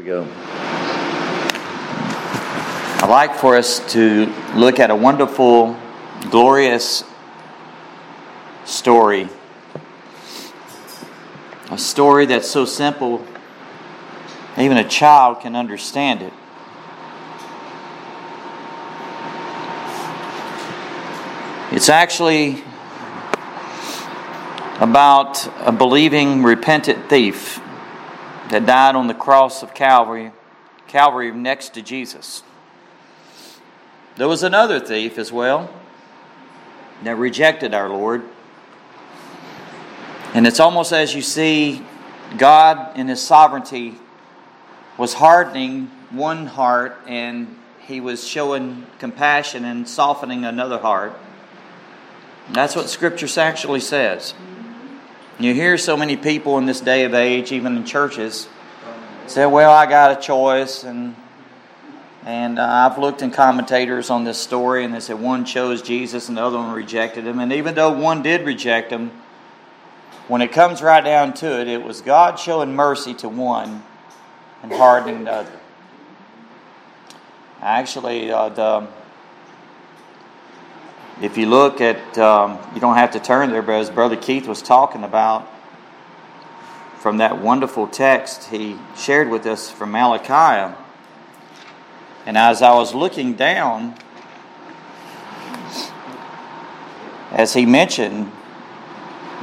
we 0.00 0.06
go. 0.06 0.26
I'd 3.02 3.08
like 3.10 3.34
for 3.34 3.54
us 3.56 3.92
to 3.92 4.32
look 4.54 4.80
at 4.80 4.90
a 4.90 4.96
wonderful, 4.96 5.76
glorious 6.30 7.04
story. 8.64 9.28
A 11.70 11.76
story 11.76 12.24
that's 12.24 12.50
so 12.50 12.64
simple, 12.64 13.22
even 14.56 14.78
a 14.78 14.88
child 14.88 15.40
can 15.40 15.54
understand 15.54 16.22
it. 16.22 16.32
It's 21.72 21.90
actually 21.90 22.64
about 24.80 25.46
a 25.66 25.72
believing, 25.72 26.42
repentant 26.42 27.10
thief 27.10 27.60
that 28.50 28.66
died 28.66 28.96
on 28.96 29.06
the 29.06 29.14
cross 29.14 29.62
of 29.62 29.74
Calvary, 29.74 30.32
Calvary 30.88 31.32
next 31.32 31.74
to 31.74 31.82
Jesus. 31.82 32.42
There 34.16 34.28
was 34.28 34.42
another 34.42 34.80
thief 34.80 35.18
as 35.18 35.32
well 35.32 35.72
that 37.04 37.16
rejected 37.16 37.72
our 37.74 37.88
Lord. 37.88 38.22
And 40.34 40.46
it's 40.46 40.60
almost 40.60 40.92
as 40.92 41.14
you 41.14 41.22
see 41.22 41.82
God 42.36 42.98
in 42.98 43.08
His 43.08 43.22
sovereignty 43.22 43.94
was 44.98 45.14
hardening 45.14 45.86
one 46.10 46.46
heart 46.46 46.98
and 47.06 47.56
He 47.86 48.00
was 48.00 48.26
showing 48.26 48.84
compassion 48.98 49.64
and 49.64 49.88
softening 49.88 50.44
another 50.44 50.78
heart. 50.78 51.18
That's 52.50 52.74
what 52.74 52.88
Scripture 52.88 53.28
actually 53.40 53.80
says. 53.80 54.34
You 55.40 55.54
hear 55.54 55.78
so 55.78 55.96
many 55.96 56.18
people 56.18 56.58
in 56.58 56.66
this 56.66 56.82
day 56.82 57.04
of 57.04 57.14
age, 57.14 57.50
even 57.50 57.74
in 57.74 57.86
churches, 57.86 58.46
say, 59.26 59.46
Well, 59.46 59.72
I 59.72 59.86
got 59.86 60.18
a 60.18 60.20
choice. 60.20 60.84
And, 60.84 61.16
and 62.26 62.58
uh, 62.58 62.66
I've 62.66 62.98
looked 62.98 63.22
in 63.22 63.30
commentators 63.30 64.10
on 64.10 64.24
this 64.24 64.36
story, 64.36 64.84
and 64.84 64.92
they 64.92 65.00
said 65.00 65.18
one 65.18 65.46
chose 65.46 65.80
Jesus 65.80 66.28
and 66.28 66.36
the 66.36 66.44
other 66.44 66.58
one 66.58 66.72
rejected 66.72 67.26
him. 67.26 67.40
And 67.40 67.54
even 67.54 67.74
though 67.74 67.90
one 67.90 68.22
did 68.22 68.44
reject 68.44 68.92
him, 68.92 69.12
when 70.28 70.42
it 70.42 70.52
comes 70.52 70.82
right 70.82 71.02
down 71.02 71.32
to 71.34 71.58
it, 71.58 71.68
it 71.68 71.82
was 71.82 72.02
God 72.02 72.38
showing 72.38 72.76
mercy 72.76 73.14
to 73.14 73.28
one 73.30 73.82
and 74.62 74.70
hardening 74.70 75.24
the 75.24 75.32
other. 75.32 75.60
Actually, 77.62 78.30
uh, 78.30 78.50
the 78.50 78.86
if 81.20 81.36
you 81.36 81.46
look 81.46 81.80
at, 81.80 82.16
um, 82.18 82.58
you 82.74 82.80
don't 82.80 82.96
have 82.96 83.10
to 83.12 83.20
turn 83.20 83.50
there, 83.50 83.62
but 83.62 83.72
as 83.72 83.90
Brother 83.90 84.16
Keith 84.16 84.46
was 84.46 84.62
talking 84.62 85.04
about 85.04 85.46
from 86.98 87.18
that 87.18 87.40
wonderful 87.40 87.86
text 87.86 88.44
he 88.50 88.76
shared 88.96 89.28
with 89.28 89.46
us 89.46 89.70
from 89.70 89.92
Malachi, 89.92 90.74
and 92.26 92.38
as 92.38 92.62
I 92.62 92.72
was 92.74 92.94
looking 92.94 93.34
down, 93.34 93.94
as 97.32 97.52
he 97.54 97.66
mentioned, 97.66 98.30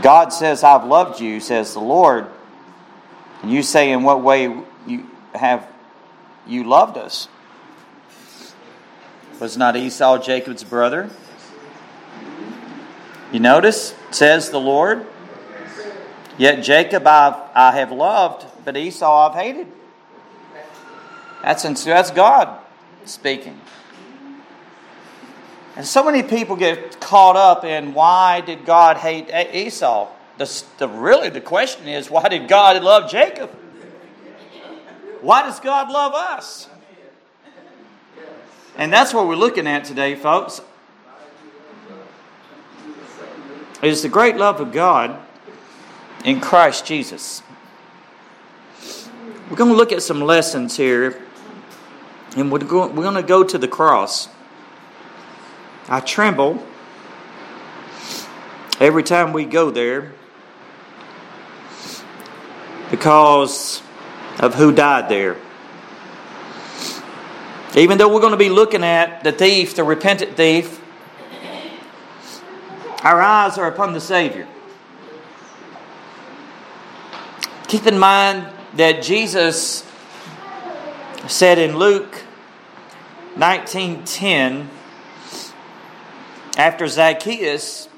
God 0.01 0.29
says, 0.29 0.63
I've 0.63 0.85
loved 0.85 1.19
you, 1.19 1.39
says 1.39 1.73
the 1.73 1.79
Lord. 1.79 2.27
And 3.41 3.51
you 3.51 3.63
say, 3.63 3.91
In 3.91 4.03
what 4.03 4.21
way 4.21 4.43
you 4.85 5.09
have 5.33 5.67
you 6.45 6.63
loved 6.63 6.97
us? 6.97 7.27
Was 9.39 9.57
not 9.57 9.75
Esau 9.75 10.17
Jacob's 10.17 10.63
brother? 10.63 11.09
You 13.31 13.39
notice, 13.39 13.93
says 14.11 14.49
the 14.49 14.59
Lord, 14.59 15.05
Yet 16.37 16.63
Jacob 16.63 17.07
I've, 17.07 17.35
I 17.55 17.71
have 17.71 17.91
loved, 17.91 18.45
but 18.63 18.77
Esau 18.77 19.29
I've 19.29 19.35
hated. 19.35 19.67
That's, 21.41 21.83
that's 21.83 22.11
God 22.11 22.59
speaking. 23.05 23.59
And 25.75 25.85
so 25.85 26.03
many 26.03 26.23
people 26.23 26.55
get 26.55 26.99
caught 26.99 27.35
up 27.35 27.63
in 27.63 27.93
why 27.93 28.41
did 28.41 28.65
God 28.65 28.97
hate 28.97 29.29
Esau? 29.53 30.09
The, 30.37 30.63
the, 30.77 30.87
really, 30.87 31.29
the 31.29 31.41
question 31.41 31.87
is 31.87 32.09
why 32.09 32.27
did 32.29 32.47
God 32.47 32.81
love 32.83 33.09
Jacob? 33.09 33.49
Why 35.21 35.43
does 35.43 35.59
God 35.59 35.91
love 35.91 36.13
us? 36.13 36.69
And 38.75 38.93
that's 38.93 39.11
what 39.11 39.27
we're 39.27 39.35
looking 39.35 39.65
at 39.65 39.85
today, 39.85 40.13
folks. 40.13 40.61
It 43.81 43.89
is 43.89 44.01
the 44.01 44.09
great 44.09 44.37
love 44.37 44.59
of 44.59 44.71
God 44.71 45.19
in 46.25 46.41
Christ 46.41 46.85
Jesus. 46.85 47.43
We're 49.49 49.55
going 49.55 49.71
to 49.71 49.77
look 49.77 49.91
at 49.91 50.01
some 50.01 50.19
lessons 50.19 50.75
here, 50.75 51.21
and 52.35 52.51
we're 52.51 52.59
going 52.59 53.15
to 53.15 53.23
go 53.23 53.43
to 53.43 53.57
the 53.57 53.67
cross. 53.67 54.29
I 55.87 55.99
tremble 55.99 56.65
every 58.79 59.03
time 59.03 59.31
we 59.31 59.45
go 59.45 59.71
there 59.71 60.11
because 62.89 63.81
of 64.39 64.55
who 64.55 64.71
died 64.71 65.07
there. 65.07 65.37
Even 67.75 67.99
though 67.99 68.11
we're 68.11 68.21
going 68.21 68.31
to 68.31 68.37
be 68.37 68.49
looking 68.49 68.83
at 68.83 69.23
the 69.23 69.31
thief, 69.31 69.75
the 69.75 69.83
repentant 69.83 70.35
thief, 70.35 70.81
our 73.03 73.21
eyes 73.21 73.57
are 73.57 73.67
upon 73.67 73.93
the 73.93 74.01
Savior. 74.01 74.47
Keep 77.67 77.85
in 77.85 77.99
mind 77.99 78.47
that 78.75 79.03
Jesus 79.03 79.83
said 81.27 81.59
in 81.59 81.77
Luke 81.77 82.23
19:10 83.35 84.69
after 86.57 86.87
Zacchaeus 86.87 87.89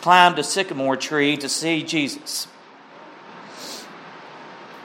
climbed 0.00 0.38
a 0.38 0.44
sycamore 0.44 0.96
tree 0.96 1.36
to 1.36 1.48
see 1.48 1.82
Jesus. 1.82 2.46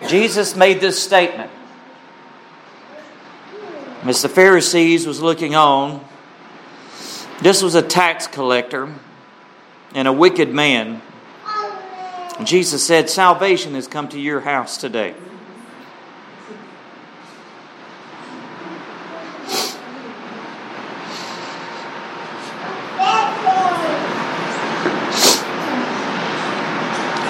Jesus 0.08 0.56
made 0.56 0.79
this 0.79 1.02
statement. 1.02 1.50
As 4.03 4.22
the 4.22 4.29
Pharisees 4.29 5.08
was 5.08 5.22
looking 5.22 5.56
on, 5.56 6.06
this 7.41 7.62
was 7.62 7.75
a 7.75 7.81
tax 7.81 8.28
collector 8.28 8.94
and 9.93 10.07
a 10.07 10.13
wicked 10.13 10.53
man. 10.53 11.01
Jesus 12.43 12.85
said, 12.85 13.09
Salvation 13.09 13.73
has 13.73 13.87
come 13.87 14.07
to 14.09 14.19
your 14.19 14.41
house 14.41 14.77
today. 14.77 15.15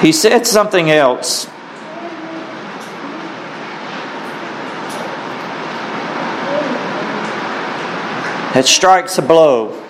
He 0.01 0.12
said 0.12 0.45
something 0.45 0.91
else. 0.91 1.45
That 8.53 8.66
strikes 8.66 9.18
a 9.18 9.22
blow 9.22 9.84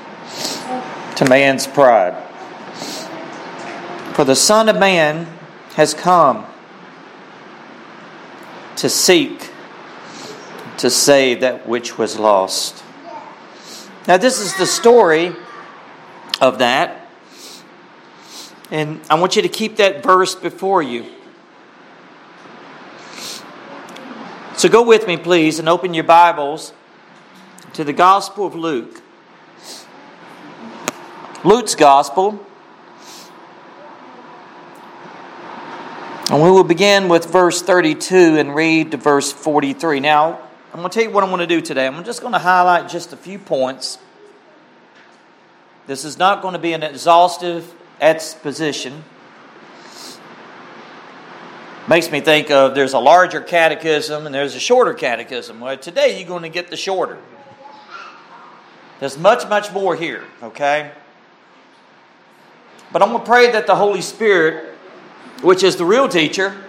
to 1.18 1.26
man's 1.26 1.68
pride. 1.68 2.27
For 4.18 4.26
the 4.26 4.36
Son 4.36 4.68
of 4.68 4.80
Man 4.80 5.28
has 5.76 5.94
come 5.94 6.48
to 8.78 8.90
seek 8.90 9.52
to 10.80 10.90
save 10.90 11.42
that 11.42 11.68
which 11.68 12.00
was 12.00 12.18
lost. 12.18 12.84
Now, 14.08 14.18
this 14.18 14.40
is 14.40 14.58
the 14.58 14.66
story 14.66 15.36
of 16.42 16.58
that. 16.58 17.08
And 18.72 19.02
I 19.08 19.20
want 19.20 19.36
you 19.36 19.44
to 19.44 19.50
keep 19.50 19.76
that 19.76 20.02
verse 20.02 20.34
before 20.34 20.82
you. 20.82 21.06
So 24.56 24.68
go 24.68 24.82
with 24.82 25.06
me, 25.06 25.18
please, 25.18 25.60
and 25.60 25.70
open 25.70 25.94
your 25.94 26.06
Bibles 26.06 26.74
to 27.74 27.84
the 27.84 27.94
Gospel 27.94 28.48
of 28.48 28.56
Luke. 28.56 29.00
Luke's 31.44 31.76
Gospel. 31.76 32.47
And 36.30 36.44
we 36.44 36.52
will 36.52 36.66
begin 36.66 37.08
with 37.08 37.32
verse 37.32 37.62
32 37.62 38.38
and 38.38 38.54
read 38.54 38.92
to 38.92 38.98
verse 38.98 39.32
43. 39.32 40.02
Now, 40.02 40.42
I'm 40.74 40.80
going 40.82 40.90
to 40.90 40.94
tell 40.94 41.04
you 41.04 41.10
what 41.10 41.24
I'm 41.24 41.30
going 41.30 41.40
to 41.40 41.48
do 41.48 41.62
today. 41.62 41.88
I'm 41.88 42.04
just 42.04 42.20
going 42.20 42.34
to 42.34 42.40
highlight 42.40 42.90
just 42.90 43.14
a 43.14 43.18
few 43.18 43.40
points. 43.40 43.98
This 45.86 46.04
is 46.04 46.18
not 46.18 46.42
going 46.42 46.52
to 46.52 46.60
be 46.60 46.74
an 46.74 46.84
exhaustive 46.84 47.74
exposition. 48.02 49.06
Makes 51.88 52.12
me 52.12 52.20
think 52.20 52.52
of 52.52 52.76
there's 52.76 52.92
a 52.92 53.00
larger 53.00 53.40
catechism 53.40 54.26
and 54.26 54.36
there's 54.36 54.54
a 54.54 54.60
shorter 54.60 54.94
catechism. 54.94 55.62
Well, 55.62 55.78
today 55.78 56.20
you're 56.20 56.28
going 56.28 56.44
to 56.44 56.50
get 56.50 56.70
the 56.70 56.76
shorter. 56.76 57.20
There's 59.00 59.18
much, 59.18 59.48
much 59.48 59.72
more 59.72 59.96
here, 59.96 60.26
okay? 60.44 60.92
But 62.92 63.02
I'm 63.02 63.12
going 63.12 63.22
to 63.22 63.26
pray 63.26 63.50
that 63.54 63.66
the 63.66 63.78
Holy 63.78 64.02
Spirit 64.02 64.77
which 65.42 65.64
is 65.64 65.76
the 65.76 65.86
real 65.86 66.08
teacher, 66.08 66.64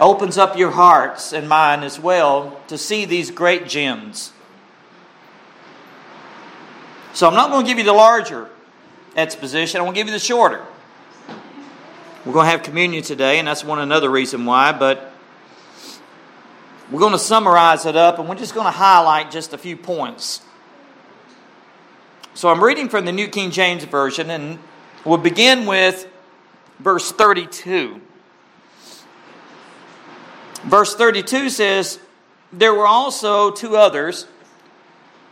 opens 0.00 0.38
up 0.38 0.56
your 0.56 0.70
hearts 0.70 1.32
and 1.32 1.48
mine 1.48 1.82
as 1.82 2.00
well 2.00 2.60
to 2.68 2.76
see 2.76 3.04
these 3.04 3.30
great 3.30 3.68
gems. 3.68 4.32
So 7.12 7.28
I'm 7.28 7.34
not 7.34 7.50
going 7.50 7.64
to 7.64 7.68
give 7.68 7.78
you 7.78 7.84
the 7.84 7.92
larger 7.92 8.48
exposition, 9.16 9.80
I'm 9.80 9.84
going 9.84 9.94
to 9.94 10.00
give 10.00 10.06
you 10.06 10.14
the 10.14 10.18
shorter. 10.18 10.64
We're 12.24 12.32
going 12.32 12.46
to 12.46 12.50
have 12.50 12.62
communion 12.62 13.02
today, 13.02 13.38
and 13.38 13.48
that's 13.48 13.64
one 13.64 13.80
another 13.80 14.08
reason 14.08 14.44
why, 14.44 14.72
but 14.72 15.12
we're 16.90 17.00
going 17.00 17.12
to 17.12 17.18
summarize 17.18 17.84
it 17.84 17.96
up 17.96 18.18
and 18.18 18.28
we're 18.28 18.34
just 18.34 18.54
going 18.54 18.66
to 18.66 18.70
highlight 18.70 19.30
just 19.30 19.52
a 19.52 19.58
few 19.58 19.76
points. 19.76 20.42
So 22.34 22.48
I'm 22.48 22.62
reading 22.62 22.88
from 22.88 23.04
the 23.04 23.12
New 23.12 23.28
King 23.28 23.50
James 23.50 23.84
Version, 23.84 24.30
and 24.30 24.58
we'll 25.04 25.18
begin 25.18 25.66
with 25.66 26.06
verse 26.82 27.12
32. 27.12 28.00
Verse 30.64 30.94
32 30.94 31.50
says, 31.50 31.98
There 32.52 32.74
were 32.74 32.86
also 32.86 33.50
two 33.50 33.76
others, 33.76 34.26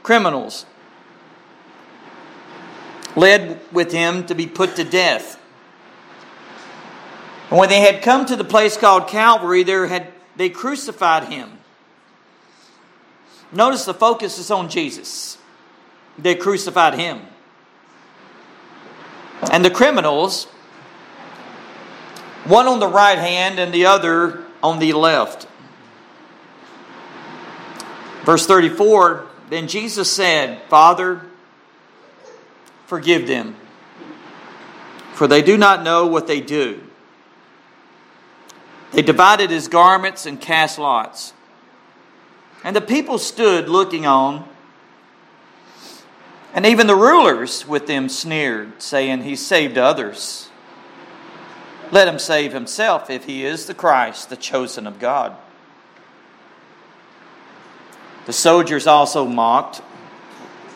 criminals, 0.02 0.66
led 3.16 3.60
with 3.72 3.92
him 3.92 4.26
to 4.26 4.34
be 4.34 4.46
put 4.46 4.76
to 4.76 4.84
death. 4.84 5.38
And 7.50 7.58
when 7.58 7.68
they 7.68 7.80
had 7.80 8.02
come 8.02 8.26
to 8.26 8.36
the 8.36 8.44
place 8.44 8.76
called 8.76 9.08
Calvary, 9.08 9.64
there 9.64 9.86
had 9.86 10.12
they 10.36 10.48
crucified 10.48 11.24
him. 11.24 11.58
Notice 13.52 13.84
the 13.84 13.94
focus 13.94 14.38
is 14.38 14.50
on 14.50 14.68
Jesus. 14.68 15.36
They 16.16 16.36
crucified 16.36 16.94
him. 16.94 17.22
And 19.50 19.64
the 19.64 19.70
criminals, 19.70 20.46
one 22.44 22.66
on 22.66 22.80
the 22.80 22.88
right 22.88 23.18
hand 23.18 23.58
and 23.58 23.72
the 23.72 23.86
other 23.86 24.44
on 24.62 24.78
the 24.78 24.92
left. 24.92 25.46
Verse 28.24 28.46
34 28.46 29.26
Then 29.48 29.68
Jesus 29.68 30.12
said, 30.12 30.62
Father, 30.68 31.22
forgive 32.86 33.26
them, 33.26 33.56
for 35.14 35.26
they 35.26 35.42
do 35.42 35.56
not 35.56 35.82
know 35.82 36.06
what 36.06 36.26
they 36.26 36.40
do. 36.40 36.80
They 38.92 39.02
divided 39.02 39.50
his 39.50 39.68
garments 39.68 40.26
and 40.26 40.40
cast 40.40 40.78
lots. 40.78 41.32
And 42.64 42.74
the 42.74 42.80
people 42.80 43.18
stood 43.18 43.68
looking 43.68 44.04
on. 44.04 44.46
And 46.52 46.66
even 46.66 46.88
the 46.88 46.96
rulers 46.96 47.66
with 47.66 47.86
them 47.86 48.08
sneered, 48.08 48.82
saying, 48.82 49.22
He 49.22 49.36
saved 49.36 49.78
others. 49.78 50.49
Let 51.92 52.06
him 52.06 52.18
save 52.18 52.52
himself 52.52 53.10
if 53.10 53.24
he 53.24 53.44
is 53.44 53.66
the 53.66 53.74
Christ, 53.74 54.30
the 54.30 54.36
chosen 54.36 54.86
of 54.86 54.98
God. 54.98 55.36
The 58.26 58.32
soldiers 58.32 58.86
also 58.86 59.26
mocked, 59.26 59.82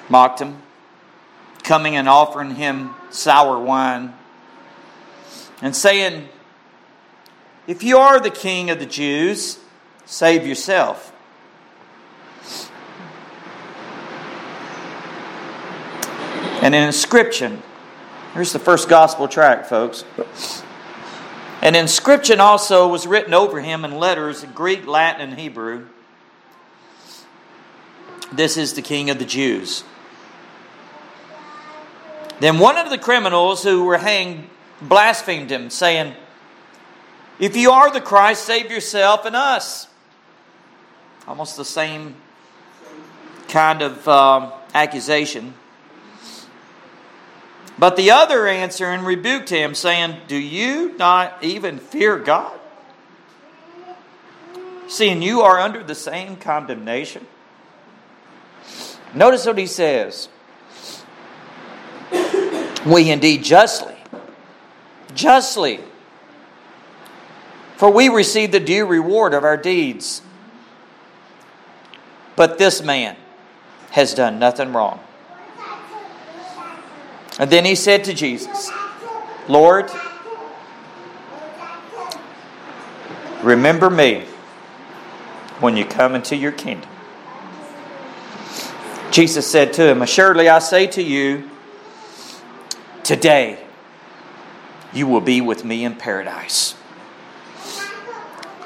mocked 0.08 0.40
him, 0.40 0.60
coming 1.62 1.94
and 1.94 2.08
offering 2.08 2.56
him 2.56 2.94
sour 3.10 3.58
wine, 3.60 4.12
and 5.62 5.76
saying, 5.76 6.28
If 7.68 7.84
you 7.84 7.98
are 7.98 8.18
the 8.18 8.30
king 8.30 8.70
of 8.70 8.80
the 8.80 8.86
Jews, 8.86 9.60
save 10.04 10.46
yourself. 10.46 11.12
And 16.60 16.74
an 16.74 16.82
inscription. 16.82 17.62
Here's 18.32 18.52
the 18.52 18.58
first 18.58 18.88
gospel 18.88 19.28
tract, 19.28 19.66
folks. 19.66 20.02
An 21.64 21.74
inscription 21.74 22.40
also 22.40 22.86
was 22.86 23.06
written 23.06 23.32
over 23.32 23.62
him 23.62 23.86
in 23.86 23.96
letters 23.96 24.44
in 24.44 24.52
Greek, 24.52 24.86
Latin, 24.86 25.22
and 25.22 25.40
Hebrew. 25.40 25.86
This 28.30 28.58
is 28.58 28.74
the 28.74 28.82
King 28.82 29.08
of 29.08 29.18
the 29.18 29.24
Jews. 29.24 29.82
Then 32.38 32.58
one 32.58 32.76
of 32.76 32.90
the 32.90 32.98
criminals 32.98 33.62
who 33.62 33.84
were 33.84 33.96
hanged 33.96 34.50
blasphemed 34.82 35.50
him, 35.50 35.70
saying, 35.70 36.12
If 37.38 37.56
you 37.56 37.70
are 37.70 37.90
the 37.90 38.02
Christ, 38.02 38.44
save 38.44 38.70
yourself 38.70 39.24
and 39.24 39.34
us. 39.34 39.88
Almost 41.26 41.56
the 41.56 41.64
same 41.64 42.14
kind 43.48 43.80
of 43.80 44.06
um, 44.06 44.52
accusation. 44.74 45.54
But 47.78 47.96
the 47.96 48.12
other 48.12 48.46
answered 48.46 48.92
and 48.92 49.04
rebuked 49.04 49.48
him, 49.48 49.74
saying, 49.74 50.16
Do 50.28 50.36
you 50.36 50.96
not 50.96 51.42
even 51.42 51.78
fear 51.78 52.18
God? 52.18 52.58
Seeing 54.86 55.22
you 55.22 55.40
are 55.40 55.58
under 55.58 55.82
the 55.82 55.94
same 55.94 56.36
condemnation. 56.36 57.26
Notice 59.12 59.46
what 59.46 59.58
he 59.58 59.66
says. 59.66 60.28
We 62.86 63.10
indeed 63.10 63.42
justly, 63.42 63.96
justly, 65.14 65.80
for 67.76 67.90
we 67.90 68.08
receive 68.08 68.52
the 68.52 68.60
due 68.60 68.84
reward 68.86 69.34
of 69.34 69.42
our 69.42 69.56
deeds. 69.56 70.20
But 72.36 72.58
this 72.58 72.82
man 72.82 73.16
has 73.90 74.14
done 74.14 74.38
nothing 74.38 74.72
wrong. 74.72 75.00
And 77.38 77.50
then 77.50 77.64
he 77.64 77.74
said 77.74 78.04
to 78.04 78.14
Jesus, 78.14 78.70
Lord, 79.48 79.90
remember 83.42 83.90
me 83.90 84.24
when 85.60 85.76
you 85.76 85.84
come 85.84 86.14
into 86.14 86.36
your 86.36 86.52
kingdom. 86.52 86.88
Jesus 89.10 89.50
said 89.50 89.72
to 89.74 89.88
him, 89.88 90.02
Assuredly 90.02 90.48
I 90.48 90.58
say 90.58 90.86
to 90.88 91.02
you, 91.02 91.50
today 93.02 93.64
you 94.92 95.06
will 95.06 95.20
be 95.20 95.40
with 95.40 95.64
me 95.64 95.84
in 95.84 95.96
paradise. 95.96 96.74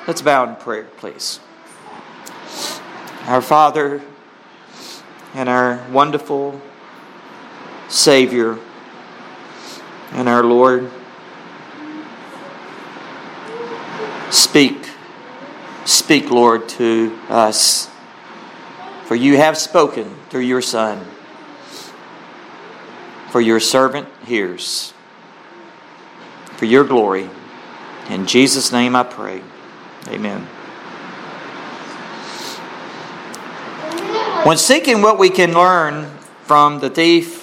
Let's 0.07 0.23
bow 0.23 0.49
in 0.49 0.57
prayer, 0.57 0.85
please. 0.97 1.41
Our 3.27 3.43
Father 3.43 4.03
and 5.35 5.49
our 5.51 5.87
wonderful 5.91 6.61
Savior 7.89 8.59
and 10.13 10.29
our 10.29 10.45
Lord. 10.45 10.91
Speak, 14.31 14.89
speak, 15.85 16.31
Lord, 16.31 16.69
to 16.71 17.19
us. 17.29 17.91
For 19.07 19.15
you 19.15 19.39
have 19.39 19.57
spoken 19.57 20.15
through 20.29 20.43
your 20.43 20.61
Son. 20.61 21.05
For 23.31 23.41
your 23.41 23.61
servant 23.61 24.09
hears. 24.27 24.93
For 26.57 26.67
your 26.67 26.85
glory. 26.85 27.31
In 28.11 28.27
Jesus' 28.27 28.73
name 28.73 28.95
I 28.97 29.03
pray. 29.03 29.43
Amen. 30.09 30.47
When 34.45 34.57
seeking 34.57 35.03
what 35.03 35.19
we 35.19 35.31
can 35.31 35.53
learn 35.53 36.11
from 36.45 36.81
the 36.81 36.89
thief 36.89 37.38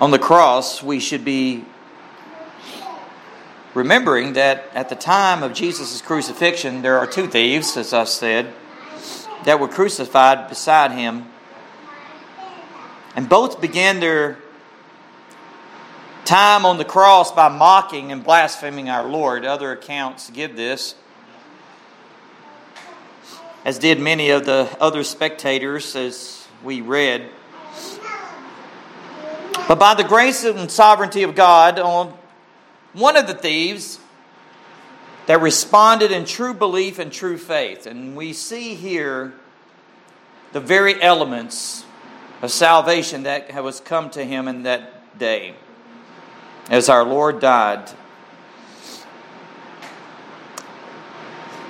on 0.00 0.10
the 0.10 0.18
cross, 0.18 0.82
we 0.82 0.98
should 0.98 1.24
be 1.24 1.64
remembering 3.74 4.32
that 4.32 4.64
at 4.74 4.88
the 4.88 4.94
time 4.94 5.42
of 5.42 5.52
Jesus' 5.52 6.00
crucifixion, 6.00 6.80
there 6.80 6.98
are 6.98 7.06
two 7.06 7.26
thieves, 7.26 7.76
as 7.76 7.92
I 7.92 8.04
said, 8.04 8.52
that 9.44 9.60
were 9.60 9.68
crucified 9.68 10.48
beside 10.48 10.92
him. 10.92 11.26
And 13.14 13.28
both 13.28 13.60
began 13.60 14.00
their 14.00 14.38
time 16.24 16.64
on 16.64 16.78
the 16.78 16.84
cross 16.84 17.30
by 17.30 17.48
mocking 17.48 18.10
and 18.10 18.24
blaspheming 18.24 18.88
our 18.88 19.06
Lord. 19.06 19.44
Other 19.44 19.72
accounts 19.72 20.30
give 20.30 20.56
this, 20.56 20.94
as 23.66 23.78
did 23.78 24.00
many 24.00 24.30
of 24.30 24.46
the 24.46 24.74
other 24.80 25.04
spectators, 25.04 25.94
as 25.94 26.46
we 26.64 26.80
read. 26.80 27.28
But 29.68 29.78
by 29.78 29.94
the 29.94 30.04
grace 30.04 30.44
and 30.44 30.70
sovereignty 30.70 31.22
of 31.22 31.34
God, 31.34 31.78
on 31.78 32.16
one 32.92 33.16
of 33.16 33.26
the 33.26 33.34
thieves 33.34 34.00
that 35.26 35.40
responded 35.40 36.10
in 36.10 36.24
true 36.24 36.52
belief 36.52 36.98
and 36.98 37.12
true 37.12 37.38
faith. 37.38 37.86
And 37.86 38.16
we 38.16 38.32
see 38.32 38.74
here 38.74 39.32
the 40.52 40.60
very 40.60 41.00
elements 41.00 41.84
of 42.42 42.50
salvation 42.50 43.22
that 43.22 43.62
was 43.62 43.80
come 43.80 44.10
to 44.10 44.24
him 44.24 44.48
in 44.48 44.64
that 44.64 45.18
day 45.18 45.54
as 46.68 46.88
our 46.88 47.04
Lord 47.04 47.40
died. 47.40 47.90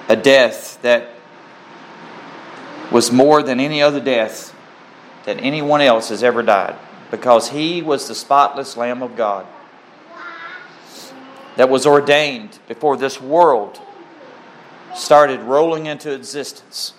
A 0.09 0.17
death 0.17 0.81
that 0.83 1.11
was 2.91 3.13
more 3.13 3.43
than 3.43 3.61
any 3.61 3.83
other 3.83 4.01
death 4.01 4.55
that 5.27 5.39
anyone 5.41 5.81
else 5.81 6.09
has 6.09 6.23
ever 6.23 6.43
died 6.43 6.77
because 7.11 7.49
he 7.51 7.83
was 7.83 8.07
the 8.09 8.15
spotless 8.15 8.77
Lamb 8.77 9.03
of 9.03 9.17
God 9.17 9.47
that 11.57 11.69
was 11.69 11.87
ordained 11.87 12.59
before 12.69 12.97
this 12.97 13.21
world 13.21 13.81
started 14.95 15.41
rolling 15.41 15.87
into 15.87 16.13
existence. 16.13 16.95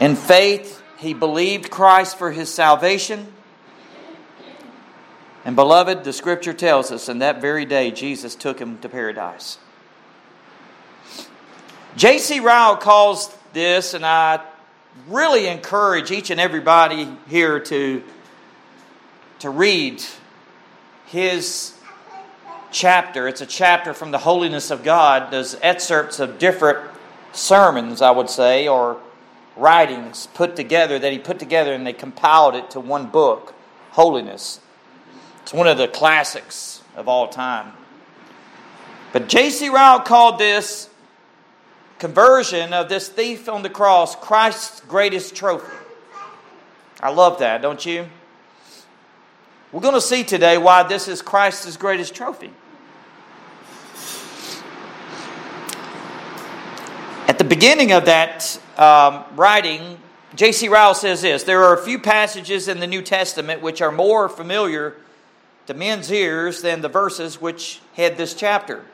In 0.00 0.16
faith, 0.16 0.82
he 0.98 1.14
believed 1.14 1.70
Christ 1.70 2.18
for 2.18 2.30
his 2.30 2.52
salvation. 2.52 3.32
And 5.44 5.56
beloved, 5.56 6.04
the 6.04 6.12
scripture 6.12 6.52
tells 6.52 6.90
us, 6.92 7.08
in 7.08 7.20
that 7.20 7.40
very 7.40 7.64
day, 7.64 7.90
Jesus 7.90 8.34
took 8.34 8.58
him 8.58 8.78
to 8.78 8.88
paradise. 8.88 9.58
J.C. 11.96 12.40
Ryle 12.40 12.76
calls 12.76 13.34
this, 13.52 13.94
and 13.94 14.04
I 14.04 14.40
really 15.06 15.46
encourage 15.46 16.10
each 16.10 16.30
and 16.30 16.40
everybody 16.40 17.08
here 17.28 17.60
to, 17.60 18.02
to 19.40 19.50
read 19.50 20.02
his 21.06 21.74
chapter. 22.70 23.28
It's 23.28 23.40
a 23.40 23.46
chapter 23.46 23.94
from 23.94 24.10
the 24.10 24.18
holiness 24.18 24.70
of 24.70 24.82
God. 24.82 25.30
There's 25.30 25.56
excerpts 25.62 26.20
of 26.20 26.38
different 26.38 26.78
sermons, 27.32 28.02
I 28.02 28.10
would 28.10 28.30
say, 28.30 28.68
or 28.68 29.00
writings 29.56 30.28
put 30.34 30.56
together 30.56 30.98
that 30.98 31.12
he 31.12 31.18
put 31.18 31.38
together 31.38 31.72
and 31.72 31.86
they 31.86 31.92
compiled 31.92 32.54
it 32.54 32.70
to 32.70 32.80
one 32.80 33.06
book, 33.06 33.54
Holiness. 33.90 34.60
It's 35.42 35.52
one 35.52 35.66
of 35.66 35.78
the 35.78 35.88
classics 35.88 36.82
of 36.94 37.08
all 37.08 37.28
time. 37.28 37.72
But 39.12 39.28
J.C. 39.28 39.70
Ryle 39.70 40.00
called 40.00 40.38
this 40.38 40.90
conversion 41.98 42.72
of 42.72 42.88
this 42.88 43.08
thief 43.08 43.48
on 43.48 43.62
the 43.62 43.70
cross 43.70 44.14
Christ's 44.16 44.80
greatest 44.80 45.34
trophy. 45.34 45.72
I 47.00 47.10
love 47.10 47.38
that, 47.40 47.62
don't 47.62 47.84
you? 47.84 48.06
We're 49.70 49.80
going 49.80 49.94
to 49.94 50.00
see 50.00 50.24
today 50.24 50.56
why 50.58 50.82
this 50.82 51.08
is 51.08 51.20
Christ's 51.20 51.76
greatest 51.76 52.14
trophy. 52.14 52.50
At 57.28 57.36
the 57.36 57.44
beginning 57.44 57.92
of 57.92 58.06
that 58.06 58.58
um, 58.78 59.24
writing, 59.36 59.98
J.C. 60.34 60.68
Ryle 60.68 60.94
says 60.94 61.22
this 61.22 61.42
There 61.42 61.62
are 61.62 61.74
a 61.74 61.82
few 61.82 61.98
passages 61.98 62.68
in 62.68 62.80
the 62.80 62.86
New 62.86 63.02
Testament 63.02 63.60
which 63.60 63.82
are 63.82 63.92
more 63.92 64.28
familiar 64.28 64.96
to 65.66 65.74
men's 65.74 66.10
ears 66.10 66.62
than 66.62 66.80
the 66.80 66.88
verses 66.88 67.40
which 67.40 67.80
head 67.94 68.16
this 68.16 68.32
chapter. 68.32 68.84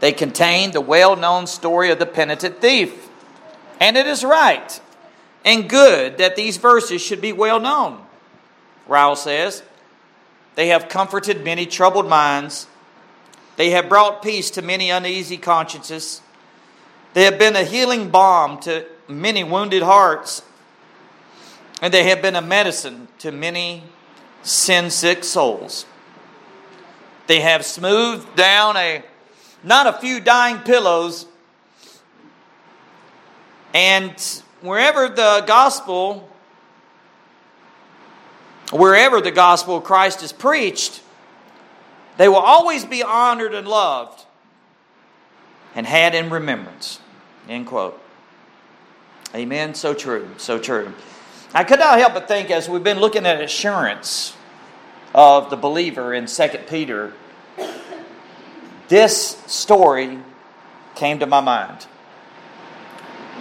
They 0.00 0.12
contain 0.12 0.72
the 0.72 0.80
well 0.80 1.14
known 1.14 1.46
story 1.46 1.90
of 1.90 1.98
the 1.98 2.06
penitent 2.06 2.60
thief. 2.60 3.08
And 3.78 3.96
it 3.96 4.06
is 4.06 4.24
right 4.24 4.80
and 5.44 5.68
good 5.68 6.18
that 6.18 6.36
these 6.36 6.56
verses 6.56 7.00
should 7.00 7.20
be 7.20 7.32
well 7.32 7.60
known. 7.60 8.02
Ryle 8.86 9.16
says, 9.16 9.62
They 10.54 10.68
have 10.68 10.88
comforted 10.88 11.44
many 11.44 11.66
troubled 11.66 12.08
minds. 12.08 12.66
They 13.56 13.70
have 13.70 13.88
brought 13.88 14.22
peace 14.22 14.50
to 14.52 14.62
many 14.62 14.90
uneasy 14.90 15.36
consciences. 15.36 16.22
They 17.12 17.24
have 17.24 17.38
been 17.38 17.56
a 17.56 17.64
healing 17.64 18.10
balm 18.10 18.58
to 18.60 18.86
many 19.08 19.44
wounded 19.44 19.82
hearts. 19.82 20.42
And 21.82 21.92
they 21.92 22.04
have 22.04 22.22
been 22.22 22.36
a 22.36 22.42
medicine 22.42 23.08
to 23.18 23.32
many 23.32 23.84
sin 24.42 24.90
sick 24.90 25.24
souls. 25.24 25.86
They 27.26 27.40
have 27.40 27.64
smoothed 27.64 28.34
down 28.36 28.76
a 28.76 29.04
not 29.62 29.86
a 29.86 29.92
few 29.92 30.20
dying 30.20 30.58
pillows. 30.58 31.26
And 33.72 34.18
wherever 34.60 35.08
the 35.08 35.44
gospel 35.46 36.30
wherever 38.72 39.20
the 39.20 39.30
gospel 39.30 39.76
of 39.76 39.84
Christ 39.84 40.22
is 40.22 40.32
preached, 40.32 41.02
they 42.16 42.28
will 42.28 42.36
always 42.36 42.84
be 42.84 43.02
honored 43.02 43.54
and 43.54 43.66
loved 43.66 44.24
and 45.74 45.86
had 45.86 46.14
in 46.14 46.30
remembrance. 46.30 47.00
End 47.48 47.66
quote. 47.66 48.00
Amen. 49.34 49.74
So 49.74 49.94
true. 49.94 50.28
So 50.36 50.58
true. 50.58 50.92
I 51.54 51.64
could 51.64 51.78
not 51.78 51.98
help 51.98 52.14
but 52.14 52.28
think 52.28 52.50
as 52.50 52.68
we've 52.68 52.82
been 52.82 53.00
looking 53.00 53.26
at 53.26 53.40
assurance 53.40 54.36
of 55.14 55.50
the 55.50 55.56
believer 55.56 56.14
in 56.14 56.26
2 56.26 56.48
Peter, 56.68 57.12
this 58.90 59.38
story 59.46 60.18
came 60.96 61.20
to 61.20 61.26
my 61.26 61.40
mind. 61.40 61.86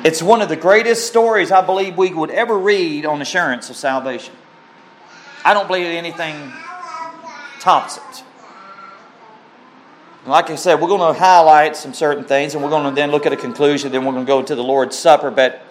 It's 0.05 0.23
one 0.23 0.41
of 0.41 0.47
the 0.47 0.55
greatest 0.55 1.07
stories 1.07 1.51
I 1.51 1.65
believe 1.65 1.97
we 1.97 2.13
would 2.13 2.29
ever 2.29 2.57
read 2.57 3.05
on 3.05 3.21
assurance 3.21 3.69
of 3.69 3.75
salvation. 3.75 4.33
I 5.43 5.53
don't 5.55 5.67
believe 5.67 5.87
anything 5.87 6.53
tops 7.59 7.97
it. 7.97 8.23
Like 10.27 10.51
I 10.51 10.55
said, 10.55 10.79
we're 10.79 10.87
going 10.87 11.13
to 11.13 11.19
highlight 11.19 11.75
some 11.75 11.93
certain 11.95 12.25
things 12.25 12.53
and 12.53 12.63
we're 12.63 12.69
going 12.69 12.85
to 12.85 12.95
then 12.95 13.09
look 13.09 13.25
at 13.25 13.33
a 13.33 13.37
conclusion, 13.37 13.91
then 13.91 14.05
we're 14.05 14.11
going 14.11 14.25
to 14.25 14.29
go 14.29 14.43
to 14.43 14.55
the 14.55 14.63
Lord's 14.63 14.97
Supper. 14.97 15.31
But 15.31 15.61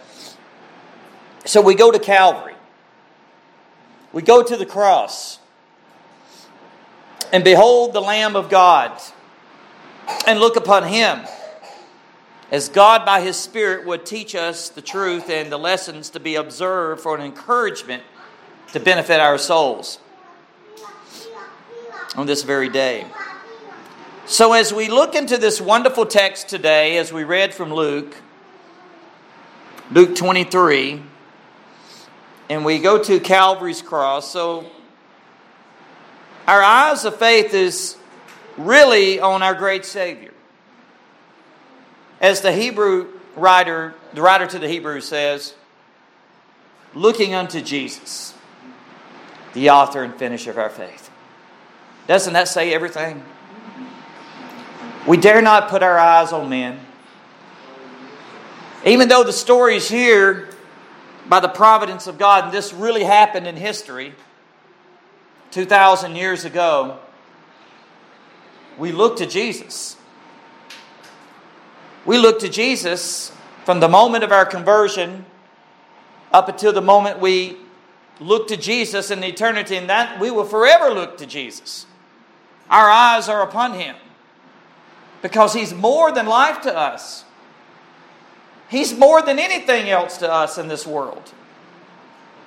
so 1.45 1.63
we 1.63 1.77
go 1.77 1.93
to 1.93 2.01
Calvary, 2.01 2.57
we 4.13 4.23
go 4.23 4.43
to 4.43 4.57
the 4.57 4.67
cross, 4.67 5.39
and 7.33 7.45
behold 7.45 7.93
the 7.93 8.01
Lamb 8.01 8.35
of 8.35 8.51
God, 8.51 9.01
and 10.27 10.41
look 10.41 10.57
upon 10.57 10.85
Him 10.85 11.21
as 12.51 12.69
God 12.69 13.05
by 13.05 13.21
His 13.21 13.37
Spirit 13.37 13.87
would 13.87 14.07
teach 14.07 14.35
us 14.35 14.69
the 14.69 14.81
truth 14.81 15.29
and 15.29 15.53
the 15.53 15.59
lessons 15.59 16.11
to 16.11 16.21
be 16.21 16.35
observed 16.35 17.01
for 17.01 17.15
an 17.15 17.21
encouragement 17.21 18.03
to 18.73 18.81
benefit 18.81 19.21
our 19.21 19.39
souls 19.39 19.99
on 22.17 22.27
this 22.27 22.43
very 22.43 22.69
day. 22.69 23.07
So, 24.27 24.53
as 24.53 24.73
we 24.73 24.89
look 24.89 25.15
into 25.15 25.39
this 25.39 25.61
wonderful 25.61 26.05
text 26.05 26.49
today, 26.49 26.99
as 26.99 27.13
we 27.13 27.25
read 27.25 27.55
from 27.55 27.73
Luke, 27.73 28.15
Luke 29.91 30.15
23, 30.15 31.03
and 32.51 32.65
we 32.65 32.79
go 32.79 33.03
to 33.03 33.21
Calvary's 33.21 33.81
cross, 33.81 34.31
so 34.31 34.67
our 36.47 36.63
eyes 36.63 37.05
of 37.05 37.17
faith 37.17 37.55
is 37.55 37.98
really 38.59 39.21
on 39.21 39.43
our 39.43 39.55
great 39.55 39.85
Savior. 39.85 40.35
As 42.21 42.41
the 42.41 42.53
Hebrew 42.53 43.07
writer, 43.37 43.95
the 44.13 44.21
writer 44.21 44.47
to 44.49 44.59
the 44.59 44.69
Hebrews 44.69 45.07
says, 45.07 45.55
looking 46.95 47.35
unto 47.35 47.63
Jesus, 47.63 48.35
the 49.55 49.71
author 49.71 50.03
and 50.03 50.15
finisher 50.15 50.51
of 50.51 50.59
our 50.59 50.71
faith. 50.71 51.11
Doesn't 52.07 52.33
that 52.33 52.49
say 52.49 52.75
everything? 52.75 53.23
We 55.07 55.17
dare 55.17 55.41
not 55.41 55.69
put 55.69 55.83
our 55.83 55.99
eyes 55.99 56.33
on 56.33 56.49
men. 56.49 56.81
Even 58.85 59.09
though 59.09 59.23
the 59.23 59.33
story 59.33 59.77
is 59.77 59.89
here 59.89 60.49
by 61.29 61.41
the 61.41 61.49
providence 61.49 62.07
of 62.07 62.19
God, 62.19 62.45
and 62.45 62.53
this 62.53 62.73
really 62.73 63.05
happened 63.05 63.47
in 63.47 63.57
history 63.57 64.15
2,000 65.51 66.17
years 66.17 66.45
ago, 66.45 66.99
we 68.79 68.93
look 68.93 69.17
to 69.17 69.27
Jesus. 69.27 69.97
We 72.07 72.17
look 72.17 72.39
to 72.41 72.49
Jesus 72.49 73.33
from 73.65 73.81
the 73.81 73.89
moment 73.89 74.25
of 74.25 74.33
our 74.33 74.47
conversion 74.47 75.27
up 76.33 76.49
until 76.49 76.73
the 76.73 76.81
moment 76.81 77.21
we 77.21 77.57
look 78.21 78.49
to 78.49 78.57
Jesus 78.57 79.11
in 79.11 79.23
eternity, 79.23 79.77
and 79.77 79.89
that 79.89 80.21
we 80.21 80.31
will 80.31 80.45
forever 80.45 80.91
look 80.91 81.19
to 81.19 81.27
Jesus. 81.27 81.87
Our 82.71 82.89
eyes 82.91 83.29
are 83.29 83.43
upon 83.43 83.75
Him 83.75 83.97
because 85.23 85.55
He's 85.55 85.73
more 85.73 86.11
than 86.13 86.27
life 86.27 86.61
to 86.63 86.77
us. 86.77 87.25
He's 88.69 88.97
more 88.97 89.23
than 89.23 89.39
anything 89.39 89.89
else 89.89 90.19
to 90.19 90.31
us 90.31 90.59
in 90.59 90.69
this 90.69 90.87
world. 90.87 91.33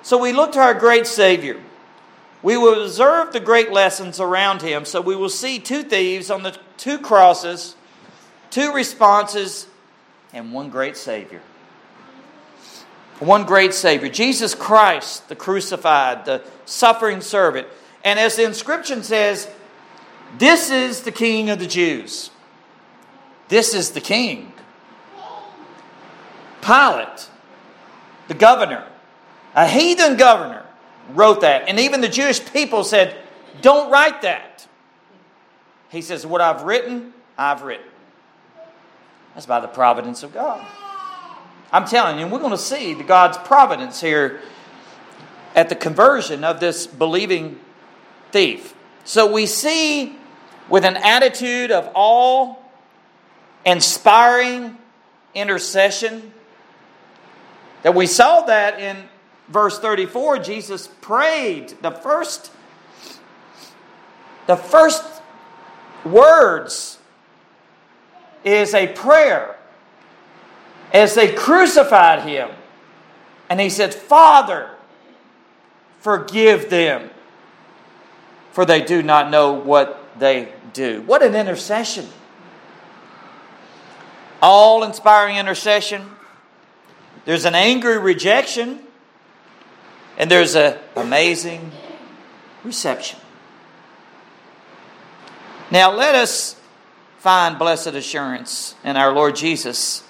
So 0.02 0.18
we 0.18 0.32
look 0.32 0.52
to 0.52 0.60
our 0.60 0.74
great 0.74 1.06
Savior. 1.06 1.60
We 2.42 2.56
will 2.56 2.82
observe 2.82 3.32
the 3.32 3.40
great 3.40 3.72
lessons 3.72 4.20
around 4.20 4.62
Him. 4.62 4.84
So 4.84 5.00
we 5.00 5.16
will 5.16 5.28
see 5.28 5.58
two 5.58 5.82
thieves 5.82 6.30
on 6.30 6.42
the 6.42 6.56
two 6.76 6.98
crosses, 6.98 7.76
two 8.50 8.72
responses, 8.72 9.66
and 10.32 10.52
one 10.52 10.70
great 10.70 10.96
Savior. 10.96 11.40
One 13.20 13.44
great 13.44 13.72
Savior. 13.74 14.08
Jesus 14.08 14.54
Christ, 14.54 15.28
the 15.28 15.36
crucified, 15.36 16.24
the 16.24 16.42
suffering 16.64 17.20
servant. 17.20 17.68
And 18.04 18.18
as 18.18 18.34
the 18.34 18.44
inscription 18.44 19.04
says, 19.04 19.48
this 20.38 20.70
is 20.70 21.02
the 21.02 21.12
King 21.12 21.50
of 21.50 21.60
the 21.60 21.66
Jews. 21.66 22.30
This 23.52 23.74
is 23.74 23.90
the 23.90 24.00
king. 24.00 24.50
Pilate, 26.62 27.28
the 28.28 28.32
governor, 28.32 28.86
a 29.54 29.68
heathen 29.68 30.16
governor, 30.16 30.64
wrote 31.10 31.40
that. 31.42 31.68
And 31.68 31.78
even 31.80 32.00
the 32.00 32.08
Jewish 32.08 32.44
people 32.52 32.84
said, 32.84 33.16
Don't 33.60 33.90
write 33.90 34.22
that. 34.22 34.66
He 35.90 36.02
says, 36.02 36.26
What 36.26 36.40
I've 36.40 36.62
written, 36.62 37.12
I've 37.36 37.62
written. 37.62 37.86
That's 39.34 39.46
by 39.46 39.60
the 39.60 39.68
providence 39.68 40.22
of 40.22 40.32
God. 40.32 40.66
I'm 41.72 41.86
telling 41.86 42.18
you, 42.18 42.26
we're 42.26 42.38
going 42.38 42.50
to 42.50 42.58
see 42.58 42.92
the 42.92 43.04
God's 43.04 43.38
providence 43.38 44.00
here 44.00 44.40
at 45.54 45.68
the 45.68 45.74
conversion 45.74 46.44
of 46.44 46.60
this 46.60 46.86
believing 46.86 47.58
thief. 48.30 48.74
So 49.04 49.32
we 49.32 49.46
see 49.46 50.16
with 50.68 50.84
an 50.84 50.96
attitude 50.96 51.70
of 51.70 51.90
awe 51.94 52.56
inspiring 53.64 54.76
intercession. 55.34 56.32
That 57.82 57.94
we 57.94 58.06
saw 58.06 58.42
that 58.42 58.78
in 58.78 58.96
verse 59.52 59.78
34, 59.78 60.38
Jesus 60.38 60.88
prayed. 61.00 61.74
The 61.82 61.90
first, 61.90 62.50
the 64.46 64.56
first 64.56 65.04
words 66.04 66.98
is 68.44 68.74
a 68.74 68.88
prayer 68.88 69.56
as 70.92 71.14
they 71.14 71.32
crucified 71.32 72.28
him. 72.28 72.50
And 73.48 73.60
he 73.60 73.70
said, 73.70 73.94
Father, 73.94 74.70
forgive 76.00 76.70
them, 76.70 77.10
for 78.52 78.64
they 78.64 78.82
do 78.82 79.02
not 79.02 79.30
know 79.30 79.52
what 79.52 80.18
they 80.18 80.52
do. 80.72 81.02
What 81.02 81.22
an 81.22 81.34
intercession! 81.34 82.08
All 84.40 84.82
inspiring 84.82 85.36
intercession. 85.36 86.10
There's 87.24 87.44
an 87.44 87.54
angry 87.54 87.98
rejection, 87.98 88.80
and 90.18 90.30
there's 90.30 90.54
an 90.54 90.78
amazing 90.96 91.72
reception. 92.64 93.18
Now, 95.70 95.90
let 95.92 96.14
us 96.14 96.60
find 97.18 97.58
blessed 97.58 97.88
assurance 97.88 98.74
in 98.84 98.96
our 98.96 99.12
Lord 99.12 99.36
Jesus 99.36 100.04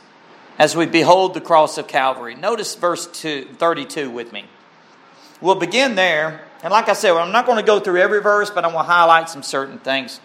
as 0.58 0.74
we 0.74 0.86
behold 0.86 1.34
the 1.34 1.40
cross 1.40 1.78
of 1.78 1.86
Calvary. 1.86 2.34
Notice 2.34 2.74
verse 2.74 3.06
two, 3.06 3.46
32 3.58 4.10
with 4.10 4.32
me. 4.32 4.46
We'll 5.40 5.56
begin 5.56 5.94
there. 5.94 6.42
And 6.62 6.70
like 6.70 6.88
I 6.88 6.92
said, 6.92 7.12
I'm 7.16 7.32
not 7.32 7.46
going 7.46 7.58
to 7.58 7.64
go 7.64 7.80
through 7.80 8.00
every 8.00 8.20
verse, 8.22 8.50
but 8.50 8.64
I'm 8.64 8.72
going 8.72 8.84
to 8.84 8.90
highlight 8.90 9.28
some 9.28 9.42
certain 9.42 9.78
things. 9.78 10.20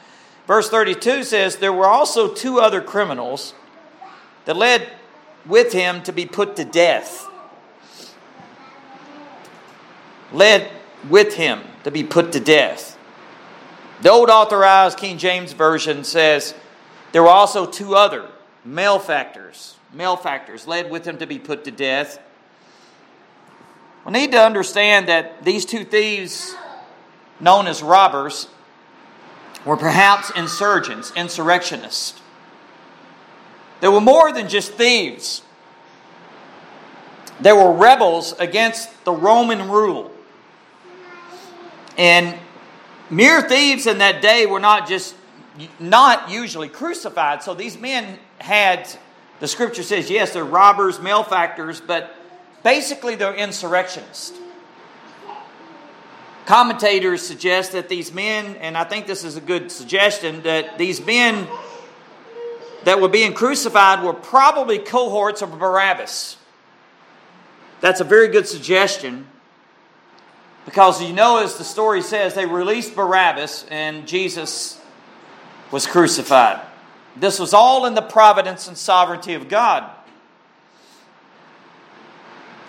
Verse 0.46 0.70
32 0.70 1.24
says, 1.24 1.58
There 1.58 1.74
were 1.74 1.88
also 1.88 2.34
two 2.34 2.60
other 2.60 2.82
criminals 2.82 3.54
that 4.46 4.56
led 4.56 4.88
with 5.46 5.74
him 5.74 6.04
to 6.04 6.14
be 6.14 6.26
put 6.26 6.56
to 6.56 6.66
death. 6.66 7.27
Led 10.32 10.72
with 11.10 11.36
him 11.36 11.62
to 11.84 11.92
be 11.92 12.04
put 12.04 12.32
to 12.34 12.40
death. 12.40 12.98
The 14.02 14.12
old 14.12 14.30
authorized 14.30 14.98
King 14.98 15.18
James 15.18 15.54
Version 15.54 16.04
says, 16.04 16.54
There 17.12 17.24
were 17.24 17.30
also 17.30 17.66
two 17.66 17.96
other 17.96 18.30
malefactors 18.64 19.78
malefactors 19.94 20.68
led 20.68 20.90
with 20.90 21.06
him 21.06 21.18
to 21.18 21.28
be 21.28 21.40
put 21.40 21.64
to 21.66 21.72
death. 21.72 22.20
We 24.06 24.12
need 24.14 24.32
to 24.32 24.42
understand 24.42 25.08
that 25.08 25.44
these 25.44 25.66
two 25.66 25.84
thieves, 25.84 26.56
known 27.40 27.68
as 27.68 27.82
robbers, 27.84 28.48
were 29.66 29.78
perhaps 29.78 30.30
insurgents, 30.32 31.12
insurrectionists. 31.16 32.22
They 33.82 33.88
were 33.88 34.02
more 34.02 34.32
than 34.32 34.48
just 34.48 34.74
thieves. 34.74 35.42
They 37.42 37.54
were 37.54 37.72
rebels 37.72 38.34
against 38.40 39.04
the 39.04 39.12
Roman 39.12 39.70
rule. 39.70 40.12
And 41.98 42.38
mere 43.10 43.42
thieves 43.42 43.88
in 43.88 43.98
that 43.98 44.22
day 44.22 44.46
were 44.46 44.60
not 44.60 44.88
just 44.88 45.16
not 45.80 46.30
usually 46.30 46.70
crucified. 46.70 47.42
So 47.42 47.56
these 47.56 47.78
men 47.78 48.20
had 48.38 48.88
the 49.40 49.48
scripture 49.48 49.84
says, 49.84 50.10
yes, 50.10 50.34
they're 50.34 50.44
robbers, 50.44 51.00
malefactors, 51.00 51.80
but 51.80 52.16
basically 52.64 53.16
they're 53.16 53.36
insurrectionists. 53.36 54.38
Commentators 56.46 57.22
suggest 57.22 57.74
that 57.74 57.90
these 57.90 58.14
men, 58.14 58.56
and 58.56 58.78
I 58.78 58.84
think 58.84 59.06
this 59.06 59.24
is 59.24 59.36
a 59.36 59.42
good 59.42 59.72
suggestion, 59.72 60.44
that 60.44 60.78
these 60.78 61.06
men 61.06 61.48
that 62.86 63.02
were 63.02 63.10
being 63.10 63.34
crucified 63.34 64.04
were 64.04 64.14
probably 64.14 64.80
cohorts 64.80 65.42
of 65.42 65.60
Barabbas. 65.60 66.38
That's 67.82 68.00
a 68.00 68.06
very 68.06 68.30
good 68.30 68.48
suggestion 68.48 69.28
because 70.68 71.02
you 71.02 71.14
know, 71.14 71.38
as 71.38 71.56
the 71.56 71.64
story 71.64 72.02
says, 72.02 72.34
they 72.34 72.46
released 72.46 72.94
Barabbas 72.94 73.66
and 73.72 74.06
Jesus 74.06 74.78
was 75.72 75.88
crucified. 75.88 76.60
This 77.16 77.40
was 77.40 77.54
all 77.54 77.86
in 77.86 77.96
the 77.96 78.02
providence 78.02 78.68
and 78.68 78.78
sovereignty 78.78 79.34
of 79.34 79.48
God. 79.48 79.90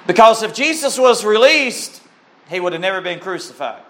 Because 0.07 0.45
if 0.45 0.55
Jesus 0.55 0.97
was 0.97 1.25
released, 1.25 2.01
he 2.49 2.61
would 2.61 2.73
have 2.73 2.81
never 2.81 3.01
been 3.01 3.19
crucified. 3.19 3.83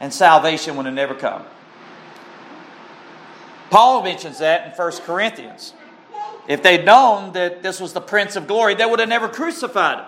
And 0.00 0.12
salvation 0.12 0.74
would 0.74 0.86
have 0.86 0.96
never 0.96 1.14
come. 1.14 1.44
Paul 3.70 4.02
mentions 4.02 4.38
that 4.38 4.66
in 4.66 4.72
1 4.72 4.92
Corinthians. 5.02 5.74
If 6.48 6.64
they'd 6.64 6.84
known 6.84 7.34
that 7.34 7.62
this 7.62 7.78
was 7.78 7.92
the 7.92 8.00
Prince 8.00 8.34
of 8.34 8.48
Glory, 8.48 8.74
they 8.74 8.84
would 8.84 8.98
have 8.98 9.08
never 9.08 9.28
crucified 9.28 10.00
him. 10.00 10.06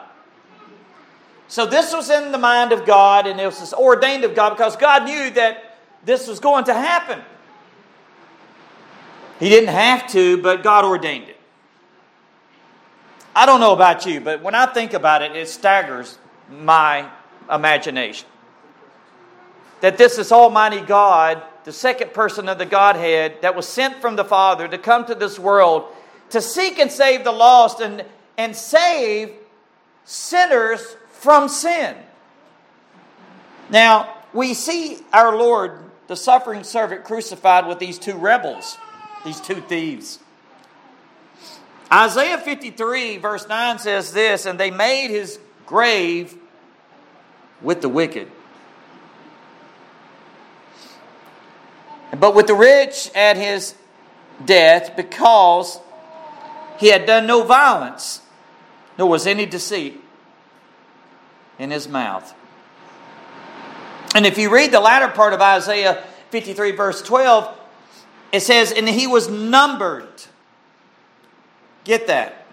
So 1.48 1.66
this 1.66 1.94
was 1.94 2.11
in 2.11 2.32
the 2.32 2.38
mind 2.38 2.72
of 2.72 2.85
God 2.85 3.26
and 3.26 3.40
it 3.40 3.46
was 3.46 3.72
ordained 3.72 4.24
of 4.24 4.35
God 4.35 4.50
because 4.50 4.76
God 4.76 5.04
knew 5.04 5.30
that 5.30 5.76
this 6.04 6.26
was 6.26 6.40
going 6.40 6.64
to 6.64 6.74
happen. 6.74 7.20
He 9.38 9.48
didn't 9.48 9.70
have 9.70 10.11
to, 10.12 10.42
but 10.42 10.62
God 10.62 10.85
ordained 10.85 11.28
it. 11.28 11.37
I 13.35 13.44
don't 13.44 13.61
know 13.61 13.74
about 13.74 14.06
you, 14.06 14.20
but 14.20 14.42
when 14.42 14.54
I 14.54 14.66
think 14.66 14.94
about 14.94 15.20
it, 15.22 15.37
it 15.37 15.48
staggers 15.48 16.18
my 16.50 17.09
imagination. 17.52 18.26
That 19.82 19.98
this 19.98 20.16
is 20.16 20.32
Almighty 20.32 20.80
God, 20.80 21.42
the 21.64 21.72
second 21.72 22.14
person 22.14 22.48
of 22.48 22.56
the 22.56 22.64
Godhead, 22.64 23.42
that 23.42 23.54
was 23.54 23.68
sent 23.68 24.00
from 24.00 24.16
the 24.16 24.24
Father 24.24 24.66
to 24.68 24.78
come 24.78 25.04
to 25.04 25.14
this 25.14 25.38
world 25.38 25.85
to 26.30 26.40
seek 26.40 26.78
and 26.78 26.90
save 26.90 27.24
the 27.24 27.32
lost 27.32 27.80
and, 27.80 28.04
and 28.38 28.56
save 28.56 29.32
sinners 30.04 30.96
from 31.26 31.48
sin. 31.48 31.96
Now, 33.68 34.14
we 34.32 34.54
see 34.54 34.98
our 35.12 35.36
Lord, 35.36 35.80
the 36.06 36.14
suffering 36.14 36.62
servant, 36.62 37.02
crucified 37.02 37.66
with 37.66 37.80
these 37.80 37.98
two 37.98 38.14
rebels 38.14 38.78
these 39.24 39.40
two 39.40 39.60
thieves. 39.60 40.20
Isaiah 41.92 42.38
53, 42.38 43.16
verse 43.16 43.48
9 43.48 43.80
says 43.80 44.12
this 44.12 44.46
And 44.46 44.56
they 44.56 44.70
made 44.70 45.08
his 45.08 45.40
grave 45.66 46.36
with 47.60 47.80
the 47.80 47.88
wicked. 47.88 48.30
But 52.16 52.36
with 52.36 52.46
the 52.46 52.54
rich 52.54 53.10
at 53.16 53.36
his 53.36 53.74
death, 54.44 54.94
because 54.94 55.80
he 56.78 56.86
had 56.86 57.04
done 57.04 57.26
no 57.26 57.42
violence, 57.42 58.22
nor 58.96 59.08
was 59.08 59.26
any 59.26 59.44
deceit 59.44 60.04
in 61.59 61.71
his 61.71 61.88
mouth. 61.88 62.35
And 64.14 64.25
if 64.27 64.38
you 64.38 64.53
read 64.53 64.73
the 64.73 64.81
latter 64.81 65.09
part 65.09 65.33
of 65.33 65.40
Isaiah 65.40 66.03
53, 66.31 66.73
verse 66.73 67.03
12, 67.03 67.55
it 68.33 68.40
says, 68.40 68.73
and 68.73 68.88
he 68.88 69.07
was 69.07 69.29
numbered. 69.29 70.09
Get 71.85 72.07
that. 72.09 72.47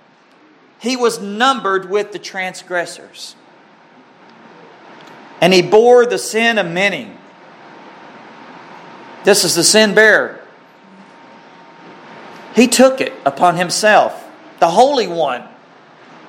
He 0.79 0.95
was 0.95 1.19
numbered 1.21 1.89
with 1.89 2.11
the 2.11 2.19
transgressors. 2.19 3.35
And 5.41 5.53
he 5.53 5.61
bore 5.61 6.05
the 6.05 6.17
sin 6.17 6.57
of 6.57 6.67
many. 6.67 7.11
This 9.23 9.43
is 9.43 9.55
the 9.55 9.63
sin 9.63 9.95
bearer. 9.95 10.41
He 12.55 12.67
took 12.67 13.01
it 13.01 13.13
upon 13.25 13.55
himself, 13.55 14.29
the 14.59 14.69
Holy 14.69 15.07
One 15.07 15.43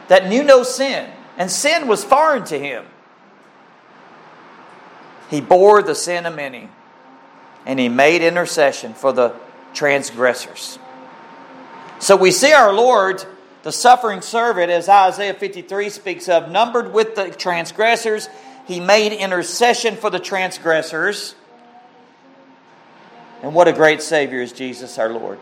that 0.08 0.28
knew 0.28 0.42
no 0.42 0.62
sin, 0.62 1.10
and 1.36 1.50
sin 1.50 1.88
was 1.88 2.04
foreign 2.04 2.44
to 2.44 2.58
him. 2.58 2.84
He 5.30 5.40
bore 5.40 5.82
the 5.82 5.94
sin 5.94 6.26
of 6.26 6.34
many 6.34 6.68
and 7.66 7.78
he 7.78 7.88
made 7.88 8.22
intercession 8.22 8.94
for 8.94 9.12
the 9.12 9.34
transgressors. 9.72 10.78
So 11.98 12.16
we 12.16 12.30
see 12.30 12.52
our 12.52 12.72
Lord, 12.72 13.24
the 13.62 13.72
suffering 13.72 14.20
servant, 14.20 14.70
as 14.70 14.88
Isaiah 14.88 15.34
53 15.34 15.88
speaks 15.88 16.28
of, 16.28 16.50
numbered 16.50 16.92
with 16.92 17.14
the 17.14 17.30
transgressors. 17.30 18.28
He 18.66 18.80
made 18.80 19.12
intercession 19.12 19.96
for 19.96 20.10
the 20.10 20.20
transgressors. 20.20 21.34
And 23.42 23.54
what 23.54 23.68
a 23.68 23.72
great 23.72 24.02
Savior 24.02 24.40
is 24.40 24.52
Jesus 24.52 24.98
our 24.98 25.10
Lord. 25.10 25.38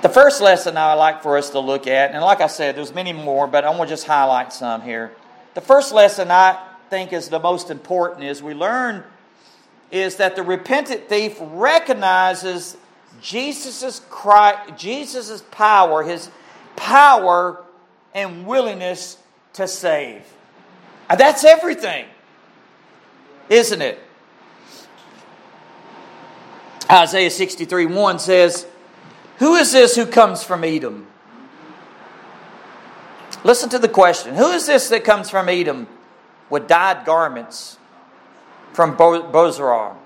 The 0.00 0.08
first 0.08 0.40
lesson 0.40 0.76
I 0.76 0.94
would 0.94 1.00
like 1.00 1.22
for 1.22 1.36
us 1.36 1.50
to 1.50 1.58
look 1.58 1.88
at, 1.88 2.12
and 2.12 2.22
like 2.22 2.40
I 2.40 2.46
said, 2.46 2.76
there's 2.76 2.94
many 2.94 3.12
more, 3.12 3.48
but 3.48 3.64
I 3.64 3.70
want 3.70 3.88
to 3.88 3.92
just 3.94 4.06
highlight 4.06 4.52
some 4.52 4.82
here. 4.82 5.12
The 5.54 5.60
first 5.60 5.92
lesson 5.92 6.30
I 6.30 6.56
think 6.88 7.12
is 7.12 7.28
the 7.28 7.40
most 7.40 7.68
important 7.68 8.22
is 8.22 8.40
we 8.40 8.54
learn 8.54 9.02
is 9.90 10.16
that 10.16 10.36
the 10.36 10.42
repentant 10.42 11.08
thief 11.08 11.36
recognizes 11.40 12.76
Jesus' 13.20 14.00
Jesus's 14.76 15.42
power, 15.50 16.04
his 16.04 16.30
power 16.76 17.64
and 18.14 18.46
willingness 18.46 19.18
to 19.54 19.66
save. 19.66 20.22
And 21.10 21.18
that's 21.18 21.42
everything, 21.42 22.06
isn't 23.48 23.82
it? 23.82 23.98
Isaiah 26.88 27.30
63 27.30 27.86
1 27.86 28.18
says, 28.20 28.66
Who 29.38 29.54
is 29.54 29.72
this 29.72 29.94
who 29.94 30.06
comes 30.06 30.42
from 30.42 30.64
Edom? 30.64 31.06
Listen 33.44 33.68
to 33.70 33.78
the 33.78 33.88
question 33.88 34.34
Who 34.34 34.48
is 34.48 34.66
this 34.66 34.88
that 34.88 35.04
comes 35.04 35.30
from 35.30 35.48
Edom 35.48 35.86
with 36.50 36.66
dyed 36.66 37.04
garments 37.04 37.78
from 38.72 38.96
Bozrah? 38.96 39.96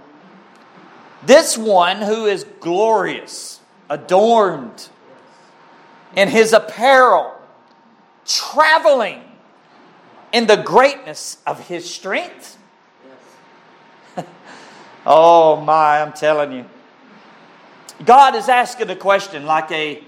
This 1.25 1.57
one 1.57 1.99
who 1.99 2.27
is 2.27 2.45
glorious, 2.61 3.61
adorned 3.88 4.88
in 6.16 6.29
his 6.29 6.53
apparel, 6.53 7.33
traveling 8.27 9.23
in 10.33 10.47
the 10.47 10.57
greatness 10.57 11.38
of 11.47 11.68
his 11.68 11.88
strength. 11.88 12.59
oh 15.07 15.61
my, 15.61 16.03
I'm 16.03 16.12
telling 16.12 16.53
you. 16.53 16.64
God 18.05 18.35
is 18.35 18.48
asking 18.48 18.90
a 18.90 18.96
question 18.96 19.46
like 19.46 19.70
a 19.70 20.02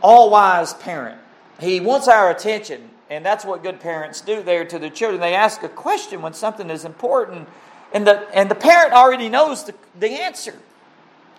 all-wise 0.00 0.74
parent. 0.74 1.20
He 1.60 1.80
wants 1.80 2.06
our 2.06 2.30
attention, 2.30 2.90
and 3.10 3.24
that's 3.24 3.44
what 3.44 3.62
good 3.62 3.80
parents 3.80 4.20
do 4.20 4.42
there 4.42 4.64
to 4.64 4.78
their 4.78 4.90
children. 4.90 5.20
They 5.20 5.34
ask 5.34 5.62
a 5.62 5.68
question 5.68 6.22
when 6.22 6.34
something 6.34 6.70
is 6.70 6.84
important, 6.84 7.48
and 7.92 8.06
the, 8.06 8.28
and 8.32 8.50
the 8.50 8.54
parent 8.54 8.92
already 8.92 9.28
knows 9.28 9.64
the, 9.64 9.74
the 9.98 10.10
answer. 10.10 10.54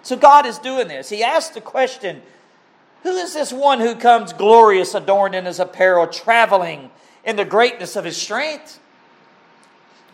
So 0.02 0.18
God 0.18 0.46
is 0.46 0.58
doing 0.58 0.88
this. 0.88 1.10
He 1.10 1.24
asks 1.24 1.54
the 1.54 1.62
question 1.62 2.22
Who 3.04 3.12
is 3.12 3.34
this 3.34 3.54
one 3.54 3.80
who 3.80 3.96
comes 3.96 4.34
glorious, 4.34 4.94
adorned 4.94 5.36
in 5.36 5.46
his 5.46 5.60
apparel, 5.60 6.08
traveling 6.08 6.92
in 7.24 7.36
the 7.36 7.46
greatness 7.46 7.96
of 7.96 8.06
his 8.06 8.18
strength? 8.18 8.80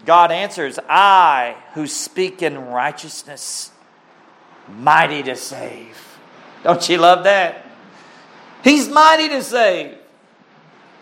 God 0.05 0.31
answers, 0.31 0.77
I 0.87 1.55
who 1.73 1.87
speak 1.87 2.41
in 2.41 2.67
righteousness, 2.67 3.71
mighty 4.69 5.23
to 5.23 5.35
save. 5.35 6.17
Don't 6.63 6.87
you 6.89 6.97
love 6.97 7.23
that? 7.25 7.65
He's 8.63 8.89
mighty 8.89 9.29
to 9.29 9.43
save. 9.43 9.97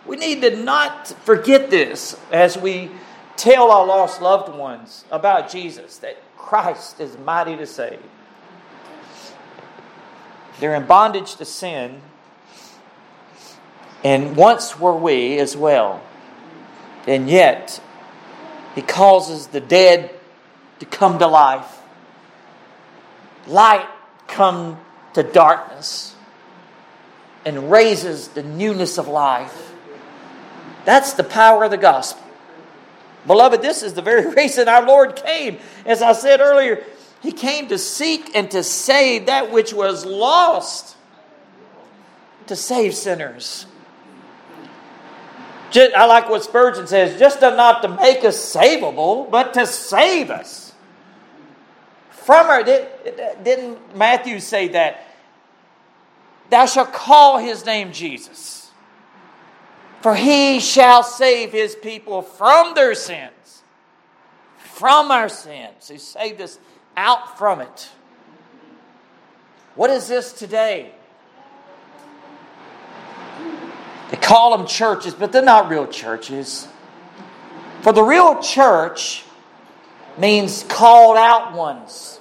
We 0.06 0.16
need 0.16 0.42
to 0.42 0.56
not 0.56 1.08
forget 1.08 1.70
this 1.70 2.18
as 2.30 2.58
we 2.58 2.90
tell 3.36 3.70
our 3.70 3.86
lost 3.86 4.20
loved 4.20 4.54
ones 4.54 5.04
about 5.10 5.50
Jesus 5.50 5.98
that 5.98 6.16
Christ 6.36 7.00
is 7.00 7.16
mighty 7.18 7.56
to 7.56 7.66
save. 7.66 8.00
They're 10.60 10.74
in 10.74 10.86
bondage 10.86 11.36
to 11.36 11.44
sin, 11.44 12.00
and 14.04 14.36
once 14.36 14.78
were 14.78 14.94
we 14.94 15.38
as 15.38 15.56
well. 15.56 16.02
And 17.06 17.28
yet, 17.28 17.80
He 18.74 18.82
causes 18.82 19.48
the 19.48 19.60
dead 19.60 20.10
to 20.80 20.86
come 20.86 21.18
to 21.18 21.26
life, 21.26 21.80
light 23.46 23.86
come 24.26 24.78
to 25.14 25.22
darkness, 25.22 26.14
and 27.44 27.70
raises 27.70 28.28
the 28.28 28.42
newness 28.42 28.98
of 28.98 29.06
life. 29.06 29.72
That's 30.84 31.12
the 31.12 31.24
power 31.24 31.64
of 31.64 31.70
the 31.70 31.76
gospel. 31.76 32.22
Beloved, 33.26 33.62
this 33.62 33.82
is 33.82 33.94
the 33.94 34.02
very 34.02 34.34
reason 34.34 34.68
our 34.68 34.84
Lord 34.86 35.16
came. 35.16 35.58
As 35.86 36.02
I 36.02 36.12
said 36.12 36.40
earlier, 36.40 36.84
He 37.22 37.32
came 37.32 37.68
to 37.68 37.78
seek 37.78 38.34
and 38.34 38.50
to 38.50 38.62
save 38.62 39.26
that 39.26 39.50
which 39.50 39.72
was 39.72 40.04
lost, 40.04 40.96
to 42.46 42.56
save 42.56 42.94
sinners. 42.94 43.66
I 45.76 46.06
like 46.06 46.28
what 46.28 46.44
Spurgeon 46.44 46.86
says 46.86 47.18
just 47.18 47.40
not 47.40 47.82
to 47.82 47.88
make 47.88 48.24
us 48.24 48.36
savable, 48.36 49.28
but 49.28 49.54
to 49.54 49.66
save 49.66 50.30
us. 50.30 50.63
From 52.24 52.46
her, 52.46 52.62
did, 52.62 52.88
didn't 53.44 53.96
Matthew 53.96 54.40
say 54.40 54.68
that? 54.68 55.06
Thou 56.50 56.66
shalt 56.66 56.92
call 56.92 57.38
his 57.38 57.64
name 57.64 57.92
Jesus 57.92 58.64
for 60.04 60.14
he 60.14 60.60
shall 60.60 61.02
save 61.02 61.50
his 61.50 61.74
people 61.74 62.20
from 62.20 62.74
their 62.74 62.94
sins. 62.94 63.62
From 64.58 65.10
our 65.10 65.30
sins. 65.30 65.88
He 65.88 65.96
saved 65.96 66.42
us 66.42 66.58
out 66.94 67.38
from 67.38 67.62
it. 67.62 67.88
What 69.76 69.88
is 69.88 70.06
this 70.06 70.34
today? 70.34 70.92
They 74.10 74.18
call 74.18 74.54
them 74.54 74.66
churches, 74.66 75.14
but 75.14 75.32
they're 75.32 75.40
not 75.40 75.70
real 75.70 75.86
churches. 75.86 76.68
For 77.80 77.94
the 77.94 78.02
real 78.02 78.42
church 78.42 79.23
means 80.18 80.64
called 80.64 81.16
out 81.16 81.54
ones. 81.54 82.20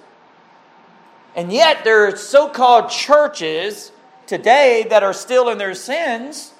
And 1.36 1.51
yet 1.51 1.84
there 1.84 2.08
are 2.08 2.15
so 2.15 2.47
called 2.47 2.89
churches 2.89 3.91
today 4.27 4.86
that 4.89 5.03
are 5.03 5.13
still 5.13 5.49
in 5.49 5.58
their 5.58 5.75
sins 5.75 6.53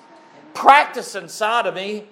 practicing 0.53 1.27
sodomy, 1.27 2.07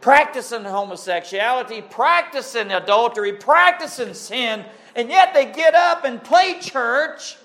practicing 0.00 0.64
homosexuality, 0.64 1.82
practicing 1.82 2.70
adultery, 2.70 3.32
practicing 3.32 4.14
sin, 4.14 4.64
and 4.94 5.08
yet 5.08 5.34
they 5.34 5.46
get 5.46 5.74
up 5.74 6.04
and 6.04 6.22
play 6.22 6.58
church, 6.60 7.36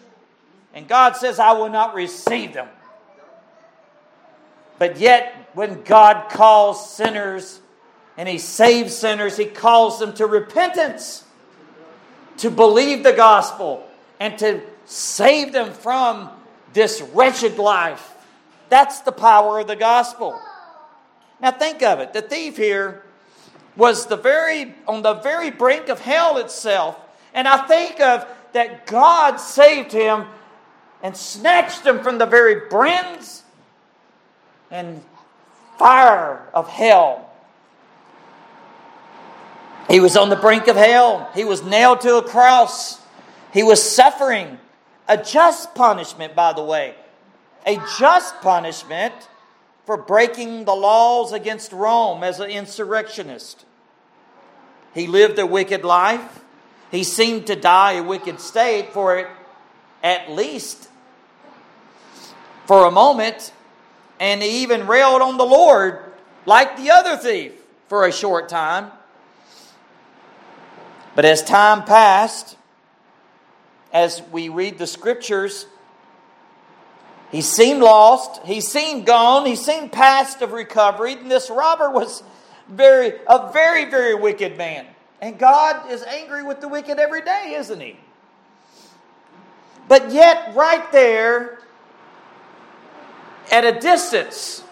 and 0.73 0.87
God 0.87 1.15
says, 1.15 1.39
I 1.39 1.53
will 1.53 1.69
not 1.69 1.93
receive 1.93 2.53
them. 2.53 2.67
But 4.77 4.97
yet, 4.97 5.49
when 5.53 5.83
God 5.83 6.29
calls 6.29 6.93
sinners 6.93 7.60
and 8.21 8.29
He 8.29 8.37
saves 8.37 8.95
sinners, 8.95 9.35
He 9.35 9.45
calls 9.45 9.97
them 9.97 10.13
to 10.13 10.27
repentance, 10.27 11.23
to 12.37 12.51
believe 12.51 13.01
the 13.03 13.13
gospel, 13.13 13.83
and 14.19 14.37
to 14.37 14.61
save 14.85 15.53
them 15.53 15.73
from 15.73 16.29
this 16.71 17.01
wretched 17.15 17.57
life. 17.57 18.13
That's 18.69 18.99
the 18.99 19.11
power 19.11 19.61
of 19.61 19.65
the 19.65 19.75
gospel. 19.75 20.39
Now 21.41 21.49
think 21.49 21.81
of 21.81 21.99
it. 21.99 22.13
The 22.13 22.21
thief 22.21 22.57
here 22.57 23.01
was 23.75 24.05
the 24.05 24.17
very 24.17 24.75
on 24.87 25.01
the 25.01 25.15
very 25.15 25.49
brink 25.49 25.89
of 25.89 25.99
hell 25.99 26.37
itself. 26.37 26.99
And 27.33 27.47
I 27.47 27.65
think 27.65 27.99
of 27.99 28.27
that 28.53 28.85
God 28.85 29.37
saved 29.37 29.91
him 29.91 30.27
and 31.01 31.17
snatched 31.17 31.87
him 31.87 32.03
from 32.03 32.19
the 32.19 32.27
very 32.27 32.69
brims 32.69 33.41
and 34.69 35.01
fire 35.79 36.47
of 36.53 36.69
hell. 36.69 37.30
He 39.89 39.99
was 39.99 40.15
on 40.15 40.29
the 40.29 40.35
brink 40.35 40.67
of 40.67 40.75
hell. 40.75 41.29
He 41.33 41.43
was 41.43 41.63
nailed 41.63 42.01
to 42.01 42.17
a 42.17 42.23
cross. 42.23 43.01
He 43.53 43.63
was 43.63 43.81
suffering 43.83 44.57
a 45.07 45.17
just 45.17 45.75
punishment, 45.75 46.35
by 46.35 46.53
the 46.53 46.63
way 46.63 46.95
a 47.65 47.77
just 47.99 48.39
punishment 48.41 49.13
for 49.85 49.97
breaking 49.97 50.65
the 50.65 50.75
laws 50.75 51.31
against 51.31 51.71
Rome 51.71 52.23
as 52.23 52.39
an 52.39 52.49
insurrectionist. 52.49 53.65
He 54.93 55.07
lived 55.07 55.39
a 55.39 55.45
wicked 55.45 55.83
life. 55.83 56.43
He 56.91 57.03
seemed 57.03 57.47
to 57.47 57.55
die 57.55 57.93
a 57.93 58.03
wicked 58.03 58.39
state 58.39 58.91
for 58.91 59.17
it, 59.17 59.27
at 60.03 60.31
least 60.31 60.89
for 62.65 62.85
a 62.85 62.91
moment, 62.91 63.53
and 64.19 64.41
he 64.41 64.63
even 64.63 64.87
railed 64.87 65.21
on 65.21 65.37
the 65.37 65.45
Lord 65.45 65.99
like 66.45 66.77
the 66.77 66.91
other 66.91 67.17
thief 67.17 67.53
for 67.87 68.05
a 68.05 68.11
short 68.11 68.49
time. 68.49 68.91
But 71.15 71.25
as 71.25 71.43
time 71.43 71.83
passed, 71.83 72.57
as 73.91 74.21
we 74.31 74.49
read 74.49 74.77
the 74.77 74.87
scriptures, 74.87 75.65
he 77.31 77.41
seemed 77.41 77.81
lost. 77.81 78.41
He 78.45 78.61
seemed 78.61 79.05
gone. 79.05 79.45
He 79.45 79.55
seemed 79.55 79.91
past 79.91 80.41
of 80.41 80.51
recovery. 80.51 81.13
And 81.13 81.29
this 81.29 81.49
robber 81.49 81.89
was 81.89 82.23
very, 82.67 83.13
a 83.27 83.51
very, 83.51 83.85
very 83.85 84.15
wicked 84.15 84.57
man. 84.57 84.85
And 85.21 85.37
God 85.37 85.91
is 85.91 86.03
angry 86.03 86.43
with 86.43 86.61
the 86.61 86.67
wicked 86.67 86.99
every 86.99 87.21
day, 87.21 87.53
isn't 87.55 87.79
he? 87.79 87.97
But 89.87 90.11
yet, 90.11 90.55
right 90.55 90.89
there, 90.91 91.59
at 93.51 93.65
a 93.65 93.79
distance, 93.79 94.63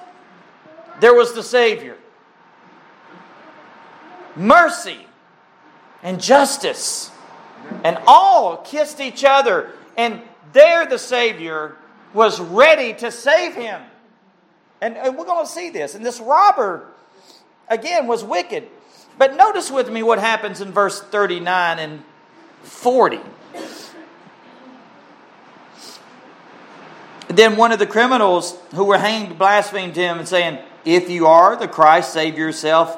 there 0.99 1.13
was 1.13 1.33
the 1.33 1.43
Savior. 1.43 1.97
Mercy 4.35 5.05
and 6.03 6.21
justice. 6.21 7.11
And 7.83 7.97
all 8.07 8.57
kissed 8.57 8.99
each 8.99 9.23
other. 9.23 9.71
And 9.97 10.21
there 10.53 10.85
the 10.85 10.97
Savior 10.97 11.75
was 12.13 12.39
ready 12.39 12.93
to 12.95 13.11
save 13.11 13.55
him. 13.55 13.81
And, 14.81 14.97
and 14.97 15.17
we're 15.17 15.25
going 15.25 15.45
to 15.45 15.51
see 15.51 15.69
this. 15.69 15.95
And 15.95 16.05
this 16.05 16.19
robber, 16.19 16.87
again, 17.67 18.07
was 18.07 18.23
wicked. 18.23 18.67
But 19.17 19.35
notice 19.35 19.69
with 19.69 19.91
me 19.91 20.01
what 20.01 20.19
happens 20.19 20.61
in 20.61 20.71
verse 20.71 21.01
39 21.01 21.79
and 21.79 22.03
40. 22.63 23.19
Then 27.27 27.57
one 27.57 27.71
of 27.71 27.79
the 27.79 27.85
criminals 27.85 28.57
who 28.73 28.85
were 28.85 28.97
hanged 28.97 29.37
blasphemed 29.37 29.95
him 29.95 30.17
and 30.17 30.27
saying, 30.27 30.59
If 30.83 31.09
you 31.09 31.27
are 31.27 31.55
the 31.55 31.67
Christ, 31.67 32.13
save 32.13 32.37
yourself 32.37 32.97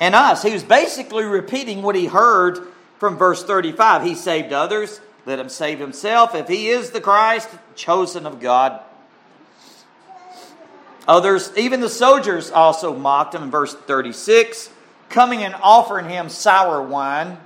and 0.00 0.14
us. 0.14 0.42
He 0.42 0.52
was 0.52 0.62
basically 0.62 1.24
repeating 1.24 1.82
what 1.82 1.96
he 1.96 2.06
heard 2.06 2.58
from 2.98 3.16
verse 3.16 3.42
35. 3.44 4.02
He 4.02 4.14
saved 4.14 4.52
others. 4.52 5.00
Let 5.24 5.38
him 5.38 5.48
save 5.48 5.80
himself 5.80 6.34
if 6.34 6.48
he 6.48 6.68
is 6.68 6.90
the 6.90 7.00
Christ, 7.00 7.48
chosen 7.74 8.26
of 8.26 8.40
God. 8.40 8.80
Others, 11.08 11.52
even 11.56 11.80
the 11.80 11.88
soldiers, 11.88 12.50
also 12.50 12.96
mocked 12.96 13.34
him 13.34 13.44
in 13.44 13.50
verse 13.50 13.74
36, 13.74 14.70
coming 15.08 15.42
and 15.42 15.54
offering 15.62 16.08
him 16.08 16.28
sour 16.28 16.82
wine. 16.82 17.38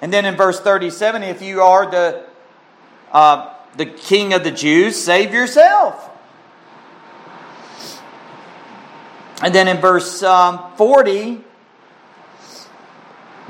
And 0.00 0.12
then 0.12 0.24
in 0.24 0.36
verse 0.36 0.58
37, 0.58 1.22
if 1.22 1.42
you 1.42 1.60
are 1.60 1.90
the, 1.90 2.24
uh, 3.12 3.54
the 3.76 3.86
king 3.86 4.32
of 4.32 4.42
the 4.42 4.50
Jews, 4.50 4.96
save 4.96 5.32
yourself. 5.32 6.10
And 9.42 9.52
then 9.52 9.66
in 9.66 9.78
verse 9.78 10.22
um, 10.22 10.72
40, 10.76 11.40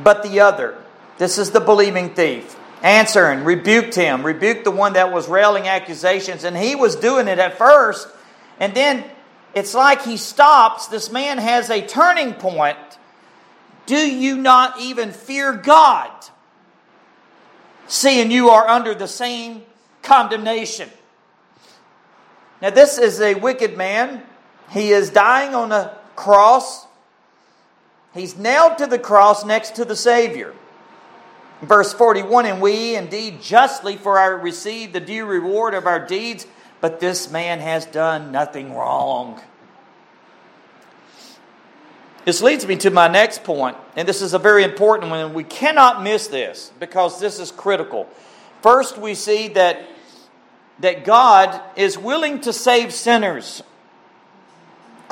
but 0.03 0.23
the 0.23 0.41
other, 0.41 0.79
this 1.19 1.37
is 1.37 1.51
the 1.51 1.61
believing 1.61 2.15
thief, 2.15 2.57
answering, 2.83 3.45
rebuked 3.45 3.95
him, 3.95 4.25
rebuked 4.25 4.65
the 4.65 4.71
one 4.71 4.95
that 4.95 5.13
was 5.13 5.29
railing 5.29 5.69
accusations, 5.69 6.45
and 6.45 6.57
he 6.57 6.75
was 6.75 6.97
doing 6.97 7.29
it 7.29 7.39
at 7.39 7.59
first. 7.59 8.09
And 8.59 8.75
then 8.75 9.05
it's 9.55 9.75
like 9.75 10.03
he 10.03 10.17
stops. 10.17 10.87
This 10.87 11.13
man 11.13 11.37
has 11.37 11.69
a 11.69 11.87
turning 11.87 12.35
point. 12.35 12.79
Do 13.85 13.97
you 13.97 14.39
not 14.39 14.81
even 14.81 15.13
fear 15.13 15.53
God? 15.53 16.11
Seeing 17.87 18.31
you 18.31 18.49
are 18.49 18.67
under 18.67 18.95
the 18.95 19.09
same 19.09 19.63
condemnation. 20.03 20.89
Now, 22.63 22.71
this 22.71 22.97
is 22.97 23.21
a 23.21 23.35
wicked 23.35 23.77
man 23.77 24.23
he 24.73 24.91
is 24.91 25.11
dying 25.11 25.55
on 25.55 25.71
a 25.71 25.97
cross. 26.17 26.87
He's 28.15 28.37
nailed 28.37 28.79
to 28.79 28.87
the 28.87 28.99
cross 28.99 29.45
next 29.45 29.77
to 29.77 29.85
the 29.85 29.97
Savior. 29.97 30.55
Verse 31.61 31.93
41 31.93 32.47
And 32.47 32.61
we 32.61 32.97
indeed 32.97 33.43
justly 33.43 33.97
for 33.97 34.19
our 34.19 34.37
receive 34.37 34.93
the 34.93 35.01
due 35.01 35.27
reward 35.27 35.75
of 35.75 35.87
our 35.87 36.05
deeds, 36.05 36.47
but 36.81 37.01
this 37.01 37.31
man 37.31 37.61
has 37.61 37.87
done 37.87 38.33
nothing 38.33 38.75
wrong. 38.75 39.41
This 42.25 42.41
leads 42.41 42.67
me 42.67 42.77
to 42.77 42.91
my 42.91 43.09
next 43.09 43.43
point, 43.43 43.77
and 43.97 44.07
this 44.07 44.23
is 44.23 44.33
a 44.33 44.39
very 44.39 44.63
important 44.63 45.11
one, 45.11 45.35
we 45.35 45.43
cannot 45.43 46.03
miss 46.03 46.29
this 46.29 46.71
because 46.79 47.19
this 47.19 47.41
is 47.41 47.51
critical. 47.51 48.09
First, 48.63 48.97
we 48.97 49.17
see 49.17 49.49
that, 49.49 49.83
that 50.79 51.05
God 51.05 51.61
is 51.75 51.99
willing 51.99 52.41
to 52.43 52.53
save 52.53 52.93
sinners. 52.93 53.65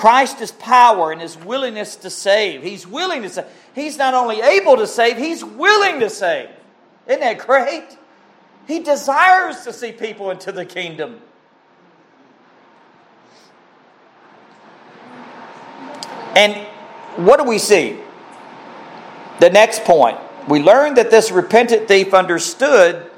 Christ's 0.01 0.51
power 0.51 1.13
and 1.13 1.21
his 1.21 1.37
willingness 1.37 1.97
to 1.97 2.09
save. 2.09 2.63
He's 2.63 2.87
willing 2.87 3.21
to 3.21 3.29
save. 3.29 3.45
He's 3.75 3.99
not 3.99 4.15
only 4.15 4.41
able 4.41 4.79
to 4.79 4.87
save, 4.87 5.19
he's 5.19 5.45
willing 5.45 6.01
to 6.01 6.09
save. 6.09 6.49
Isn't 7.07 7.21
that 7.21 7.37
great? 7.47 7.99
He 8.67 8.81
desires 8.81 9.61
to 9.65 9.75
see 9.75 9.93
people 9.93 10.31
into 10.31 10.53
the 10.53 10.65
kingdom. 10.65 11.21
And 16.35 16.67
what 17.17 17.37
do 17.37 17.45
we 17.45 17.59
see? 17.59 17.99
The 19.41 19.51
next 19.51 19.85
point. 19.85 20.17
We 20.49 20.63
learn 20.63 20.95
that 20.95 21.11
this 21.11 21.31
repentant 21.31 21.89
thief 21.89 22.15
understood 22.15 23.11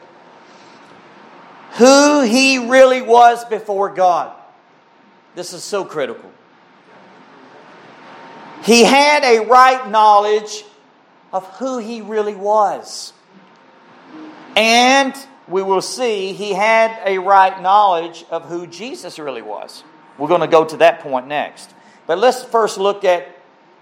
who 1.74 2.22
he 2.22 2.58
really 2.58 3.02
was 3.02 3.44
before 3.44 3.94
God. 3.94 4.36
This 5.36 5.52
is 5.52 5.62
so 5.62 5.84
critical. 5.84 6.32
He 8.64 8.84
had 8.84 9.24
a 9.24 9.44
right 9.46 9.90
knowledge 9.90 10.64
of 11.32 11.46
who 11.56 11.78
he 11.78 12.00
really 12.00 12.34
was. 12.36 13.12
And 14.54 15.14
we 15.48 15.62
will 15.62 15.82
see 15.82 16.32
he 16.32 16.52
had 16.52 17.00
a 17.04 17.18
right 17.18 17.60
knowledge 17.60 18.24
of 18.30 18.44
who 18.44 18.66
Jesus 18.66 19.18
really 19.18 19.42
was. 19.42 19.82
We're 20.18 20.28
going 20.28 20.42
to 20.42 20.46
go 20.46 20.64
to 20.64 20.76
that 20.78 21.00
point 21.00 21.26
next. 21.26 21.74
But 22.06 22.18
let's 22.18 22.44
first 22.44 22.78
look 22.78 23.04
at 23.04 23.26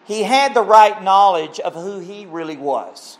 he 0.05 0.23
had 0.23 0.55
the 0.55 0.63
right 0.63 1.03
knowledge 1.03 1.61
of 1.61 1.75
who 1.75 1.99
he 1.99 2.27
really 2.27 2.57
was. 2.57 3.19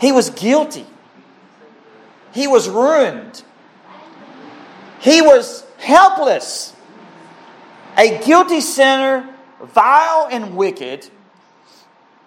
He 0.00 0.12
was 0.12 0.30
guilty. 0.30 0.86
He 2.32 2.46
was 2.46 2.68
ruined. 2.68 3.42
He 5.00 5.22
was 5.22 5.64
helpless. 5.78 6.74
A 7.96 8.22
guilty 8.24 8.60
sinner 8.60 9.35
vile 9.72 10.28
and 10.30 10.56
wicked, 10.56 11.08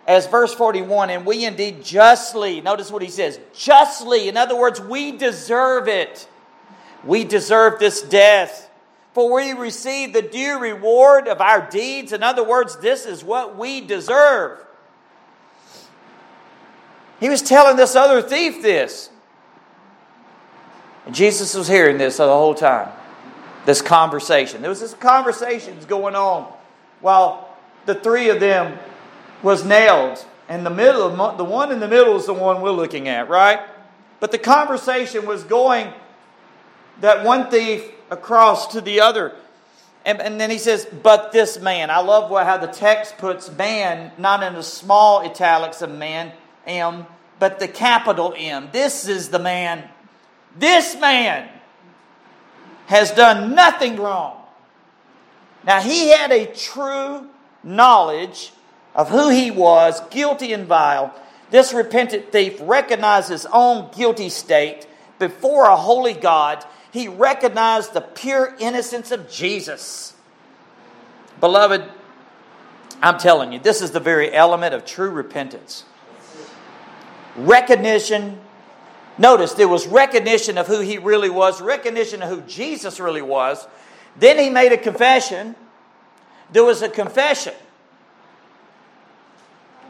as 0.10 0.26
verse 0.26 0.54
41, 0.56 1.12
and 1.12 1.24
we 1.24 1.46
indeed 1.46 1.84
justly, 1.84 2.62
notice 2.62 2.92
what 2.92 3.04
he 3.04 3.10
says, 3.10 3.40
justly, 3.54 4.28
in 4.28 4.38
other 4.38 4.58
words, 4.58 4.82
we 4.82 5.12
deserve 5.12 5.88
it. 5.88 6.28
We 7.04 7.24
deserve 7.24 7.78
this 7.80 8.02
death. 8.02 8.72
For 9.14 9.32
we 9.32 9.54
receive 9.54 10.14
the 10.14 10.24
due 10.24 10.58
reward 10.58 11.28
of 11.28 11.42
our 11.42 11.70
deeds. 11.70 12.12
In 12.12 12.24
other 12.24 12.44
words, 12.44 12.78
this 12.78 13.06
is 13.06 13.24
what 13.24 13.56
we 13.56 13.82
deserve. 13.82 14.66
He 17.20 17.30
was 17.30 17.44
telling 17.44 17.76
this 17.76 17.96
other 17.96 18.22
thief 18.22 18.64
this. 18.64 19.12
And 21.06 21.14
Jesus 21.14 21.54
was 21.54 21.68
hearing 21.68 22.00
this 22.00 22.18
the 22.18 22.26
whole 22.26 22.56
time. 22.56 22.90
This 23.66 23.82
conversation. 23.82 24.62
There 24.62 24.70
was 24.70 24.80
this 24.80 24.96
conversations 24.96 25.86
going 25.86 26.16
on 26.16 26.52
while 27.02 27.58
the 27.86 27.96
three 27.96 28.30
of 28.30 28.40
them 28.40 28.78
was 29.42 29.66
nailed. 29.66 30.26
And 30.48 30.66
the 30.66 30.72
middle, 30.72 31.10
the 31.36 31.44
one 31.44 31.72
in 31.72 31.80
the 31.80 31.88
middle 31.88 32.16
is 32.16 32.26
the 32.26 32.34
one 32.34 32.62
we're 32.62 32.72
looking 32.72 33.08
at, 33.08 33.30
right? 33.30 33.60
But 34.20 34.32
the 34.32 34.38
conversation 34.38 35.26
was 35.26 35.44
going 35.44 35.94
that 37.02 37.24
one 37.24 37.50
thief 37.50 37.90
across 38.10 38.68
to 38.68 38.82
the 38.82 39.02
other. 39.02 39.36
And, 40.06 40.22
and, 40.22 40.40
then 40.40 40.50
he 40.50 40.58
says, 40.58 40.88
but 41.04 41.32
this 41.32 41.60
man. 41.60 41.90
I 41.90 42.00
love 42.00 42.32
how 42.32 42.58
the 42.58 42.68
text 42.68 43.18
puts 43.18 43.52
man, 43.52 44.12
not 44.18 44.44
in 44.44 44.54
the 44.54 44.64
small 44.64 45.22
italics 45.22 45.82
of 45.82 45.92
man, 45.92 46.32
M, 46.66 47.06
but 47.38 47.60
the 47.60 47.68
capital 47.68 48.34
M. 48.36 48.70
This 48.72 49.08
is 49.08 49.30
the 49.30 49.40
man. 49.40 49.88
This 50.58 51.00
man 51.00 51.50
has 52.88 53.12
done 53.12 53.54
nothing 53.54 53.98
wrong. 53.98 54.39
Now, 55.66 55.82
he 55.82 56.10
had 56.10 56.32
a 56.32 56.46
true 56.46 57.28
knowledge 57.64 58.54
of 58.96 59.10
who 59.10 59.30
he 59.30 59.52
was, 59.52 60.02
guilty 60.10 60.54
and 60.54 60.66
vile. 60.66 61.14
This 61.52 61.74
repentant 61.74 62.32
thief 62.32 62.58
recognized 62.62 63.30
his 63.30 63.46
own 63.52 63.90
guilty 63.96 64.30
state 64.30 64.88
before 65.18 65.66
a 65.66 65.76
holy 65.76 66.14
God. 66.14 66.64
He 66.92 67.08
recognized 67.08 67.94
the 67.94 68.02
pure 68.02 68.56
innocence 68.60 69.12
of 69.12 69.30
Jesus. 69.30 70.14
Beloved, 71.40 71.84
I'm 73.02 73.18
telling 73.18 73.54
you, 73.54 73.60
this 73.60 73.82
is 73.82 73.92
the 73.92 74.00
very 74.00 74.34
element 74.34 74.74
of 74.74 74.86
true 74.86 75.10
repentance. 75.10 75.86
Recognition. 77.36 78.40
Notice 79.18 79.54
there 79.54 79.68
was 79.68 79.88
recognition 79.88 80.58
of 80.58 80.68
who 80.68 80.80
he 80.80 80.98
really 80.98 81.30
was, 81.30 81.62
recognition 81.62 82.22
of 82.22 82.30
who 82.30 82.42
Jesus 82.42 83.00
really 83.00 83.22
was, 83.22 83.68
then 84.18 84.38
he 84.40 84.50
made 84.50 84.72
a 84.72 84.78
confession. 84.78 85.56
There 86.52 86.64
was 86.64 86.82
a 86.82 86.90
confession. 86.90 87.54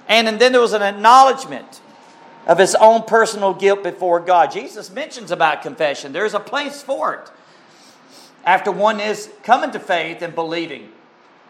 And, 0.08 0.28
and 0.28 0.40
then 0.40 0.52
there 0.52 0.62
was 0.62 0.74
an 0.74 0.82
acknowledgement 0.82 1.82
of 2.48 2.58
his 2.58 2.76
own 2.76 3.04
personal 3.04 3.54
guilt 3.54 3.84
before 3.84 4.20
God. 4.20 4.52
Jesus 4.52 4.90
mentions 4.90 5.30
about 5.32 5.62
confession. 5.62 6.14
There's 6.14 6.34
a 6.34 6.40
place 6.40 6.82
for 6.82 7.14
it. 7.14 7.32
After 8.44 8.72
one 8.72 9.00
is 9.00 9.30
coming 9.44 9.72
to 9.72 9.80
faith 9.80 10.22
and 10.22 10.34
believing. 10.34 10.90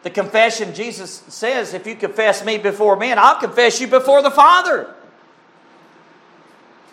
The 0.04 0.10
confession, 0.10 0.74
Jesus 0.74 1.24
says, 1.28 1.74
if 1.74 1.88
you 1.88 1.96
confess 1.96 2.44
me 2.44 2.58
before 2.58 2.96
men, 2.96 3.18
I'll 3.20 3.40
confess 3.40 3.80
you 3.80 3.88
before 3.88 4.22
the 4.22 4.32
Father. 4.32 4.94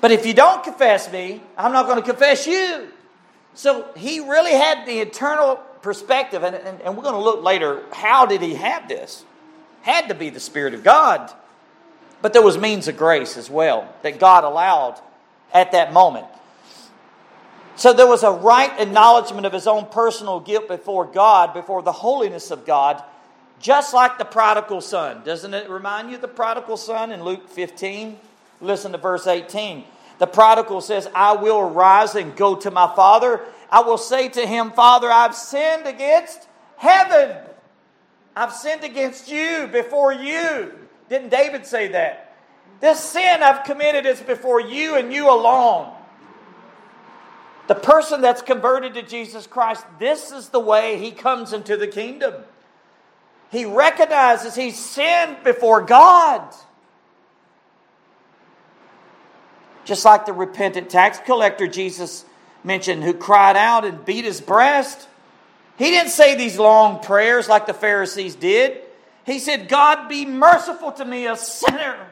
But 0.00 0.12
if 0.12 0.26
you 0.26 0.34
don't 0.34 0.62
confess 0.62 1.10
me, 1.10 1.40
I'm 1.56 1.72
not 1.72 1.86
going 1.86 2.00
to 2.00 2.04
confess 2.04 2.46
you. 2.46 2.88
So 3.56 3.86
he 3.96 4.20
really 4.20 4.52
had 4.52 4.86
the 4.86 5.00
eternal 5.00 5.56
perspective, 5.80 6.42
and, 6.42 6.54
and, 6.54 6.80
and 6.82 6.96
we're 6.96 7.02
going 7.02 7.14
to 7.14 7.20
look 7.20 7.42
later, 7.42 7.82
how 7.90 8.26
did 8.26 8.42
he 8.42 8.54
have 8.54 8.86
this? 8.86 9.24
Had 9.80 10.08
to 10.08 10.14
be 10.14 10.28
the 10.28 10.40
Spirit 10.40 10.74
of 10.74 10.84
God. 10.84 11.32
But 12.20 12.34
there 12.34 12.42
was 12.42 12.58
means 12.58 12.86
of 12.86 12.98
grace 12.98 13.36
as 13.36 13.48
well 13.48 13.92
that 14.02 14.18
God 14.18 14.44
allowed 14.44 15.00
at 15.54 15.72
that 15.72 15.92
moment. 15.92 16.26
So 17.76 17.92
there 17.92 18.06
was 18.06 18.22
a 18.22 18.30
right 18.30 18.72
acknowledgement 18.78 19.46
of 19.46 19.52
his 19.52 19.66
own 19.66 19.86
personal 19.86 20.40
guilt 20.40 20.68
before 20.68 21.06
God, 21.06 21.54
before 21.54 21.82
the 21.82 21.92
holiness 21.92 22.50
of 22.50 22.66
God, 22.66 23.02
just 23.58 23.94
like 23.94 24.18
the 24.18 24.24
prodigal 24.24 24.82
son. 24.82 25.22
Doesn't 25.24 25.54
it 25.54 25.70
remind 25.70 26.10
you 26.10 26.16
of 26.16 26.22
the 26.22 26.28
prodigal 26.28 26.76
son 26.76 27.10
in 27.10 27.22
Luke 27.22 27.48
15? 27.48 28.18
Listen 28.60 28.92
to 28.92 28.98
verse 28.98 29.26
18. 29.26 29.84
The 30.18 30.26
prodigal 30.26 30.80
says, 30.80 31.08
I 31.14 31.36
will 31.36 31.62
rise 31.62 32.14
and 32.14 32.34
go 32.34 32.56
to 32.56 32.70
my 32.70 32.92
father. 32.94 33.40
I 33.70 33.80
will 33.80 33.98
say 33.98 34.28
to 34.30 34.46
him, 34.46 34.70
Father, 34.70 35.10
I've 35.10 35.34
sinned 35.34 35.86
against 35.86 36.48
heaven. 36.76 37.36
I've 38.34 38.52
sinned 38.52 38.84
against 38.84 39.30
you 39.30 39.68
before 39.70 40.12
you. 40.12 40.72
Didn't 41.08 41.30
David 41.30 41.66
say 41.66 41.88
that? 41.88 42.34
This 42.80 43.00
sin 43.00 43.42
I've 43.42 43.64
committed 43.64 44.06
is 44.06 44.20
before 44.20 44.60
you 44.60 44.96
and 44.96 45.12
you 45.12 45.30
alone. 45.30 45.92
The 47.66 47.74
person 47.74 48.20
that's 48.20 48.42
converted 48.42 48.94
to 48.94 49.02
Jesus 49.02 49.46
Christ, 49.46 49.84
this 49.98 50.30
is 50.30 50.50
the 50.50 50.60
way 50.60 50.98
he 50.98 51.10
comes 51.10 51.52
into 51.52 51.76
the 51.76 51.88
kingdom. 51.88 52.34
He 53.50 53.64
recognizes 53.64 54.54
he's 54.54 54.78
sinned 54.78 55.42
before 55.42 55.82
God. 55.82 56.54
Just 59.86 60.04
like 60.04 60.26
the 60.26 60.32
repentant 60.34 60.90
tax 60.90 61.18
collector 61.24 61.66
Jesus 61.66 62.26
mentioned, 62.64 63.04
who 63.04 63.14
cried 63.14 63.56
out 63.56 63.84
and 63.84 64.04
beat 64.04 64.24
his 64.24 64.40
breast. 64.40 65.08
He 65.78 65.90
didn't 65.90 66.10
say 66.10 66.34
these 66.34 66.58
long 66.58 67.00
prayers 67.00 67.48
like 67.48 67.66
the 67.66 67.72
Pharisees 67.72 68.34
did. 68.34 68.82
He 69.24 69.38
said, 69.38 69.68
God, 69.68 70.08
be 70.08 70.26
merciful 70.26 70.90
to 70.92 71.04
me, 71.04 71.26
a 71.26 71.36
sinner. 71.36 72.08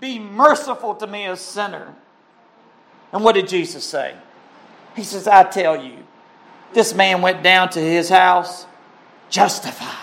Be 0.00 0.18
merciful 0.18 0.96
to 0.96 1.06
me, 1.06 1.26
a 1.26 1.36
sinner. 1.36 1.94
And 3.12 3.22
what 3.22 3.36
did 3.36 3.46
Jesus 3.46 3.84
say? 3.84 4.14
He 4.96 5.04
says, 5.04 5.28
I 5.28 5.44
tell 5.44 5.80
you, 5.82 5.96
this 6.72 6.92
man 6.92 7.22
went 7.22 7.44
down 7.44 7.70
to 7.70 7.80
his 7.80 8.08
house 8.08 8.66
justified. 9.30 9.98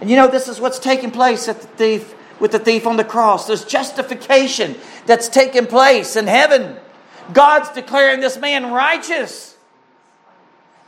And 0.00 0.08
you 0.08 0.16
know, 0.16 0.28
this 0.28 0.46
is 0.46 0.60
what's 0.60 0.78
taking 0.78 1.10
place 1.10 1.48
at 1.48 1.60
the 1.60 1.66
thief 1.66 2.13
with 2.40 2.52
the 2.52 2.58
thief 2.58 2.86
on 2.86 2.96
the 2.96 3.04
cross. 3.04 3.46
There's 3.46 3.64
justification 3.64 4.76
that's 5.06 5.28
taking 5.28 5.66
place 5.66 6.16
in 6.16 6.26
heaven. 6.26 6.76
God's 7.32 7.70
declaring 7.70 8.20
this 8.20 8.38
man 8.38 8.72
righteous. 8.72 9.56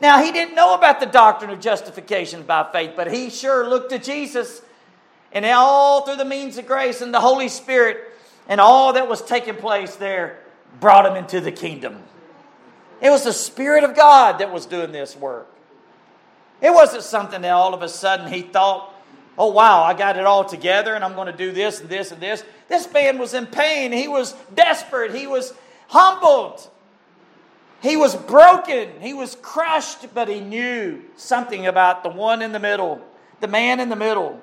Now, 0.00 0.22
he 0.22 0.30
didn't 0.30 0.54
know 0.54 0.74
about 0.74 1.00
the 1.00 1.06
doctrine 1.06 1.50
of 1.50 1.60
justification 1.60 2.42
by 2.42 2.68
faith, 2.70 2.92
but 2.96 3.10
he 3.10 3.30
sure 3.30 3.68
looked 3.68 3.90
to 3.90 3.98
Jesus 3.98 4.60
and 5.32 5.44
all 5.46 6.04
through 6.04 6.16
the 6.16 6.24
means 6.24 6.58
of 6.58 6.66
grace 6.66 7.00
and 7.00 7.14
the 7.14 7.20
Holy 7.20 7.48
Spirit 7.48 7.98
and 8.48 8.60
all 8.60 8.92
that 8.92 9.08
was 9.08 9.22
taking 9.22 9.56
place 9.56 9.96
there 9.96 10.38
brought 10.80 11.06
him 11.06 11.16
into 11.16 11.40
the 11.40 11.52
kingdom. 11.52 12.02
It 13.00 13.10
was 13.10 13.24
the 13.24 13.32
Spirit 13.32 13.84
of 13.84 13.94
God 13.94 14.38
that 14.38 14.52
was 14.52 14.66
doing 14.66 14.92
this 14.92 15.16
work. 15.16 15.48
It 16.60 16.72
wasn't 16.72 17.02
something 17.02 17.42
that 17.42 17.50
all 17.50 17.74
of 17.74 17.82
a 17.82 17.88
sudden 17.88 18.32
he 18.32 18.42
thought, 18.42 18.92
oh, 19.38 19.50
wow, 19.50 19.82
I 19.82 19.94
got 19.94 20.16
it 20.16 20.24
all 20.24 20.44
together 20.44 20.94
and 20.94 21.04
I'm 21.04 21.14
going 21.14 21.30
to 21.30 21.36
do 21.36 21.52
this 21.52 21.80
and 21.80 21.88
this 21.88 22.12
and 22.12 22.20
this. 22.20 22.44
This 22.68 22.90
man 22.92 23.18
was 23.18 23.34
in 23.34 23.46
pain. 23.46 23.92
He 23.92 24.08
was 24.08 24.34
desperate. 24.54 25.14
He 25.14 25.26
was 25.26 25.52
humbled. 25.88 26.68
He 27.82 27.96
was 27.96 28.16
broken. 28.16 29.00
He 29.00 29.14
was 29.14 29.36
crushed, 29.36 30.12
but 30.14 30.28
he 30.28 30.40
knew 30.40 31.02
something 31.16 31.66
about 31.66 32.02
the 32.02 32.08
one 32.08 32.42
in 32.42 32.52
the 32.52 32.58
middle, 32.58 33.00
the 33.40 33.48
man 33.48 33.80
in 33.80 33.88
the 33.88 33.96
middle. 33.96 34.40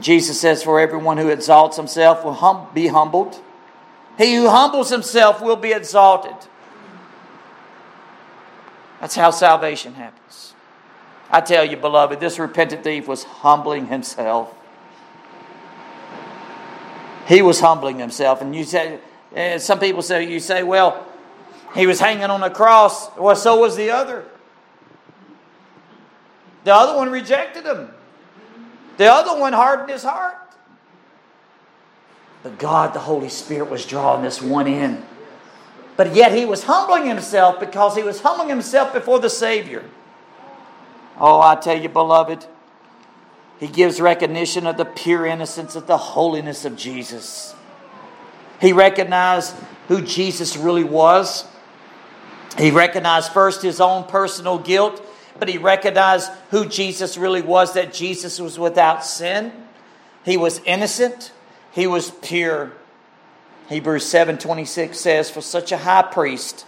Jesus 0.00 0.40
says, 0.40 0.62
For 0.62 0.80
everyone 0.80 1.18
who 1.18 1.28
exalts 1.28 1.76
himself 1.76 2.24
will 2.24 2.32
hum- 2.32 2.68
be 2.72 2.86
humbled. 2.86 3.40
He 4.16 4.36
who 4.36 4.48
humbles 4.48 4.90
himself 4.90 5.42
will 5.42 5.56
be 5.56 5.72
exalted. 5.72 6.36
That's 9.00 9.16
how 9.16 9.30
salvation 9.30 9.94
happens. 9.94 10.51
I 11.32 11.40
tell 11.40 11.64
you, 11.64 11.78
beloved, 11.78 12.20
this 12.20 12.38
repentant 12.38 12.84
thief 12.84 13.08
was 13.08 13.24
humbling 13.24 13.86
himself. 13.86 14.54
He 17.26 17.40
was 17.40 17.58
humbling 17.58 17.98
himself. 17.98 18.42
And 18.42 18.54
you 18.54 18.64
say, 18.64 18.98
and 19.34 19.60
some 19.60 19.80
people 19.80 20.02
say, 20.02 20.28
you 20.30 20.40
say, 20.40 20.62
well, 20.62 21.06
he 21.74 21.86
was 21.86 21.98
hanging 21.98 22.24
on 22.24 22.42
a 22.42 22.50
cross. 22.50 23.16
Well, 23.16 23.34
so 23.34 23.58
was 23.58 23.76
the 23.76 23.90
other. 23.90 24.26
The 26.64 26.74
other 26.74 26.96
one 26.96 27.10
rejected 27.10 27.64
him. 27.64 27.88
The 28.98 29.06
other 29.06 29.40
one 29.40 29.54
hardened 29.54 29.90
his 29.90 30.02
heart. 30.02 30.36
But 32.42 32.58
God, 32.58 32.92
the 32.92 33.00
Holy 33.00 33.30
Spirit, 33.30 33.70
was 33.70 33.86
drawing 33.86 34.22
this 34.22 34.42
one 34.42 34.66
in. 34.66 35.02
But 35.96 36.14
yet 36.14 36.32
he 36.32 36.44
was 36.44 36.64
humbling 36.64 37.06
himself 37.06 37.58
because 37.58 37.96
he 37.96 38.02
was 38.02 38.20
humbling 38.20 38.50
himself 38.50 38.92
before 38.92 39.18
the 39.18 39.30
Savior. 39.30 39.82
Oh, 41.18 41.40
I 41.40 41.56
tell 41.56 41.78
you, 41.78 41.88
beloved, 41.88 42.46
he 43.60 43.68
gives 43.68 44.00
recognition 44.00 44.66
of 44.66 44.76
the 44.76 44.84
pure 44.84 45.26
innocence 45.26 45.76
of 45.76 45.86
the 45.86 45.96
holiness 45.96 46.64
of 46.64 46.76
Jesus. 46.76 47.54
He 48.60 48.72
recognized 48.72 49.54
who 49.88 50.02
Jesus 50.02 50.56
really 50.56 50.84
was. 50.84 51.44
He 52.58 52.70
recognized 52.70 53.32
first 53.32 53.62
his 53.62 53.80
own 53.80 54.04
personal 54.04 54.58
guilt, 54.58 55.04
but 55.38 55.48
he 55.48 55.58
recognized 55.58 56.30
who 56.50 56.66
Jesus 56.66 57.16
really 57.16 57.42
was 57.42 57.74
that 57.74 57.92
Jesus 57.92 58.40
was 58.40 58.58
without 58.58 59.04
sin. 59.04 59.52
He 60.24 60.36
was 60.36 60.60
innocent, 60.64 61.32
he 61.72 61.86
was 61.86 62.10
pure. 62.10 62.72
Hebrews 63.68 64.04
7:26 64.04 64.94
says 64.94 65.30
for 65.30 65.40
such 65.40 65.72
a 65.72 65.78
high 65.78 66.02
priest 66.02 66.66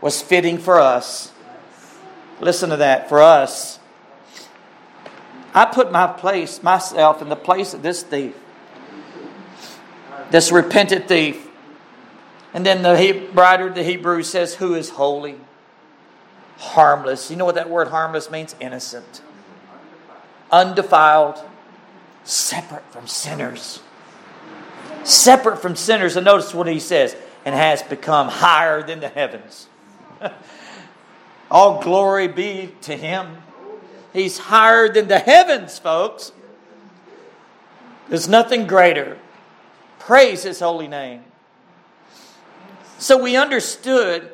was 0.00 0.22
fitting 0.22 0.58
for 0.58 0.80
us. 0.80 1.32
Listen 2.40 2.70
to 2.70 2.76
that, 2.76 3.08
for 3.08 3.20
us. 3.20 3.78
I 5.54 5.66
put 5.66 5.92
my 5.92 6.06
place 6.06 6.62
myself 6.62 7.22
in 7.22 7.28
the 7.28 7.36
place 7.36 7.74
of 7.74 7.82
this 7.82 8.02
thief. 8.02 8.34
This 10.30 10.50
repentant 10.50 11.06
thief. 11.06 11.48
And 12.52 12.64
then 12.66 12.82
the 12.82 13.28
writer 13.32 13.68
of 13.68 13.74
the 13.74 13.82
Hebrews 13.82 14.28
says, 14.28 14.54
Who 14.56 14.74
is 14.74 14.90
holy? 14.90 15.36
Harmless. 16.58 17.30
You 17.30 17.36
know 17.36 17.44
what 17.44 17.54
that 17.54 17.70
word 17.70 17.88
harmless 17.88 18.30
means? 18.30 18.54
Innocent. 18.60 19.22
Undefiled. 20.50 21.38
Separate 22.24 22.84
from 22.90 23.06
sinners 23.06 23.80
separate 25.04 25.60
from 25.60 25.76
sinners. 25.76 26.16
And 26.16 26.24
notice 26.24 26.54
what 26.54 26.66
he 26.66 26.80
says, 26.80 27.16
and 27.44 27.54
has 27.54 27.82
become 27.82 28.28
higher 28.28 28.82
than 28.82 29.00
the 29.00 29.08
heavens. 29.08 29.68
All 31.54 31.80
glory 31.80 32.26
be 32.26 32.74
to 32.80 32.96
him. 32.96 33.36
He's 34.12 34.38
higher 34.38 34.92
than 34.92 35.06
the 35.06 35.20
heavens, 35.20 35.78
folks. 35.78 36.32
There's 38.08 38.26
nothing 38.26 38.66
greater. 38.66 39.18
Praise 40.00 40.42
his 40.42 40.58
holy 40.58 40.88
name. 40.88 41.22
So 42.98 43.22
we 43.22 43.36
understood, 43.36 44.32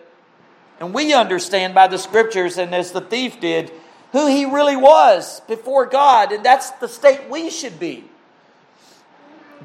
and 0.81 0.95
we 0.95 1.13
understand 1.13 1.75
by 1.75 1.89
the 1.89 1.99
scriptures, 1.99 2.57
and 2.57 2.75
as 2.75 2.93
the 2.93 3.03
thief 3.03 3.39
did, 3.39 3.71
who 4.13 4.27
he 4.27 4.47
really 4.47 4.77
was 4.77 5.41
before 5.41 5.85
God, 5.85 6.33
and 6.33 6.43
that's 6.43 6.71
the 6.71 6.89
state 6.89 7.29
we 7.29 7.51
should 7.51 7.79
be. 7.79 8.05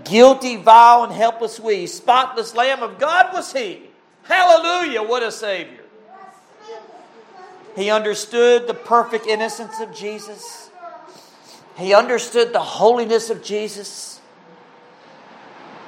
Guilty, 0.03 0.57
vile, 0.57 1.05
and 1.05 1.13
helpless 1.13 1.57
we. 1.57 1.87
Spotless 1.87 2.53
Lamb 2.53 2.83
of 2.83 2.99
God 2.99 3.33
was 3.33 3.53
he. 3.53 3.83
Hallelujah, 4.23 5.03
what 5.03 5.23
a 5.23 5.31
Savior. 5.31 5.84
He 7.75 7.89
understood 7.89 8.67
the 8.67 8.73
perfect 8.73 9.27
innocence 9.27 9.79
of 9.79 9.93
Jesus. 9.93 10.69
He 11.77 11.93
understood 11.93 12.53
the 12.53 12.59
holiness 12.59 13.29
of 13.29 13.43
Jesus. 13.43 14.21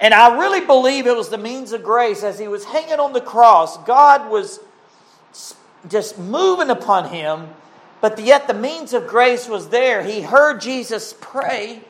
And 0.01 0.13
I 0.13 0.37
really 0.37 0.65
believe 0.65 1.07
it 1.07 1.15
was 1.15 1.29
the 1.29 1.37
means 1.37 1.71
of 1.71 1.83
grace 1.83 2.23
as 2.23 2.37
he 2.37 2.47
was 2.47 2.65
hanging 2.65 2.99
on 2.99 3.13
the 3.13 3.21
cross. 3.21 3.77
God 3.85 4.29
was 4.29 4.59
just 5.89 6.19
moving 6.19 6.69
upon 6.69 7.09
him, 7.09 7.47
but 8.01 8.19
yet 8.19 8.47
the 8.47 8.53
means 8.53 8.93
of 8.93 9.07
grace 9.07 9.47
was 9.47 9.69
there. 9.69 10.03
He 10.03 10.21
heard 10.21 10.59
Jesus 10.59 11.15
pray 11.19 11.81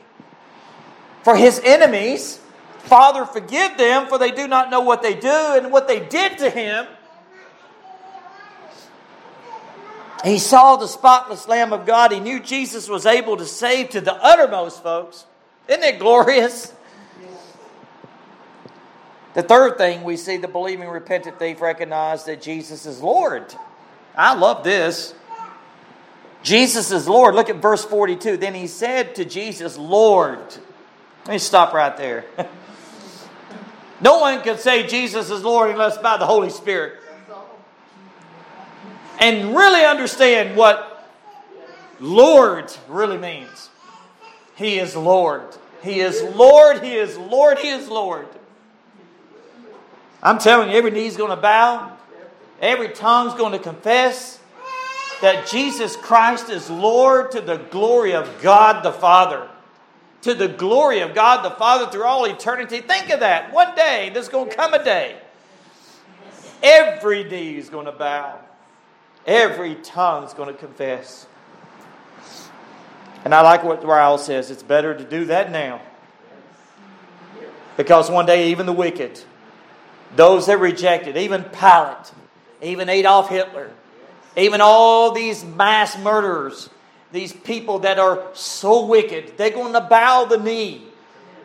for 1.22 1.36
his 1.36 1.60
enemies. 1.64 2.40
Father, 2.84 3.26
forgive 3.26 3.76
them, 3.76 4.06
for 4.06 4.16
they 4.16 4.30
do 4.30 4.48
not 4.48 4.70
know 4.70 4.80
what 4.80 5.02
they 5.02 5.14
do 5.14 5.28
and 5.28 5.70
what 5.70 5.88
they 5.88 6.00
did 6.00 6.38
to 6.38 6.48
him. 6.48 6.86
He 10.24 10.38
saw 10.38 10.76
the 10.76 10.88
spotless 10.88 11.46
Lamb 11.46 11.72
of 11.72 11.86
God. 11.86 12.12
He 12.12 12.20
knew 12.20 12.40
Jesus 12.40 12.88
was 12.88 13.06
able 13.06 13.36
to 13.36 13.46
save 13.46 13.90
to 13.90 14.00
the 14.00 14.14
uttermost, 14.14 14.82
folks. 14.82 15.24
Isn't 15.68 15.84
it 15.84 15.98
glorious? 15.98 16.72
The 19.34 19.42
third 19.42 19.78
thing 19.78 20.02
we 20.02 20.16
see 20.16 20.36
the 20.36 20.48
believing 20.48 20.88
repentant 20.88 21.38
thief 21.38 21.60
recognize 21.60 22.24
that 22.24 22.42
Jesus 22.42 22.86
is 22.86 23.00
Lord. 23.00 23.54
I 24.16 24.34
love 24.34 24.64
this. 24.64 25.14
Jesus 26.42 26.90
is 26.90 27.06
Lord. 27.06 27.34
Look 27.34 27.48
at 27.48 27.56
verse 27.56 27.84
42. 27.84 28.36
Then 28.36 28.54
he 28.54 28.66
said 28.66 29.14
to 29.16 29.24
Jesus, 29.24 29.76
Lord. 29.76 30.40
Let 31.26 31.32
me 31.32 31.38
stop 31.38 31.72
right 31.72 31.96
there. 31.96 32.24
no 34.00 34.18
one 34.18 34.42
can 34.42 34.58
say 34.58 34.86
Jesus 34.86 35.30
is 35.30 35.44
Lord 35.44 35.70
unless 35.70 35.98
by 35.98 36.16
the 36.16 36.26
Holy 36.26 36.50
Spirit. 36.50 36.94
And 39.20 39.56
really 39.56 39.84
understand 39.84 40.56
what 40.56 41.08
Lord 42.00 42.72
really 42.88 43.18
means. 43.18 43.70
He 44.56 44.78
is 44.78 44.94
Lord. 44.96 45.42
He 45.82 46.00
is 46.00 46.22
Lord. 46.36 46.82
He 46.82 46.94
is 46.94 47.16
Lord. 47.16 47.58
He 47.58 47.68
is 47.68 47.88
Lord. 47.88 48.28
I'm 50.22 50.38
telling 50.38 50.70
you, 50.70 50.76
every 50.76 50.90
knee's 50.90 51.16
going 51.16 51.30
to 51.30 51.36
bow, 51.36 51.96
every 52.60 52.88
tongue's 52.88 53.34
going 53.34 53.52
to 53.52 53.58
confess 53.58 54.40
that 55.20 55.46
Jesus 55.48 55.96
Christ 55.96 56.48
is 56.50 56.68
Lord 56.70 57.30
to 57.32 57.40
the 57.40 57.56
glory 57.56 58.14
of 58.14 58.42
God 58.42 58.82
the 58.82 58.92
Father. 58.92 59.48
to 60.22 60.34
the 60.34 60.48
glory 60.48 61.00
of 61.00 61.14
God 61.14 61.44
the 61.44 61.50
Father 61.50 61.90
through 61.90 62.04
all 62.04 62.24
eternity. 62.24 62.80
Think 62.80 63.10
of 63.10 63.20
that. 63.20 63.52
One 63.52 63.74
day, 63.74 64.10
there's 64.12 64.28
going 64.28 64.50
to 64.50 64.56
come 64.56 64.74
a 64.74 64.82
day. 64.82 65.16
Every 66.62 67.24
knee 67.24 67.56
is 67.56 67.68
going 67.70 67.86
to 67.86 67.92
bow, 67.92 68.38
every 69.28 69.76
tongue 69.76 70.24
is 70.24 70.32
going 70.32 70.52
to 70.52 70.58
confess. 70.58 71.26
And 73.24 73.34
I 73.34 73.42
like 73.42 73.62
what 73.62 73.84
Ryle 73.84 74.18
says 74.18 74.50
it's 74.50 74.62
better 74.62 74.96
to 74.96 75.04
do 75.04 75.26
that 75.26 75.52
now. 75.52 75.82
Because 77.76 78.10
one 78.10 78.26
day, 78.26 78.50
even 78.50 78.66
the 78.66 78.72
wicked, 78.72 79.20
those 80.16 80.46
that 80.46 80.58
rejected, 80.58 81.16
even 81.16 81.44
Pilate, 81.44 82.10
even 82.60 82.88
Adolf 82.88 83.28
Hitler, 83.28 83.70
even 84.36 84.60
all 84.60 85.12
these 85.12 85.44
mass 85.44 85.96
murderers, 85.98 86.70
these 87.12 87.32
people 87.32 87.80
that 87.80 87.98
are 87.98 88.22
so 88.34 88.86
wicked, 88.86 89.36
they're 89.36 89.50
going 89.50 89.74
to 89.74 89.80
bow 89.80 90.24
the 90.24 90.38
knee 90.38 90.84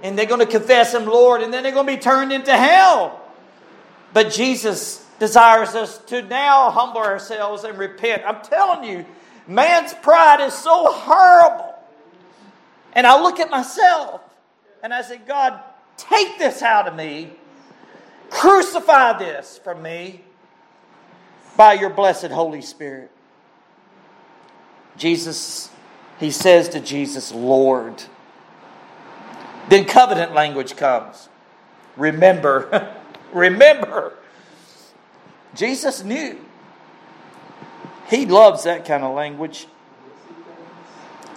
and 0.02 0.18
they're 0.18 0.26
going 0.26 0.40
to 0.40 0.46
confess 0.46 0.94
Him 0.94 1.06
Lord, 1.06 1.42
and 1.42 1.54
then 1.54 1.64
they're 1.64 1.72
going 1.72 1.88
to 1.88 1.94
be 1.94 2.00
turned 2.00 2.34
into 2.34 2.52
hell. 2.52 3.22
But 4.12 4.32
Jesus 4.32 5.03
desires 5.20 5.76
us 5.76 5.98
to 6.06 6.22
now 6.24 6.70
humble 6.70 7.02
ourselves 7.02 7.64
and 7.64 7.78
repent. 7.78 8.24
I'm 8.26 8.42
telling 8.42 8.90
you, 8.90 9.06
man's 9.48 9.94
pride 9.94 10.42
is 10.42 10.54
so 10.54 10.92
horrible. 10.92 11.74
And 12.94 13.08
I 13.08 13.22
look 13.22 13.40
at 13.40 13.50
myself 13.50 14.22
and 14.84 14.94
I 14.94 15.02
say, 15.02 15.18
God, 15.18 15.60
take 15.98 16.38
this 16.38 16.62
out 16.62 16.88
of 16.88 16.96
me. 16.96 17.32
Crucify 18.30 19.20
this 19.20 19.60
from 19.64 19.82
me 19.82 20.24
by 21.56 21.74
your 21.74 21.90
blessed 21.90 22.28
Holy 22.28 22.62
Spirit. 22.62 23.12
Jesus, 24.98 25.70
he 26.20 26.32
says 26.32 26.70
to 26.70 26.80
Jesus, 26.80 27.32
Lord. 27.32 28.04
Then 29.70 29.86
covenant 29.86 30.34
language 30.34 30.76
comes. 30.76 31.30
Remember, 31.96 32.96
remember. 33.34 34.14
Jesus 35.56 36.04
knew. 36.04 36.40
He 38.10 38.26
loves 38.26 38.64
that 38.64 38.86
kind 38.86 39.04
of 39.04 39.16
language. 39.16 39.68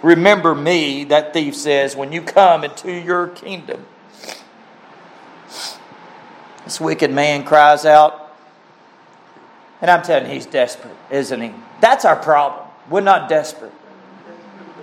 Remember 0.03 0.53
me, 0.53 1.05
that 1.05 1.33
thief 1.33 1.55
says, 1.55 1.95
when 1.95 2.11
you 2.11 2.21
come 2.21 2.63
into 2.63 2.91
your 2.91 3.27
kingdom. 3.27 3.85
This 6.63 6.79
wicked 6.79 7.11
man 7.11 7.45
cries 7.45 7.85
out, 7.85 8.35
and 9.81 9.89
I'm 9.89 10.03
telling 10.03 10.27
you, 10.27 10.33
he's 10.33 10.45
desperate, 10.45 10.95
isn't 11.09 11.41
he? 11.41 11.53
That's 11.79 12.05
our 12.05 12.15
problem. 12.15 12.67
We're 12.89 13.01
not 13.01 13.29
desperate. 13.29 13.71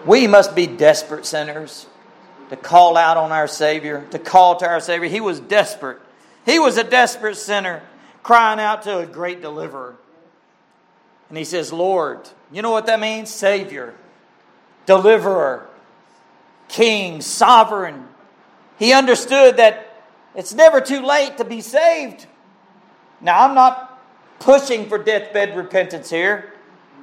We 0.07 0.27
must 0.27 0.55
be 0.55 0.67
desperate 0.67 1.27
sinners 1.27 1.87
to 2.51 2.57
call 2.57 2.97
out 2.97 3.17
on 3.17 3.33
our 3.33 3.47
Savior, 3.47 4.07
to 4.11 4.19
call 4.19 4.57
to 4.57 4.67
our 4.67 4.81
Savior. 4.81 5.09
He 5.09 5.21
was 5.21 5.41
desperate. 5.41 5.99
He 6.45 6.59
was 6.59 6.77
a 6.77 6.85
desperate 6.85 7.37
sinner 7.37 7.83
crying 8.25 8.59
out 8.59 8.83
to 8.83 8.99
a 8.99 9.07
great 9.07 9.41
deliverer. 9.41 9.95
And 11.29 11.39
he 11.39 11.45
says, 11.45 11.73
Lord, 11.73 12.29
you 12.51 12.63
know 12.63 12.73
what 12.73 12.87
that 12.87 12.99
means? 12.99 13.31
Savior, 13.31 13.95
deliverer, 14.87 15.69
king, 16.69 17.21
sovereign. 17.21 18.09
He 18.79 18.93
understood 18.93 19.59
that 19.59 20.03
it's 20.35 20.53
never 20.53 20.81
too 20.81 21.03
late 21.03 21.39
to 21.39 21.45
be 21.45 21.61
saved. 21.61 22.27
Now, 23.21 23.45
I'm 23.45 23.55
not 23.55 24.01
pushing 24.41 24.89
for 24.89 24.99
deathbed 24.99 25.57
repentance 25.57 26.11
here, 26.11 26.53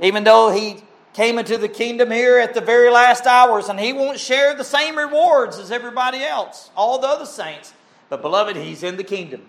even 0.01 0.23
though 0.23 0.51
he 0.51 0.83
came 1.13 1.37
into 1.37 1.57
the 1.57 1.69
kingdom 1.69 2.11
here 2.11 2.39
at 2.39 2.53
the 2.53 2.61
very 2.61 2.89
last 2.89 3.25
hours, 3.25 3.69
and 3.69 3.79
he 3.79 3.93
won't 3.93 4.19
share 4.19 4.55
the 4.55 4.63
same 4.63 4.97
rewards 4.97 5.59
as 5.59 5.71
everybody 5.71 6.23
else, 6.23 6.69
all 6.75 6.99
the 6.99 7.07
other 7.07 7.25
saints. 7.25 7.73
But, 8.09 8.21
beloved, 8.21 8.55
he's 8.55 8.83
in 8.83 8.97
the 8.97 9.03
kingdom. 9.03 9.47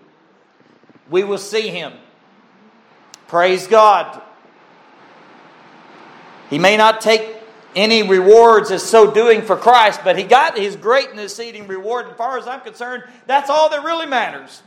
We 1.13 1.23
will 1.23 1.37
see 1.37 1.67
him. 1.67 1.93
Praise 3.27 3.67
God. 3.67 4.19
He 6.49 6.57
may 6.57 6.75
not 6.75 7.01
take 7.01 7.35
any 7.75 8.01
rewards 8.01 8.71
as 8.71 8.81
so 8.81 9.11
doing 9.11 9.43
for 9.43 9.55
Christ, 9.55 9.99
but 10.03 10.17
he 10.17 10.23
got 10.23 10.57
his 10.57 10.75
great 10.75 11.11
and 11.11 11.19
exceeding 11.19 11.67
reward. 11.67 12.07
As 12.07 12.17
far 12.17 12.39
as 12.39 12.47
I'm 12.47 12.61
concerned, 12.61 13.03
that's 13.27 13.51
all 13.51 13.69
that 13.69 13.83
really 13.83 14.07
matters. 14.07 14.63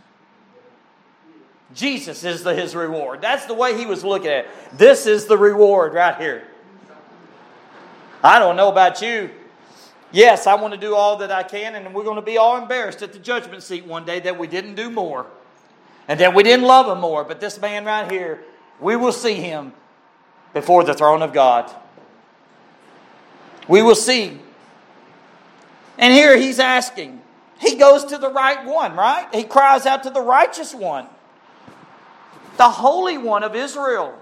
Jesus 1.75 2.23
is 2.23 2.45
the, 2.45 2.55
his 2.55 2.77
reward. 2.77 3.21
That's 3.21 3.47
the 3.47 3.55
way 3.55 3.77
he 3.77 3.85
was 3.85 4.05
looking 4.05 4.29
at 4.29 4.45
it. 4.45 4.51
This 4.73 5.09
is 5.09 5.27
the 5.27 5.37
reward 5.37 5.95
right 5.95 6.17
here. 6.17 6.47
I 8.23 8.39
don't 8.39 8.55
know 8.55 8.71
about 8.71 9.03
you. 9.03 9.31
Yes, 10.13 10.47
I 10.47 10.55
want 10.55 10.75
to 10.75 10.79
do 10.79 10.95
all 10.95 11.17
that 11.17 11.33
I 11.33 11.43
can, 11.43 11.75
and 11.75 11.93
we're 11.93 12.05
going 12.05 12.15
to 12.15 12.23
be 12.23 12.39
all 12.39 12.57
embarrassed 12.57 13.03
at 13.03 13.13
the 13.13 13.19
judgment 13.19 13.65
seat 13.65 13.85
one 13.85 14.05
day 14.05 14.21
that 14.21 14.39
we 14.39 14.47
didn't 14.47 14.77
do 14.77 14.91
more 14.91 15.27
and 16.09 16.21
that 16.21 16.35
we 16.35 16.43
didn't 16.43 16.67
love 16.67 16.89
him 16.89 17.01
more. 17.01 17.25
But 17.25 17.41
this 17.41 17.61
man 17.61 17.85
right 17.85 18.11
here, 18.11 18.43
we 18.81 18.97
will 18.97 19.13
see 19.13 19.35
him 19.35 19.73
before 20.53 20.85
the 20.85 20.95
throne 20.95 21.23
of 21.23 21.33
God. 21.33 21.71
We 23.69 23.83
will 23.83 23.95
see. 23.95 24.39
And 25.99 26.13
here 26.13 26.37
he's 26.37 26.59
asking. 26.59 27.23
He 27.59 27.77
goes 27.77 28.05
to 28.07 28.19
the 28.19 28.31
right 28.31 28.65
one, 28.67 28.97
right? 28.97 29.27
He 29.35 29.45
cries 29.45 29.87
out 29.87 30.03
to 30.03 30.11
the 30.11 30.21
righteous 30.21 30.75
one, 30.75 31.07
the 32.59 32.69
Holy 32.69 33.17
One 33.17 33.43
of 33.43 33.55
Israel, 33.55 34.17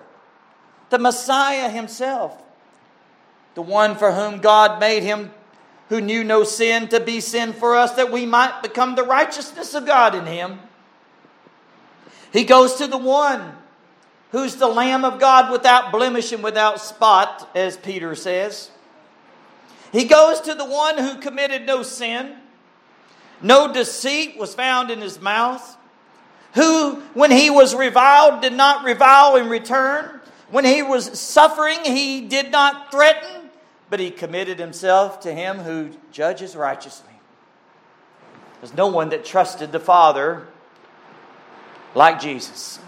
the 0.91 0.99
Messiah 0.99 1.69
himself, 1.69 2.41
the 3.55 3.63
one 3.63 3.97
for 3.97 4.13
whom 4.13 4.41
God 4.41 4.79
made 4.79 5.03
him 5.03 5.33
who 5.89 6.01
knew 6.01 6.25
no 6.25 6.45
sin 6.45 6.89
to 6.89 7.01
be 7.01 7.21
sin 7.21 7.53
for 7.53 7.77
us, 7.77 7.93
that 7.93 8.11
we 8.11 8.25
might 8.25 8.63
become 8.63 8.95
the 8.95 9.03
righteousness 9.03 9.75
of 9.75 9.87
God 9.87 10.15
in 10.15 10.27
him. 10.27 10.59
He 12.35 12.43
goes 12.43 12.75
to 12.75 12.89
the 12.89 12.99
one 12.99 13.55
who's 14.33 14.57
the 14.57 14.67
Lamb 14.67 15.05
of 15.05 15.21
God 15.21 15.53
without 15.53 15.93
blemish 15.93 16.33
and 16.33 16.43
without 16.43 16.81
spot, 16.81 17.49
as 17.55 17.77
Peter 17.77 18.17
says. 18.17 18.73
He 19.93 20.05
goes 20.05 20.41
to 20.41 20.57
the 20.57 20.65
one 20.65 20.99
who 20.99 21.21
committed 21.21 21.65
no 21.65 21.85
sin, 21.85 22.35
no 23.41 23.73
deceit 23.73 24.37
was 24.37 24.53
found 24.53 24.91
in 24.91 25.01
his 25.01 25.21
mouth, 25.21 25.77
who, 26.55 26.97
when 27.15 27.31
he 27.31 27.51
was 27.51 27.73
reviled, 27.73 28.43
did 28.43 28.53
not 28.53 28.85
revile 28.85 29.37
in 29.37 29.49
return. 29.49 30.21
When 30.51 30.65
he 30.65 30.83
was 30.83 31.17
suffering, 31.17 31.79
he 31.85 32.23
did 32.23 32.51
not 32.51 32.91
threaten, 32.91 33.49
but 33.91 34.01
he 34.01 34.11
committed 34.11 34.59
himself 34.59 35.21
to 35.21 35.33
him 35.33 35.59
who 35.59 35.91
judges 36.11 36.57
righteously. 36.57 37.13
There's 38.61 38.75
no 38.75 38.89
one 38.89 39.11
that 39.11 39.25
trusted 39.25 39.71
the 39.71 39.79
Father 39.79 40.49
like 41.95 42.21
Jesus. 42.21 42.79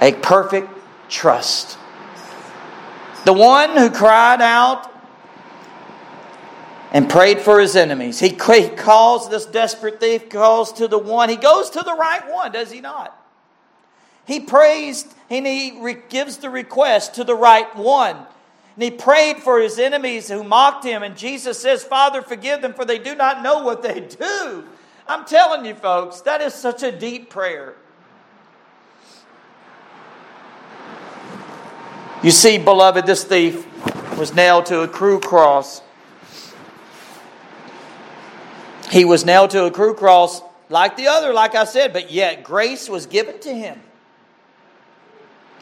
A 0.00 0.12
perfect 0.12 0.68
trust. 1.08 1.78
The 3.24 3.32
one 3.32 3.76
who 3.76 3.90
cried 3.90 4.40
out 4.40 4.92
and 6.92 7.10
prayed 7.10 7.40
for 7.40 7.60
his 7.60 7.76
enemies. 7.76 8.20
He, 8.20 8.30
calls 8.30 9.28
this 9.28 9.44
desperate 9.46 10.00
thief, 10.00 10.28
calls 10.28 10.72
to 10.74 10.88
the 10.88 10.98
one. 10.98 11.28
He 11.28 11.36
goes 11.36 11.70
to 11.70 11.82
the 11.82 11.94
right 11.94 12.30
one, 12.30 12.52
does 12.52 12.70
he 12.70 12.80
not? 12.80 13.14
He 14.26 14.40
prays 14.40 15.06
and 15.28 15.46
he 15.46 15.78
gives 16.08 16.38
the 16.38 16.50
request 16.50 17.14
to 17.14 17.24
the 17.24 17.34
right 17.34 17.74
one. 17.76 18.16
And 18.16 18.82
he 18.82 18.90
prayed 18.90 19.38
for 19.38 19.60
his 19.60 19.78
enemies 19.78 20.28
who 20.28 20.44
mocked 20.44 20.84
him. 20.84 21.02
And 21.02 21.16
Jesus 21.16 21.58
says, 21.58 21.82
Father, 21.82 22.22
forgive 22.22 22.60
them, 22.62 22.74
for 22.74 22.84
they 22.84 22.98
do 22.98 23.14
not 23.14 23.42
know 23.42 23.62
what 23.62 23.82
they 23.82 24.00
do. 24.00 24.64
I'm 25.08 25.24
telling 25.24 25.64
you, 25.64 25.74
folks, 25.74 26.20
that 26.22 26.40
is 26.40 26.54
such 26.54 26.82
a 26.82 26.90
deep 26.90 27.30
prayer. 27.30 27.74
You 32.22 32.30
see, 32.30 32.58
beloved, 32.58 33.06
this 33.06 33.22
thief 33.22 33.66
was 34.18 34.34
nailed 34.34 34.66
to 34.66 34.80
a 34.80 34.88
cruel 34.88 35.20
cross. 35.20 35.82
He 38.90 39.04
was 39.04 39.24
nailed 39.24 39.50
to 39.50 39.64
a 39.66 39.70
cruel 39.70 39.94
cross 39.94 40.42
like 40.68 40.96
the 40.96 41.06
other, 41.06 41.32
like 41.32 41.54
I 41.54 41.64
said, 41.64 41.92
but 41.92 42.10
yet 42.10 42.42
grace 42.42 42.88
was 42.88 43.06
given 43.06 43.38
to 43.40 43.54
him. 43.54 43.80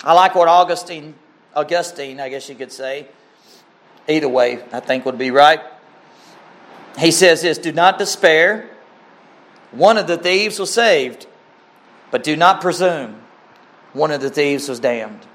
I 0.03 0.13
like 0.15 0.35
what 0.35 0.49
Augustine, 0.49 1.15
Augustine, 1.55 2.21
I 2.21 2.29
guess 2.29 2.49
you 2.49 2.55
could 2.55 2.73
say, 2.73 3.09
either 4.09 4.29
way, 4.29 4.63
I 4.73 4.81
think 4.81 5.05
would 5.05 5.19
be 5.19 5.31
right. 5.31 5.61
He 6.99 7.11
says 7.11 7.43
this 7.43 7.59
Do 7.59 7.73
not 7.73 7.99
despair. 7.99 8.71
One 9.75 9.99
of 9.99 10.07
the 10.07 10.17
thieves 10.17 10.59
was 10.59 10.73
saved, 10.73 11.27
but 12.11 12.23
do 12.23 12.37
not 12.37 12.61
presume. 12.61 13.21
One 13.93 14.11
of 14.11 14.21
the 14.21 14.31
thieves 14.31 14.69
was 14.69 14.81
damned. 14.81 15.27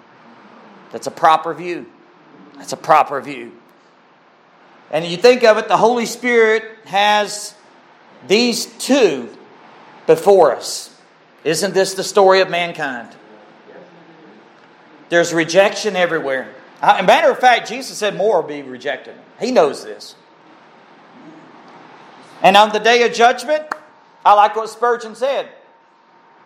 That's 0.91 1.07
a 1.07 1.11
proper 1.11 1.53
view. 1.53 1.85
That's 2.57 2.73
a 2.73 2.77
proper 2.77 3.21
view. 3.21 3.51
And 4.91 5.05
you 5.05 5.17
think 5.17 5.43
of 5.43 5.57
it, 5.57 5.67
the 5.67 5.77
Holy 5.77 6.05
Spirit 6.05 6.63
has 6.85 7.53
these 8.27 8.65
two 8.65 9.29
before 10.07 10.55
us. 10.55 10.95
Isn't 11.43 11.73
this 11.73 11.93
the 11.93 12.03
story 12.03 12.41
of 12.41 12.49
mankind? 12.49 13.09
There's 15.09 15.33
rejection 15.33 15.95
everywhere. 15.95 16.53
Uh, 16.81 16.95
As 16.97 17.03
a 17.03 17.07
matter 17.07 17.31
of 17.31 17.39
fact, 17.39 17.67
Jesus 17.67 17.97
said 17.97 18.15
more 18.15 18.41
will 18.41 18.47
be 18.47 18.61
rejected. 18.61 19.15
He 19.39 19.51
knows 19.51 19.83
this. 19.83 20.15
And 22.41 22.55
on 22.55 22.71
the 22.71 22.79
day 22.79 23.03
of 23.03 23.13
judgment, 23.13 23.63
I 24.25 24.33
like 24.33 24.55
what 24.55 24.69
Spurgeon 24.69 25.15
said. 25.15 25.49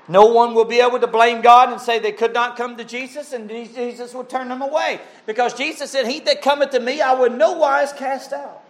No 0.08 0.26
one 0.26 0.54
will 0.54 0.66
be 0.66 0.82
able 0.82 1.00
to 1.00 1.08
blame 1.08 1.42
God 1.42 1.72
and 1.72 1.80
say 1.80 1.98
they 1.98 2.12
could 2.12 2.34
not 2.34 2.58
come 2.58 2.76
to 2.78 2.84
Jesus, 2.84 3.32
and 3.32 3.50
Jesus 3.50 4.14
will 4.14 4.26
turn 4.26 4.50
them 4.50 4.62
away. 4.62 5.00
Because 5.26 5.54
Jesus 5.54 5.92
said, 5.92 6.08
He 6.08 6.20
that 6.22 6.42
cometh 6.42 6.72
to 6.72 6.80
me, 6.80 7.02
I 7.02 7.14
will 7.14 7.30
no 7.30 7.54
wise 7.54 7.94
cast 7.94 8.34
out. 8.34 8.62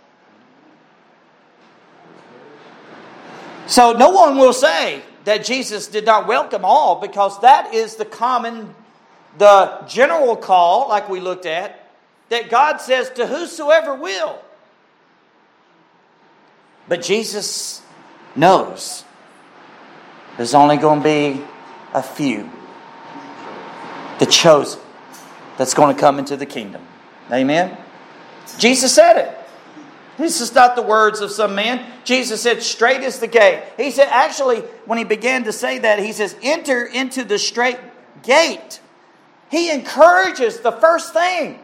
So 3.66 3.94
no 3.94 4.10
one 4.10 4.38
will 4.38 4.54
say 4.54 5.02
that 5.24 5.44
Jesus 5.44 5.88
did 5.88 6.06
not 6.06 6.28
welcome 6.28 6.64
all, 6.64 7.00
because 7.02 7.40
that 7.42 7.74
is 7.74 7.96
the 7.96 8.06
common, 8.06 8.76
the 9.38 9.84
general 9.88 10.36
call, 10.36 10.90
like 10.90 11.10
we 11.10 11.20
looked 11.20 11.46
at, 11.46 11.90
that 12.30 12.50
God 12.50 12.78
says 12.78 13.10
to 13.12 13.26
whosoever 13.26 13.96
will. 13.96 14.40
But 16.88 17.02
Jesus 17.02 17.83
knows 18.36 19.04
there's 20.38 20.54
only 20.54 20.78
going 20.78 21.00
to 21.00 21.04
be 21.04 21.44
a 21.94 22.02
few, 22.02 22.50
the 24.20 24.26
chosen, 24.26 24.82
that's 25.58 25.74
going 25.74 25.96
to 25.96 26.00
come 26.00 26.18
into 26.18 26.36
the 26.36 26.46
kingdom. 26.46 26.82
Amen? 27.32 27.78
Jesus 28.58 28.94
said 28.94 29.18
it. 29.18 29.40
This 30.18 30.42
is 30.42 30.54
not 30.54 30.76
the 30.76 30.82
words 30.82 31.22
of 31.22 31.32
some 31.32 31.56
man. 31.56 31.84
Jesus 32.04 32.42
said, 32.42 32.62
Strait 32.62 33.02
is 33.02 33.20
the 33.20 33.28
gate. 33.28 33.64
He 33.78 33.90
said, 33.90 34.08
actually, 34.10 34.60
when 34.86 34.98
he 34.98 35.04
began 35.04 35.44
to 35.46 35.52
say 35.52 35.80
that, 35.80 36.00
he 36.00 36.12
says, 36.12 36.36
Enter 36.42 36.86
into 36.86 37.24
the 37.24 37.40
strait 37.40 37.80
gate. 38.22 38.80
He 39.50 39.72
encourages 39.72 40.60
the 40.60 40.72
first 40.72 41.14
thing. 41.14 41.60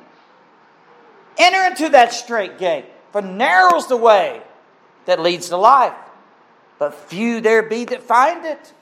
Enter 1.38 1.64
into 1.70 1.90
that 1.90 2.12
strait 2.12 2.58
gate, 2.58 2.86
for 3.12 3.22
narrow's 3.22 3.88
the 3.88 3.98
way 3.98 4.42
that 5.06 5.20
leads 5.20 5.50
to 5.50 5.58
life 5.58 5.94
but 6.80 6.96
few 6.96 7.42
there 7.42 7.62
be 7.62 7.86
that 7.86 8.02
find 8.02 8.46
it. 8.46 8.74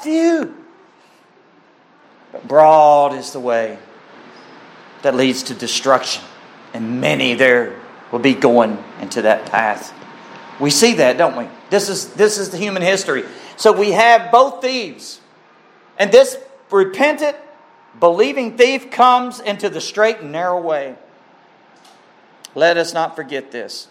Few. 0.00 0.56
But 2.32 2.48
broad 2.48 3.14
is 3.14 3.32
the 3.32 3.40
way 3.40 3.78
that 5.02 5.14
leads 5.14 5.44
to 5.44 5.54
destruction, 5.54 6.24
and 6.72 7.00
many 7.00 7.34
there 7.34 7.78
will 8.10 8.18
be 8.18 8.34
going 8.34 8.82
into 9.00 9.22
that 9.22 9.46
path. 9.46 9.92
We 10.58 10.70
see 10.70 10.94
that, 10.94 11.18
don't 11.18 11.36
we? 11.36 11.48
This 11.70 11.88
is, 11.88 12.14
this 12.14 12.38
is 12.38 12.50
the 12.50 12.56
human 12.56 12.82
history. 12.82 13.24
So 13.56 13.72
we 13.72 13.92
have 13.92 14.32
both 14.32 14.62
thieves. 14.62 15.20
And 15.98 16.10
this 16.10 16.38
repentant, 16.70 17.36
believing 17.98 18.56
thief 18.56 18.90
comes 18.90 19.40
into 19.40 19.68
the 19.68 19.80
straight 19.80 20.20
and 20.20 20.32
narrow 20.32 20.60
way. 20.60 20.96
Let 22.54 22.76
us 22.76 22.94
not 22.94 23.16
forget 23.16 23.50
this. 23.50 23.88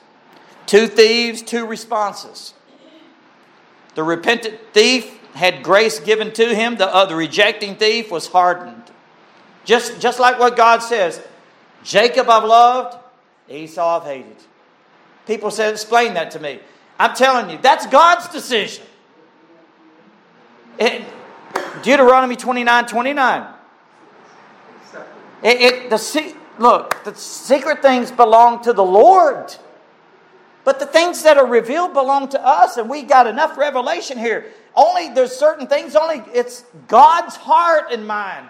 Two 0.66 0.88
thieves, 0.88 1.42
two 1.42 1.66
responses. 1.66 2.54
The 3.96 4.04
repentant 4.04 4.60
thief 4.74 5.20
had 5.34 5.64
grace 5.64 6.00
given 6.00 6.32
to 6.34 6.54
him, 6.54 6.76
the, 6.76 6.94
uh, 6.94 7.06
the 7.06 7.16
rejecting 7.16 7.76
thief 7.76 8.12
was 8.12 8.28
hardened. 8.28 8.92
Just, 9.64 10.00
just 10.00 10.20
like 10.20 10.40
what 10.40 10.58
God 10.58 10.80
says 10.80 11.22
Jacob 11.84 12.30
I've 12.30 12.44
loved, 12.44 12.98
Esau 13.50 14.00
I've 14.00 14.06
hated. 14.06 14.38
People 15.26 15.52
said, 15.52 15.74
explain 15.74 16.14
that 16.16 16.32
to 16.32 16.40
me. 16.40 16.60
I'm 17.00 17.16
telling 17.16 17.50
you, 17.50 17.58
that's 17.62 17.86
God's 17.88 18.28
decision. 18.30 18.86
It, 20.78 21.04
Deuteronomy 21.84 22.36
29 22.36 22.86
29. 22.86 23.54
It, 25.44 25.62
it, 25.62 25.90
the, 25.90 26.36
look, 26.60 27.04
the 27.04 27.16
secret 27.16 27.82
things 27.82 28.12
belong 28.12 28.64
to 28.64 28.74
the 28.74 28.84
Lord. 28.84 29.56
But 30.64 30.80
the 30.80 30.86
things 30.86 31.24
that 31.24 31.38
are 31.38 31.46
revealed 31.46 31.94
belong 31.94 32.30
to 32.30 32.46
us, 32.46 32.78
and 32.78 32.90
we 32.90 33.04
got 33.04 33.28
enough 33.28 33.58
revelation 33.58 34.18
here. 34.18 34.46
Only 34.76 35.10
there's 35.10 35.36
certain 35.36 35.68
things, 35.68 35.96
only 35.96 36.24
it's 36.34 36.64
God's 36.88 37.36
heart 37.36 37.92
and 37.92 38.08
mind. 38.08 38.50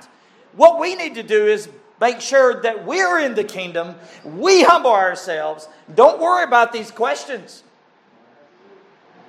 What 0.53 0.79
we 0.79 0.95
need 0.95 1.15
to 1.15 1.23
do 1.23 1.47
is 1.47 1.69
make 1.99 2.19
sure 2.19 2.61
that 2.63 2.85
we're 2.85 3.19
in 3.19 3.35
the 3.35 3.43
kingdom, 3.43 3.95
we 4.25 4.63
humble 4.63 4.91
ourselves. 4.91 5.67
Don't 5.93 6.19
worry 6.19 6.43
about 6.43 6.73
these 6.73 6.91
questions. 6.91 7.63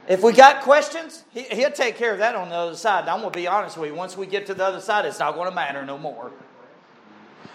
If 0.08 0.22
we 0.22 0.32
got 0.32 0.62
questions, 0.62 1.22
he, 1.32 1.46
will 1.52 1.70
take 1.70 1.96
care 1.96 2.12
of 2.12 2.18
that 2.18 2.34
on 2.34 2.48
the 2.48 2.56
other 2.56 2.76
side. 2.76 3.08
I'm 3.08 3.20
going 3.20 3.32
to 3.32 3.38
be 3.38 3.46
honest 3.46 3.78
with 3.78 3.90
you. 3.90 3.94
Once 3.94 4.16
we 4.16 4.26
get 4.26 4.46
to 4.46 4.54
the 4.54 4.64
other 4.64 4.80
side, 4.80 5.04
it's 5.04 5.20
not 5.20 5.34
going 5.34 5.48
to 5.48 5.54
matter 5.54 5.86
no 5.86 5.96
more. 5.96 6.32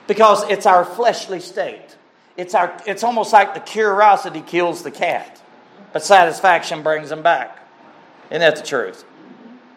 Because 0.07 0.49
it's 0.49 0.65
our 0.65 0.85
fleshly 0.85 1.41
state. 1.41 1.97
It's, 2.37 2.53
our, 2.53 2.79
it's 2.85 3.03
almost 3.03 3.33
like 3.33 3.55
the 3.55 3.59
curiosity 3.59 4.41
kills 4.41 4.83
the 4.83 4.91
cat, 4.91 5.41
but 5.91 6.03
satisfaction 6.03 6.83
brings 6.83 7.09
them 7.09 7.23
back. 7.23 7.67
Isn't 8.29 8.41
that 8.41 8.55
the 8.55 8.61
truth? 8.61 9.03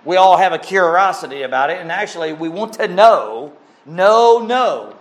We 0.05 0.17
all 0.17 0.37
have 0.37 0.53
a 0.53 0.59
curiosity 0.59 1.43
about 1.43 1.71
it, 1.71 1.79
and 1.81 1.91
actually, 1.91 2.33
we 2.35 2.49
want 2.49 2.75
to 2.75 2.87
know, 2.87 3.55
know, 3.87 4.45
know. 4.47 4.97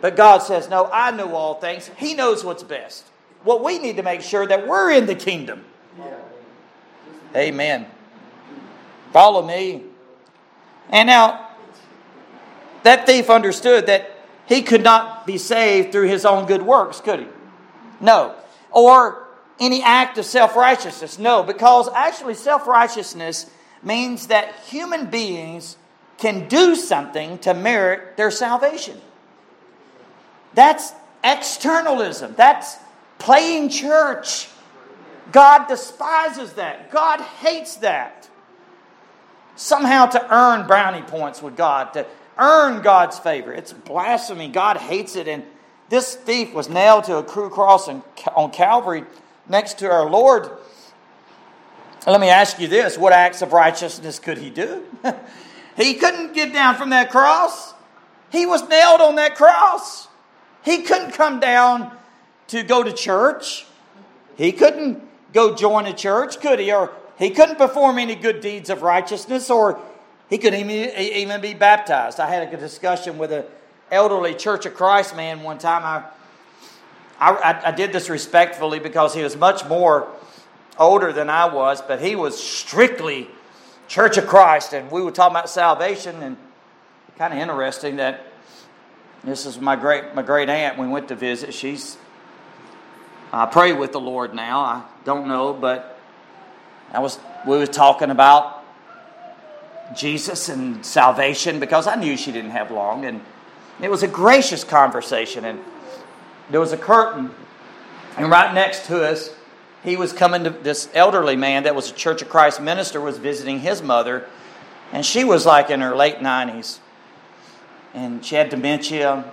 But 0.00 0.16
God 0.16 0.38
says, 0.38 0.68
No, 0.68 0.88
I 0.92 1.10
know 1.10 1.34
all 1.34 1.54
things. 1.54 1.90
He 1.96 2.14
knows 2.14 2.44
what's 2.44 2.62
best. 2.62 3.04
What 3.42 3.62
we 3.62 3.78
need 3.78 3.96
to 3.96 4.02
make 4.02 4.20
sure 4.20 4.46
that 4.46 4.66
we're 4.66 4.92
in 4.92 5.06
the 5.06 5.14
kingdom. 5.14 5.64
Amen. 7.34 7.86
Follow 9.12 9.46
me. 9.46 9.82
And 10.90 11.06
now, 11.06 11.50
that 12.82 13.06
thief 13.06 13.28
understood 13.28 13.86
that 13.86 14.17
he 14.48 14.62
could 14.62 14.82
not 14.82 15.26
be 15.26 15.36
saved 15.36 15.92
through 15.92 16.08
his 16.08 16.24
own 16.24 16.46
good 16.46 16.62
works, 16.62 17.00
could 17.00 17.20
he? 17.20 17.26
No. 18.00 18.34
Or 18.70 19.28
any 19.60 19.82
act 19.82 20.16
of 20.16 20.24
self 20.24 20.56
righteousness. 20.56 21.18
No, 21.18 21.42
because 21.42 21.88
actually, 21.94 22.34
self 22.34 22.66
righteousness 22.66 23.50
means 23.82 24.28
that 24.28 24.54
human 24.66 25.06
beings 25.06 25.76
can 26.16 26.48
do 26.48 26.74
something 26.74 27.38
to 27.38 27.52
merit 27.54 28.16
their 28.16 28.30
salvation. 28.30 28.98
That's 30.54 30.92
externalism. 31.22 32.34
That's 32.36 32.76
playing 33.18 33.68
church. 33.68 34.48
God 35.30 35.68
despises 35.68 36.54
that. 36.54 36.90
God 36.90 37.20
hates 37.20 37.76
that. 37.76 38.28
Somehow 39.56 40.06
to 40.06 40.34
earn 40.34 40.66
brownie 40.66 41.02
points 41.02 41.42
with 41.42 41.56
God, 41.56 41.92
to 41.92 42.06
earn 42.38 42.82
God's 42.82 43.18
favor. 43.18 43.52
It's 43.52 43.72
blasphemy. 43.72 44.48
God 44.48 44.76
hates 44.76 45.16
it. 45.16 45.28
And 45.28 45.44
this 45.88 46.14
thief 46.14 46.52
was 46.52 46.68
nailed 46.68 47.04
to 47.04 47.16
a 47.16 47.22
cruel 47.22 47.50
cross 47.50 47.88
on 47.88 48.50
Calvary 48.50 49.04
next 49.48 49.78
to 49.78 49.90
our 49.90 50.08
Lord. 50.08 50.50
Let 52.06 52.20
me 52.20 52.28
ask 52.28 52.58
you 52.60 52.68
this 52.68 52.96
what 52.96 53.12
acts 53.12 53.42
of 53.42 53.52
righteousness 53.52 54.18
could 54.18 54.38
he 54.38 54.50
do? 54.50 54.84
he 55.76 55.94
couldn't 55.94 56.34
get 56.34 56.52
down 56.52 56.76
from 56.76 56.90
that 56.90 57.10
cross. 57.10 57.74
He 58.30 58.46
was 58.46 58.66
nailed 58.68 59.00
on 59.00 59.16
that 59.16 59.34
cross. 59.34 60.08
He 60.62 60.82
couldn't 60.82 61.12
come 61.12 61.40
down 61.40 61.90
to 62.48 62.62
go 62.62 62.82
to 62.82 62.92
church. 62.92 63.66
He 64.36 64.52
couldn't 64.52 65.02
go 65.32 65.54
join 65.54 65.86
a 65.86 65.92
church, 65.92 66.40
could 66.40 66.58
he? 66.58 66.72
Or 66.72 66.92
he 67.18 67.30
couldn't 67.30 67.56
perform 67.56 67.98
any 67.98 68.14
good 68.14 68.40
deeds 68.40 68.70
of 68.70 68.82
righteousness 68.82 69.50
or 69.50 69.80
he 70.30 70.38
could 70.38 70.54
even 70.54 71.40
be 71.40 71.54
baptized. 71.54 72.20
I 72.20 72.28
had 72.28 72.52
a 72.52 72.56
discussion 72.56 73.18
with 73.18 73.32
an 73.32 73.44
elderly 73.90 74.34
Church 74.34 74.66
of 74.66 74.74
Christ 74.74 75.16
man 75.16 75.42
one 75.42 75.58
time. 75.58 76.04
I, 77.18 77.30
I, 77.30 77.68
I 77.68 77.70
did 77.72 77.92
this 77.92 78.10
respectfully 78.10 78.78
because 78.78 79.14
he 79.14 79.22
was 79.22 79.36
much 79.36 79.66
more 79.66 80.08
older 80.78 81.12
than 81.12 81.30
I 81.30 81.46
was, 81.46 81.80
but 81.80 82.00
he 82.00 82.14
was 82.14 82.42
strictly 82.42 83.28
Church 83.88 84.18
of 84.18 84.26
Christ, 84.26 84.74
and 84.74 84.90
we 84.90 85.00
were 85.00 85.10
talking 85.10 85.34
about 85.34 85.48
salvation, 85.48 86.22
and 86.22 86.36
kind 87.16 87.32
of 87.32 87.40
interesting 87.40 87.96
that 87.96 88.20
this 89.24 89.46
is 89.46 89.58
my 89.58 89.74
great 89.76 90.14
my 90.14 90.22
great 90.22 90.48
aunt. 90.48 90.78
We 90.78 90.86
went 90.86 91.08
to 91.08 91.16
visit. 91.16 91.54
She's 91.54 91.96
I 93.32 93.46
pray 93.46 93.72
with 93.72 93.92
the 93.92 94.00
Lord 94.00 94.34
now. 94.34 94.60
I 94.60 94.84
don't 95.04 95.26
know, 95.26 95.52
but 95.54 95.98
I 96.92 97.00
was 97.00 97.18
we 97.46 97.56
were 97.56 97.66
talking 97.66 98.10
about 98.10 98.57
Jesus 99.96 100.48
and 100.48 100.84
salvation 100.84 101.60
because 101.60 101.86
I 101.86 101.94
knew 101.94 102.16
she 102.16 102.32
didn't 102.32 102.50
have 102.50 102.70
long. 102.70 103.04
And 103.04 103.20
it 103.80 103.90
was 103.90 104.02
a 104.02 104.08
gracious 104.08 104.64
conversation. 104.64 105.44
And 105.44 105.60
there 106.50 106.60
was 106.60 106.72
a 106.72 106.76
curtain. 106.76 107.30
And 108.16 108.30
right 108.30 108.52
next 108.52 108.86
to 108.86 109.04
us, 109.04 109.30
he 109.84 109.96
was 109.96 110.12
coming 110.12 110.44
to 110.44 110.50
this 110.50 110.88
elderly 110.94 111.36
man 111.36 111.62
that 111.62 111.74
was 111.74 111.90
a 111.90 111.94
Church 111.94 112.22
of 112.22 112.28
Christ 112.28 112.60
minister, 112.60 113.00
was 113.00 113.18
visiting 113.18 113.60
his 113.60 113.82
mother. 113.82 114.26
And 114.92 115.04
she 115.04 115.24
was 115.24 115.46
like 115.46 115.70
in 115.70 115.80
her 115.80 115.94
late 115.94 116.16
90s. 116.16 116.80
And 117.94 118.24
she 118.24 118.34
had 118.34 118.50
dementia. 118.50 119.24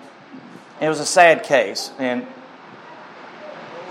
It 0.80 0.90
was 0.90 1.00
a 1.00 1.06
sad 1.06 1.44
case. 1.44 1.92
And 1.98 2.28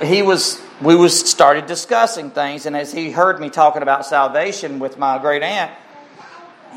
he 0.02 0.22
was 0.22 0.60
we 0.80 0.96
was 0.96 1.18
started 1.18 1.66
discussing 1.66 2.30
things 2.30 2.66
and 2.66 2.76
as 2.76 2.92
he 2.92 3.12
heard 3.12 3.38
me 3.38 3.48
talking 3.48 3.80
about 3.80 4.04
salvation 4.04 4.80
with 4.80 4.98
my 4.98 5.18
great 5.18 5.42
aunt 5.42 5.70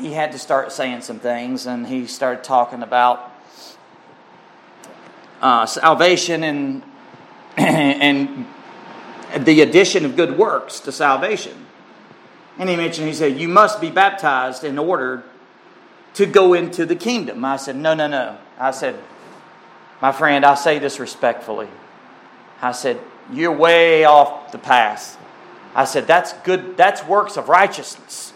he 0.00 0.12
had 0.12 0.32
to 0.32 0.38
start 0.38 0.72
saying 0.72 1.02
some 1.02 1.18
things, 1.18 1.66
and 1.66 1.86
he 1.86 2.06
started 2.06 2.44
talking 2.44 2.82
about 2.82 3.32
uh, 5.40 5.66
salvation 5.66 6.42
and 6.42 6.82
and 7.56 8.46
the 9.36 9.60
addition 9.60 10.04
of 10.04 10.16
good 10.16 10.38
works 10.38 10.80
to 10.80 10.92
salvation. 10.92 11.66
And 12.58 12.68
he 12.68 12.76
mentioned, 12.76 13.06
he 13.06 13.14
said, 13.14 13.38
You 13.38 13.48
must 13.48 13.80
be 13.80 13.90
baptized 13.90 14.64
in 14.64 14.78
order 14.78 15.24
to 16.14 16.26
go 16.26 16.54
into 16.54 16.86
the 16.86 16.96
kingdom. 16.96 17.44
I 17.44 17.56
said, 17.56 17.76
No, 17.76 17.94
no, 17.94 18.06
no. 18.06 18.38
I 18.58 18.72
said, 18.72 18.98
My 20.00 20.12
friend, 20.12 20.44
I 20.44 20.54
say 20.54 20.78
this 20.78 20.98
respectfully. 20.98 21.68
I 22.60 22.72
said, 22.72 22.98
You're 23.32 23.52
way 23.52 24.04
off 24.04 24.50
the 24.50 24.58
path. 24.58 25.18
I 25.74 25.84
said, 25.84 26.06
That's 26.06 26.32
good, 26.44 26.76
that's 26.76 27.04
works 27.04 27.36
of 27.36 27.48
righteousness. 27.48 28.32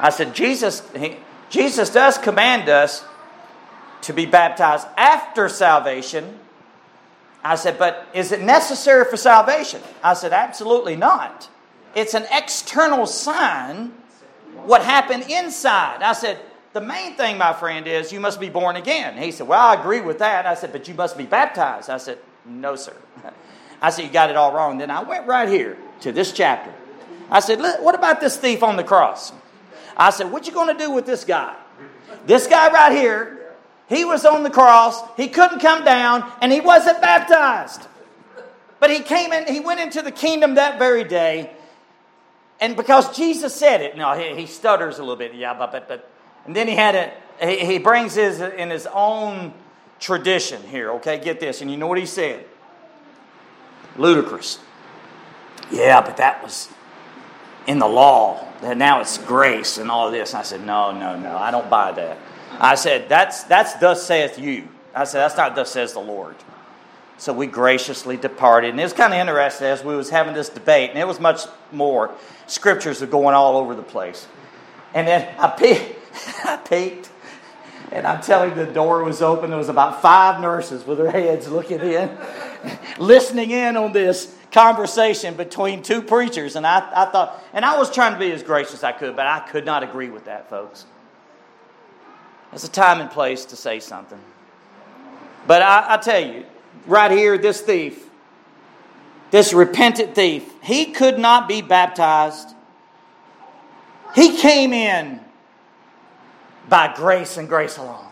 I 0.00 0.10
said, 0.10 0.34
Jesus, 0.34 0.82
he, 0.96 1.16
Jesus 1.50 1.90
does 1.90 2.18
command 2.18 2.68
us 2.68 3.04
to 4.02 4.12
be 4.12 4.26
baptized 4.26 4.86
after 4.96 5.48
salvation. 5.48 6.38
I 7.42 7.54
said, 7.54 7.78
But 7.78 8.08
is 8.14 8.32
it 8.32 8.42
necessary 8.42 9.04
for 9.04 9.16
salvation? 9.16 9.80
I 10.02 10.14
said, 10.14 10.32
Absolutely 10.32 10.96
not. 10.96 11.48
It's 11.94 12.14
an 12.14 12.26
external 12.32 13.06
sign 13.06 13.92
what 14.64 14.82
happened 14.82 15.30
inside. 15.30 16.02
I 16.02 16.12
said, 16.12 16.38
the 16.74 16.80
main 16.80 17.14
thing, 17.14 17.38
my 17.38 17.52
friend, 17.52 17.86
is 17.86 18.12
you 18.12 18.18
must 18.18 18.40
be 18.40 18.48
born 18.48 18.74
again. 18.74 19.16
He 19.16 19.30
said, 19.30 19.46
Well, 19.46 19.60
I 19.60 19.74
agree 19.74 20.00
with 20.00 20.18
that. 20.18 20.44
I 20.44 20.54
said, 20.54 20.72
But 20.72 20.88
you 20.88 20.94
must 20.94 21.16
be 21.16 21.24
baptized. 21.24 21.88
I 21.88 21.98
said, 21.98 22.18
No, 22.44 22.74
sir. 22.74 22.96
I 23.80 23.90
said, 23.90 24.02
You 24.02 24.10
got 24.10 24.28
it 24.28 24.36
all 24.36 24.52
wrong. 24.52 24.78
Then 24.78 24.90
I 24.90 25.02
went 25.04 25.26
right 25.28 25.48
here 25.48 25.78
to 26.00 26.10
this 26.10 26.32
chapter. 26.32 26.74
I 27.30 27.38
said, 27.38 27.60
What 27.60 27.94
about 27.94 28.20
this 28.20 28.36
thief 28.36 28.64
on 28.64 28.76
the 28.76 28.82
cross? 28.82 29.32
I 29.96 30.10
said, 30.10 30.30
What 30.30 30.46
you 30.46 30.52
going 30.52 30.76
to 30.76 30.82
do 30.82 30.90
with 30.90 31.06
this 31.06 31.24
guy? 31.24 31.56
This 32.26 32.46
guy 32.46 32.70
right 32.70 32.92
here, 32.92 33.52
he 33.88 34.04
was 34.04 34.24
on 34.24 34.42
the 34.42 34.50
cross, 34.50 35.00
he 35.16 35.28
couldn't 35.28 35.60
come 35.60 35.84
down, 35.84 36.30
and 36.40 36.52
he 36.52 36.60
wasn't 36.60 37.00
baptized. 37.00 37.86
But 38.80 38.90
he 38.90 39.00
came 39.00 39.32
in, 39.32 39.46
he 39.52 39.60
went 39.60 39.80
into 39.80 40.02
the 40.02 40.12
kingdom 40.12 40.54
that 40.56 40.78
very 40.78 41.04
day, 41.04 41.54
and 42.60 42.76
because 42.76 43.14
Jesus 43.16 43.54
said 43.54 43.80
it, 43.80 43.96
no, 43.96 44.14
he, 44.14 44.34
he 44.40 44.46
stutters 44.46 44.98
a 44.98 45.02
little 45.02 45.16
bit, 45.16 45.34
yeah, 45.34 45.54
but, 45.54 45.72
but, 45.72 45.88
but, 45.88 46.10
and 46.46 46.54
then 46.54 46.68
he 46.68 46.74
had 46.74 46.94
it, 46.94 47.14
he, 47.40 47.64
he 47.66 47.78
brings 47.78 48.14
his 48.14 48.40
in 48.40 48.70
his 48.70 48.86
own 48.92 49.52
tradition 50.00 50.62
here, 50.62 50.92
okay, 50.92 51.18
get 51.18 51.40
this, 51.40 51.60
and 51.60 51.70
you 51.70 51.76
know 51.76 51.86
what 51.86 51.98
he 51.98 52.06
said? 52.06 52.44
Ludicrous. 53.96 54.58
Yeah, 55.70 56.00
but 56.00 56.16
that 56.18 56.42
was 56.42 56.68
in 57.66 57.78
the 57.78 57.88
law. 57.88 58.46
And 58.62 58.78
now 58.78 59.00
it's 59.00 59.18
grace 59.18 59.78
and 59.78 59.90
all 59.90 60.10
this. 60.10 60.32
And 60.32 60.40
I 60.40 60.42
said, 60.42 60.64
no, 60.64 60.92
no, 60.92 61.18
no, 61.18 61.36
I 61.36 61.50
don't 61.50 61.68
buy 61.68 61.92
that. 61.92 62.18
I 62.58 62.74
said, 62.76 63.08
that's, 63.08 63.44
that's 63.44 63.74
thus 63.74 64.06
saith 64.06 64.38
you. 64.38 64.68
I 64.94 65.04
said, 65.04 65.20
that's 65.20 65.36
not 65.36 65.54
thus 65.54 65.70
says 65.70 65.92
the 65.92 66.00
Lord. 66.00 66.36
So 67.18 67.32
we 67.32 67.46
graciously 67.46 68.16
departed. 68.16 68.70
And 68.70 68.80
it 68.80 68.84
was 68.84 68.92
kind 68.92 69.12
of 69.12 69.18
interesting 69.18 69.66
as 69.66 69.84
we 69.84 69.96
was 69.96 70.10
having 70.10 70.34
this 70.34 70.48
debate, 70.48 70.90
and 70.90 70.98
it 70.98 71.06
was 71.06 71.20
much 71.20 71.42
more. 71.72 72.12
Scriptures 72.46 73.02
are 73.02 73.06
going 73.06 73.34
all 73.34 73.56
over 73.56 73.74
the 73.74 73.82
place. 73.82 74.26
And 74.94 75.06
then 75.06 75.34
I 75.38 75.48
peeked, 75.48 75.98
I 76.44 76.56
peeked 76.56 77.10
and 77.94 78.08
I'm 78.08 78.20
telling 78.20 78.50
you, 78.50 78.66
the 78.66 78.72
door 78.72 79.04
was 79.04 79.22
open. 79.22 79.50
There 79.50 79.58
was 79.58 79.68
about 79.68 80.02
five 80.02 80.40
nurses 80.40 80.84
with 80.84 80.98
their 80.98 81.12
heads 81.12 81.48
looking 81.48 81.78
in, 81.78 82.10
listening 82.98 83.52
in 83.52 83.76
on 83.76 83.92
this 83.92 84.36
conversation 84.54 85.34
between 85.34 85.82
two 85.82 86.00
preachers. 86.00 86.54
And 86.54 86.64
I, 86.64 86.78
I 86.78 87.10
thought, 87.10 87.42
and 87.52 87.64
I 87.64 87.76
was 87.76 87.90
trying 87.92 88.12
to 88.12 88.18
be 88.20 88.30
as 88.30 88.44
gracious 88.44 88.74
as 88.74 88.84
I 88.84 88.92
could, 88.92 89.16
but 89.16 89.26
I 89.26 89.40
could 89.40 89.66
not 89.66 89.82
agree 89.82 90.08
with 90.08 90.26
that, 90.26 90.48
folks. 90.48 90.86
There's 92.50 92.62
a 92.62 92.70
time 92.70 93.00
and 93.00 93.10
place 93.10 93.44
to 93.46 93.56
say 93.56 93.80
something. 93.80 94.20
But 95.48 95.60
I, 95.60 95.94
I 95.94 95.96
tell 95.96 96.24
you, 96.24 96.46
right 96.86 97.10
here, 97.10 97.36
this 97.36 97.60
thief, 97.60 98.08
this 99.32 99.52
repentant 99.52 100.14
thief, 100.14 100.48
he 100.62 100.92
could 100.92 101.18
not 101.18 101.48
be 101.48 101.60
baptized. 101.60 102.54
He 104.14 104.36
came 104.36 104.72
in 104.72 105.18
by 106.68 106.94
grace 106.94 107.36
and 107.36 107.48
grace 107.48 107.76
alone. 107.76 108.06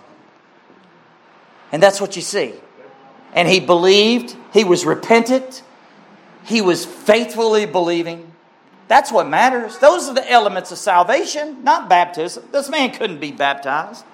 And 1.71 1.81
that's 1.81 2.01
what 2.01 2.17
you 2.17 2.23
see. 2.23 2.55
And 3.33 3.47
he 3.47 3.61
believed, 3.61 4.37
he 4.53 4.65
was 4.65 4.85
repentant, 4.85 5.63
he 6.45 6.61
was 6.61 6.85
faithfully 6.85 7.67
believing. 7.67 8.33
That's 8.89 9.11
what 9.11 9.29
matters. 9.29 9.79
Those 9.79 10.09
are 10.09 10.15
the 10.15 10.31
elements 10.31 10.71
of 10.73 10.79
salvation, 10.79 11.65
not 11.65 11.89
baptism. 11.89 12.45
This 12.53 12.69
man 12.69 12.93
couldn't 12.93 13.21
be 13.21 13.33
baptized. 13.33 14.05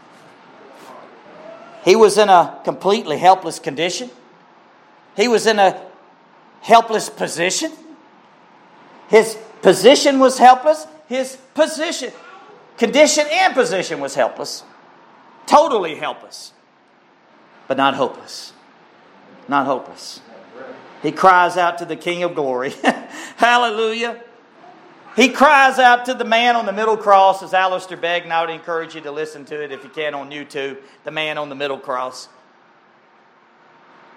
He 1.85 1.97
was 1.97 2.18
in 2.18 2.29
a 2.29 2.61
completely 2.64 3.18
helpless 3.18 3.59
condition. 3.59 4.11
He 5.16 5.26
was 5.26 5.47
in 5.47 5.59
a 5.59 5.81
helpless 6.61 7.09
position. 7.09 7.72
His 9.09 9.39
position 9.62 10.18
was 10.18 10.39
helpless. 10.39 10.87
His 11.09 11.37
position, 11.55 12.12
condition 12.76 13.24
and 13.31 13.55
position 13.55 14.01
was 14.01 14.14
helpless. 14.14 14.62
Totally 15.47 15.95
helpless. 15.95 16.53
But 17.66 17.79
not 17.79 17.95
hopeless. 17.95 18.53
Not 19.49 19.66
hopeless. 19.66 20.20
He 21.03 21.12
cries 21.12 21.57
out 21.57 21.78
to 21.78 21.84
the 21.84 21.96
King 21.96 22.22
of 22.22 22.34
glory. 22.34 22.70
Hallelujah. 23.36 24.20
He 25.16 25.28
cries 25.28 25.78
out 25.78 26.07
to 26.07 26.14
the 26.14 26.24
man 26.24 26.57
on 26.57 26.66
the 26.66 26.72
middle 26.72 26.96
cross, 26.96 27.42
as 27.42 27.55
Alistair 27.55 27.96
Begg, 27.96 28.24
and 28.24 28.32
I 28.32 28.40
would 28.40 28.51
encourage 28.51 28.94
you 28.94 29.01
to 29.03 29.11
listen 29.11 29.44
to 29.46 29.62
it 29.62 29.72
if 29.72 29.82
you 29.82 29.90
can 29.90 30.14
on 30.14 30.30
YouTube. 30.30 30.78
The 31.05 31.11
man 31.11 31.38
on 31.38 31.49
the 31.49 31.55
middle 31.55 31.78
cross. 31.78 32.28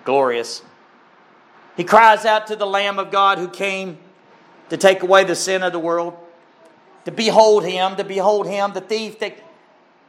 Glorious. 0.03 0.63
He 1.77 1.83
cries 1.83 2.25
out 2.25 2.47
to 2.47 2.55
the 2.55 2.65
Lamb 2.65 2.99
of 2.99 3.11
God 3.11 3.37
who 3.37 3.47
came 3.47 3.97
to 4.69 4.77
take 4.77 5.03
away 5.03 5.23
the 5.23 5.35
sin 5.35 5.63
of 5.63 5.71
the 5.71 5.79
world 5.79 6.17
to 7.05 7.11
behold 7.11 7.65
him, 7.65 7.95
to 7.95 8.03
behold 8.03 8.47
him, 8.47 8.73
the 8.73 8.81
thief 8.81 9.19
that 9.19 9.37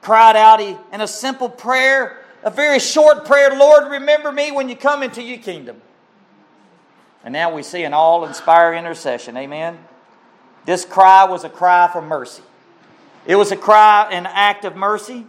cried 0.00 0.36
out 0.36 0.60
in 0.60 1.00
a 1.00 1.06
simple 1.06 1.48
prayer, 1.48 2.18
a 2.42 2.50
very 2.50 2.78
short 2.78 3.24
prayer, 3.24 3.56
Lord, 3.56 3.90
remember 3.90 4.32
me 4.32 4.52
when 4.52 4.68
you 4.68 4.76
come 4.76 5.02
into 5.02 5.22
your 5.22 5.38
kingdom. 5.38 5.80
And 7.24 7.32
now 7.32 7.54
we 7.54 7.62
see 7.62 7.84
an 7.84 7.94
all 7.94 8.24
inspiring 8.24 8.80
intercession. 8.80 9.36
Amen. 9.36 9.78
This 10.64 10.84
cry 10.84 11.24
was 11.24 11.44
a 11.44 11.48
cry 11.48 11.88
for 11.92 12.02
mercy. 12.02 12.42
It 13.26 13.36
was 13.36 13.52
a 13.52 13.56
cry, 13.56 14.08
an 14.10 14.26
act 14.26 14.64
of 14.64 14.74
mercy, 14.74 15.26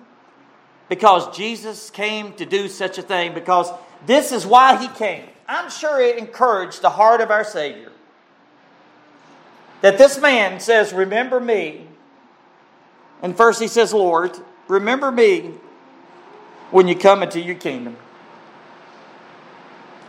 because 0.90 1.36
Jesus 1.36 1.90
came 1.90 2.34
to 2.34 2.46
do 2.46 2.68
such 2.68 2.98
a 2.98 3.02
thing, 3.04 3.34
because 3.34 3.70
this 4.06 4.32
is 4.32 4.46
why 4.46 4.78
he 4.78 4.88
came. 4.88 5.26
I'm 5.48 5.70
sure 5.70 6.02
it 6.02 6.18
encouraged 6.18 6.82
the 6.82 6.90
heart 6.90 7.22
of 7.22 7.30
our 7.30 7.44
Savior 7.44 7.92
that 9.84 9.98
this 9.98 10.18
man 10.18 10.62
says, 10.62 10.94
Remember 10.94 11.40
me. 11.40 11.88
And 13.22 13.36
first 13.36 13.62
he 13.62 13.68
says, 13.68 13.94
Lord, 13.94 14.32
remember 14.68 15.12
me 15.12 15.52
when 16.72 16.88
you 16.88 16.96
come 16.96 17.22
into 17.22 17.40
your 17.40 17.56
kingdom. 17.56 17.98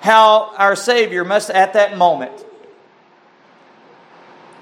How 0.04 0.52
our 0.58 0.76
Savior 0.76 1.24
must, 1.24 1.48
at 1.48 1.72
that 1.72 1.96
moment, 1.96 2.44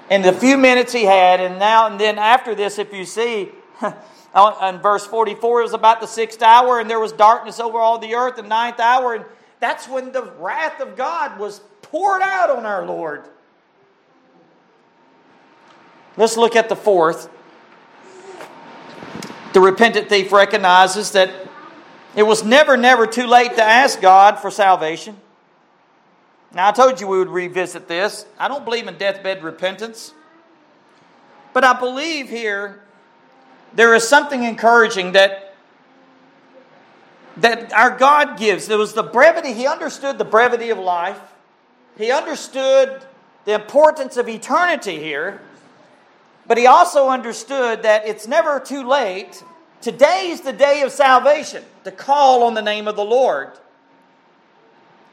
in 0.09 0.21
the 0.21 0.31
few 0.31 0.57
minutes 0.57 0.93
he 0.93 1.03
had, 1.03 1.41
and 1.41 1.59
now 1.59 1.87
and 1.87 1.99
then 1.99 2.17
after 2.17 2.55
this, 2.55 2.79
if 2.79 2.93
you 2.93 3.03
see, 3.03 3.49
in 3.83 4.77
verse 4.79 5.05
44, 5.05 5.59
it 5.59 5.63
was 5.63 5.73
about 5.73 5.99
the 5.99 6.07
sixth 6.07 6.41
hour, 6.41 6.79
and 6.79 6.89
there 6.89 7.01
was 7.01 7.11
darkness 7.11 7.59
over 7.59 7.77
all 7.77 7.99
the 7.99 8.15
earth, 8.15 8.37
the 8.37 8.43
ninth 8.43 8.79
hour, 8.79 9.15
and 9.15 9.25
that's 9.59 9.85
when 9.89 10.13
the 10.13 10.23
wrath 10.39 10.79
of 10.79 10.95
God 10.95 11.37
was 11.37 11.59
poured 11.81 12.21
out 12.21 12.49
on 12.49 12.65
our 12.65 12.85
Lord. 12.85 13.25
Let's 16.15 16.37
look 16.37 16.55
at 16.55 16.69
the 16.69 16.77
fourth. 16.77 17.29
The 19.51 19.59
repentant 19.59 20.07
thief 20.07 20.31
recognizes 20.31 21.11
that 21.11 21.33
it 22.15 22.23
was 22.23 22.45
never, 22.45 22.77
never 22.77 23.05
too 23.05 23.27
late 23.27 23.57
to 23.57 23.61
ask 23.61 23.99
God 23.99 24.39
for 24.39 24.49
salvation. 24.49 25.17
Now, 26.53 26.69
I 26.69 26.71
told 26.71 27.01
you 27.01 27.07
we 27.07 27.17
would 27.17 27.29
revisit 27.29 27.87
this. 27.87 28.25
I 28.37 28.47
don't 28.47 28.63
believe 28.63 28.87
in 28.87 28.97
deathbed 28.97 29.43
repentance. 29.43 30.13
But 31.51 31.63
I 31.63 31.79
believe 31.79 32.29
here 32.29 32.81
there 33.73 33.93
is 33.95 34.07
something 34.07 34.43
encouraging 34.43 35.13
that, 35.13 35.55
that 37.37 37.73
our 37.73 37.97
God 37.97 38.37
gives. 38.37 38.67
There 38.67 38.77
was 38.77 38.93
the 38.93 39.03
brevity, 39.03 39.53
He 39.53 39.65
understood 39.65 40.17
the 40.17 40.25
brevity 40.25 40.69
of 40.69 40.77
life, 40.77 41.19
He 41.97 42.11
understood 42.11 43.03
the 43.45 43.53
importance 43.53 44.17
of 44.17 44.29
eternity 44.29 44.99
here. 44.99 45.41
But 46.45 46.57
he 46.57 46.67
also 46.67 47.09
understood 47.09 47.83
that 47.83 48.07
it's 48.07 48.27
never 48.27 48.59
too 48.59 48.85
late. 48.85 49.43
Today 49.81 50.29
is 50.29 50.41
the 50.41 50.53
day 50.53 50.81
of 50.81 50.91
salvation, 50.91 51.63
to 51.83 51.91
call 51.91 52.43
on 52.43 52.53
the 52.53 52.61
name 52.61 52.87
of 52.87 52.95
the 52.95 53.05
Lord. 53.05 53.51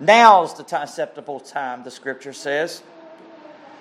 Now's 0.00 0.54
the 0.54 0.80
acceptable 0.80 1.38
time, 1.40 1.84
the 1.84 1.90
scripture 1.90 2.32
says. 2.32 2.82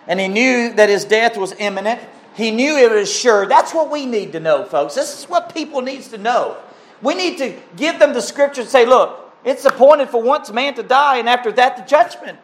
And 0.07 0.19
he 0.19 0.27
knew 0.27 0.73
that 0.73 0.89
his 0.89 1.05
death 1.05 1.37
was 1.37 1.53
imminent. 1.57 2.01
He 2.35 2.51
knew 2.51 2.77
it 2.77 2.91
was 2.91 3.11
sure. 3.11 3.45
That's 3.45 3.73
what 3.73 3.89
we 3.89 4.05
need 4.05 4.33
to 4.33 4.39
know, 4.39 4.65
folks. 4.65 4.95
This 4.95 5.17
is 5.17 5.29
what 5.29 5.53
people 5.53 5.81
needs 5.81 6.09
to 6.09 6.17
know. 6.17 6.57
We 7.01 7.15
need 7.15 7.37
to 7.37 7.57
give 7.77 7.99
them 7.99 8.13
the 8.13 8.21
scripture 8.21 8.61
and 8.61 8.69
say, 8.69 8.85
look, 8.85 9.33
it's 9.45 9.63
appointed 9.65 10.09
for 10.09 10.21
once 10.21 10.51
man 10.51 10.73
to 10.75 10.83
die, 10.83 11.17
and 11.17 11.29
after 11.29 11.51
that, 11.53 11.77
the 11.77 11.83
judgment. 11.83 12.37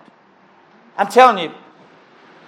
I'm 0.97 1.07
telling 1.07 1.43
you, 1.43 1.51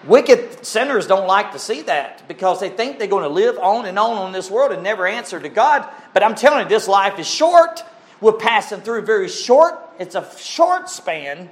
Wicked 0.05 0.65
sinners 0.65 1.07
don't 1.07 1.28
like 1.28 1.51
to 1.51 1.59
see 1.59 1.82
that 1.84 2.25
because 2.28 2.59
they 2.59 2.69
think 2.69 2.97
they're 2.97 3.07
going 3.07 3.23
to 3.23 3.30
live 3.30 3.57
on 3.57 3.86
and 3.86 3.97
on 3.97 4.17
on 4.17 4.32
this 4.32 4.49
world 4.49 4.71
and 4.71 4.84
never 4.84 5.07
answer 5.07 5.39
to 5.39 5.49
God. 5.49 5.88
But 6.13 6.23
I'm 6.23 6.36
telling 6.36 6.63
you, 6.63 6.69
this 6.69 6.88
life 6.88 7.19
is 7.19 7.28
short. 7.28 7.84
We're 8.21 8.34
passing 8.34 8.82
through 8.82 9.01
very 9.01 9.28
short. 9.28 9.78
It's 9.99 10.15
a 10.15 10.29
short 10.37 10.89
span. 10.89 11.49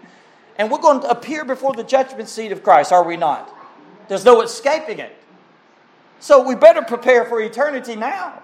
And 0.58 0.72
we're 0.72 0.80
going 0.80 1.02
to 1.02 1.10
appear 1.10 1.44
before 1.44 1.74
the 1.74 1.84
judgment 1.84 2.30
seat 2.30 2.52
of 2.52 2.64
Christ, 2.64 2.92
are 2.92 3.04
we 3.04 3.18
not? 3.18 3.54
There's 4.08 4.24
no 4.24 4.42
escaping 4.42 5.00
it. 5.00 5.16
So 6.20 6.42
we 6.42 6.56
better 6.56 6.82
prepare 6.82 7.26
for 7.26 7.42
eternity 7.42 7.96
now. 7.96 8.42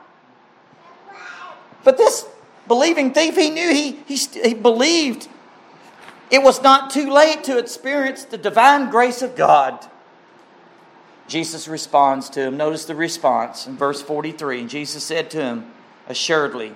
But 1.83 1.97
this 1.97 2.27
believing 2.67 3.13
thief, 3.13 3.35
he 3.35 3.49
knew 3.49 3.69
he, 3.69 3.91
he, 4.05 4.15
he 4.15 4.53
believed 4.53 5.27
it 6.29 6.41
was 6.41 6.61
not 6.61 6.89
too 6.89 7.11
late 7.11 7.43
to 7.45 7.57
experience 7.57 8.25
the 8.25 8.37
divine 8.37 8.89
grace 8.89 9.21
of 9.21 9.35
God. 9.35 9.85
Jesus 11.27 11.67
responds 11.67 12.29
to 12.31 12.41
him. 12.41 12.57
Notice 12.57 12.85
the 12.85 12.95
response 12.95 13.67
in 13.67 13.77
verse 13.77 14.01
43. 14.01 14.61
And 14.61 14.69
Jesus 14.69 15.03
said 15.03 15.29
to 15.31 15.41
him, 15.41 15.71
Assuredly, 16.07 16.73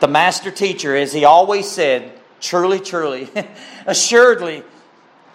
the 0.00 0.08
master 0.08 0.50
teacher, 0.50 0.94
as 0.94 1.12
he 1.12 1.24
always 1.24 1.68
said, 1.68 2.12
truly, 2.40 2.80
truly, 2.80 3.28
assuredly, 3.86 4.62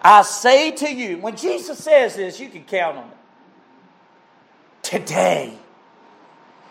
I 0.02 0.22
say 0.22 0.72
to 0.72 0.92
you, 0.92 1.18
when 1.18 1.36
Jesus 1.36 1.78
says 1.78 2.16
this, 2.16 2.40
you 2.40 2.48
can 2.48 2.64
count 2.64 2.98
on 2.98 3.04
it. 3.04 3.16
Today, 4.82 5.56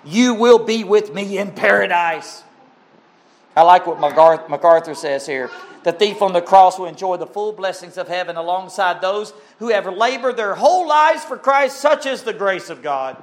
you 0.04 0.34
will 0.34 0.60
be 0.60 0.84
with 0.84 1.14
me 1.14 1.38
in 1.38 1.52
paradise. 1.52 2.44
I 3.56 3.64
like 3.64 3.88
what 3.88 4.00
MacArthur 4.00 4.96
says 4.96 5.26
here. 5.26 5.50
The 5.84 5.92
thief 5.92 6.22
on 6.22 6.34
the 6.34 6.42
cross 6.42 6.78
will 6.78 6.86
enjoy 6.86 7.18
the 7.18 7.26
full 7.26 7.54
blessings 7.54 7.98
of 7.98 8.08
heaven 8.08 8.36
alongside 8.36 9.02
those 9.02 9.34
who 9.60 9.70
have 9.70 9.88
labored 9.88 10.38
their 10.38 10.56
whole 10.56 10.88
lives 10.88 11.24
for 11.24 11.38
Christ, 11.38 11.78
such 11.78 12.06
is 12.06 12.24
the 12.24 12.34
grace 12.34 12.70
of 12.70 12.84
God. 12.84 13.22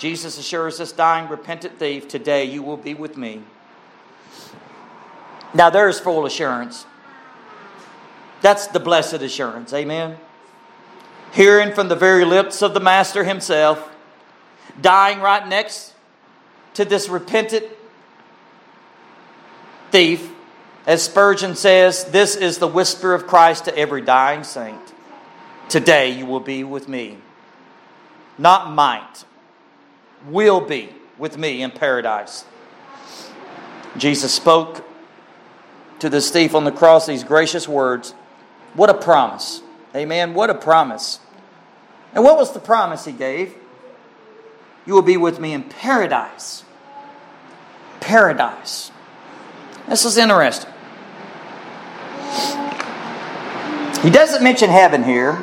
Jesus 0.00 0.38
assures 0.38 0.78
this 0.78 0.92
dying, 0.92 1.28
repentant 1.28 1.78
thief, 1.78 2.08
Today 2.08 2.46
you 2.46 2.62
will 2.62 2.78
be 2.78 2.94
with 2.94 3.18
me. 3.18 3.42
Now 5.52 5.68
there's 5.68 6.00
full 6.00 6.24
assurance. 6.24 6.86
That's 8.40 8.66
the 8.68 8.80
blessed 8.80 9.20
assurance. 9.20 9.74
Amen. 9.74 10.16
Hearing 11.32 11.74
from 11.74 11.88
the 11.88 11.96
very 11.96 12.24
lips 12.24 12.62
of 12.62 12.72
the 12.72 12.80
Master 12.80 13.24
himself, 13.24 13.90
dying 14.80 15.20
right 15.20 15.46
next 15.46 15.92
to 16.74 16.86
this 16.86 17.10
repentant 17.10 17.66
thief, 19.90 20.30
as 20.86 21.02
Spurgeon 21.02 21.54
says, 21.54 22.06
this 22.06 22.36
is 22.36 22.56
the 22.56 22.66
whisper 22.66 23.12
of 23.12 23.26
Christ 23.26 23.66
to 23.66 23.76
every 23.76 24.00
dying 24.00 24.44
saint. 24.44 24.80
Today 25.68 26.08
you 26.08 26.24
will 26.24 26.40
be 26.40 26.64
with 26.64 26.88
me. 26.88 27.18
Not 28.38 28.72
might, 28.72 29.26
will 30.26 30.60
be 30.60 30.90
with 31.18 31.38
me 31.38 31.62
in 31.62 31.70
paradise. 31.70 32.44
Jesus 33.96 34.32
spoke 34.32 34.84
to 35.98 36.08
this 36.08 36.30
thief 36.30 36.54
on 36.54 36.64
the 36.64 36.72
cross 36.72 37.06
these 37.06 37.24
gracious 37.24 37.68
words. 37.68 38.12
What 38.74 38.90
a 38.90 38.94
promise. 38.94 39.62
Amen. 39.94 40.34
What 40.34 40.50
a 40.50 40.54
promise. 40.54 41.20
And 42.14 42.24
what 42.24 42.36
was 42.36 42.52
the 42.52 42.60
promise 42.60 43.04
he 43.04 43.12
gave? 43.12 43.54
You 44.86 44.94
will 44.94 45.02
be 45.02 45.16
with 45.16 45.38
me 45.38 45.52
in 45.52 45.64
paradise. 45.64 46.64
Paradise. 48.00 48.90
This 49.88 50.04
is 50.04 50.16
interesting. 50.16 50.70
He 54.02 54.10
doesn't 54.10 54.42
mention 54.42 54.70
heaven 54.70 55.04
here, 55.04 55.42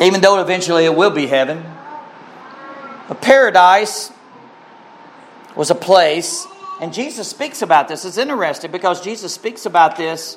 even 0.00 0.22
though 0.22 0.40
eventually 0.40 0.86
it 0.86 0.94
will 0.94 1.10
be 1.10 1.26
heaven. 1.26 1.64
A 3.08 3.14
paradise 3.14 4.12
was 5.54 5.70
a 5.70 5.74
place, 5.74 6.46
and 6.80 6.92
Jesus 6.92 7.28
speaks 7.28 7.62
about 7.62 7.86
this. 7.86 8.04
It's 8.04 8.18
interesting 8.18 8.72
because 8.72 9.00
Jesus 9.00 9.32
speaks 9.32 9.64
about 9.64 9.96
this 9.96 10.36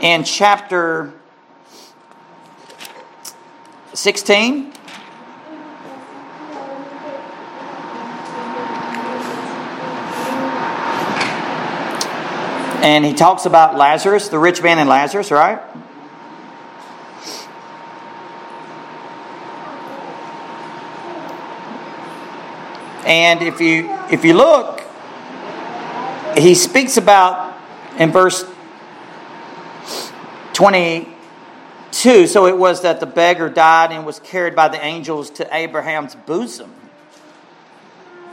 in 0.00 0.24
chapter 0.24 1.12
16. 3.92 4.72
And 12.82 13.04
he 13.04 13.12
talks 13.12 13.46
about 13.46 13.76
Lazarus, 13.76 14.28
the 14.28 14.38
rich 14.38 14.60
man 14.60 14.78
and 14.78 14.88
Lazarus, 14.88 15.30
right? 15.30 15.60
And 23.04 23.42
if 23.42 23.60
you 23.60 23.90
if 24.10 24.24
you 24.24 24.34
look, 24.34 24.82
he 26.36 26.54
speaks 26.54 26.96
about 26.96 27.58
in 27.98 28.10
verse 28.12 28.44
22, 30.52 32.26
so 32.26 32.46
it 32.46 32.56
was 32.56 32.82
that 32.82 33.00
the 33.00 33.06
beggar 33.06 33.48
died 33.48 33.92
and 33.92 34.06
was 34.06 34.20
carried 34.20 34.54
by 34.54 34.68
the 34.68 34.82
angels 34.82 35.30
to 35.30 35.54
Abraham's 35.54 36.14
bosom. 36.14 36.72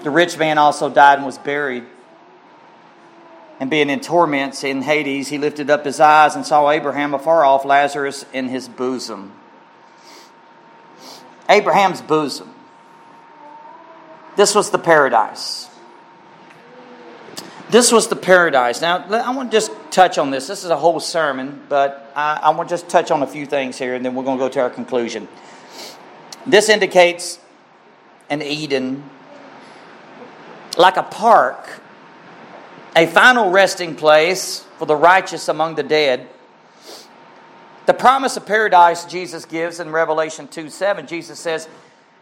The 0.04 0.10
rich 0.10 0.38
man 0.38 0.58
also 0.58 0.90
died 0.90 1.18
and 1.18 1.26
was 1.26 1.38
buried 1.38 1.86
and 3.60 3.70
being 3.70 3.90
in 3.90 4.00
torments 4.00 4.64
in 4.64 4.82
Hades, 4.82 5.28
he 5.28 5.38
lifted 5.38 5.70
up 5.70 5.84
his 5.84 6.00
eyes 6.00 6.36
and 6.36 6.46
saw 6.46 6.70
Abraham 6.70 7.14
afar 7.14 7.44
off, 7.44 7.66
Lazarus 7.66 8.26
in 8.32 8.48
his 8.48 8.70
bosom. 8.70 9.34
Abraham's 11.50 12.02
bosom. 12.02 12.49
This 14.40 14.56
was 14.56 14.70
the 14.70 14.80
paradise. 14.80 15.68
This 17.70 17.92
was 17.92 18.08
the 18.08 18.16
paradise. 18.16 18.80
Now, 18.80 19.04
I 19.10 19.36
want 19.36 19.52
to 19.52 19.58
just 19.58 19.70
touch 19.92 20.18
on 20.18 20.32
this. 20.32 20.48
This 20.48 20.64
is 20.64 20.70
a 20.70 20.78
whole 20.78 21.02
sermon, 21.02 21.62
but 21.68 22.10
I, 22.16 22.40
I 22.44 22.50
want 22.52 22.70
to 22.70 22.74
just 22.74 22.88
touch 22.88 23.12
on 23.12 23.22
a 23.22 23.28
few 23.28 23.46
things 23.46 23.78
here, 23.78 23.96
and 23.96 24.06
then 24.06 24.16
we're 24.16 24.24
going 24.24 24.38
to 24.38 24.46
go 24.46 24.48
to 24.48 24.62
our 24.62 24.70
conclusion. 24.70 25.28
This 26.48 26.70
indicates 26.70 27.38
an 28.30 28.42
Eden, 28.42 29.04
like 30.78 30.96
a 30.96 31.04
park 31.04 31.82
a 32.96 33.08
final 33.08 33.52
resting 33.52 33.94
place 33.94 34.66
for 34.78 34.86
the 34.86 34.96
righteous 34.96 35.50
among 35.50 35.76
the 35.76 35.84
dead. 35.84 36.30
The 37.88 37.94
promise 37.94 38.38
of 38.38 38.46
paradise 38.46 39.04
Jesus 39.04 39.44
gives 39.44 39.82
in 39.82 39.92
Revelation 39.92 40.48
2 40.48 40.70
7, 40.70 41.08
Jesus 41.08 41.42
says, 41.42 41.68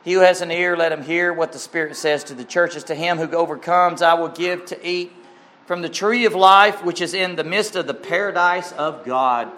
He 0.04 0.14
who 0.14 0.20
has 0.20 0.42
an 0.42 0.52
ear, 0.52 0.78
let 0.78 0.92
him 0.92 1.04
hear 1.04 1.34
what 1.34 1.52
the 1.52 1.60
Spirit 1.60 1.96
says 1.96 2.24
to 2.26 2.34
the 2.34 2.46
churches. 2.46 2.86
To 2.86 2.96
him 2.96 3.18
who 3.18 3.30
overcomes, 3.36 4.02
I 4.02 4.14
will 4.14 4.30
give 4.30 4.66
to 4.68 4.88
eat 4.88 5.12
from 5.66 5.82
the 5.82 5.90
tree 5.90 6.26
of 6.26 6.34
life, 6.34 6.84
which 6.84 7.02
is 7.02 7.14
in 7.14 7.36
the 7.36 7.44
midst 7.44 7.76
of 7.76 7.88
the 7.88 7.94
paradise 7.94 8.72
of 8.72 9.04
God. 9.04 9.52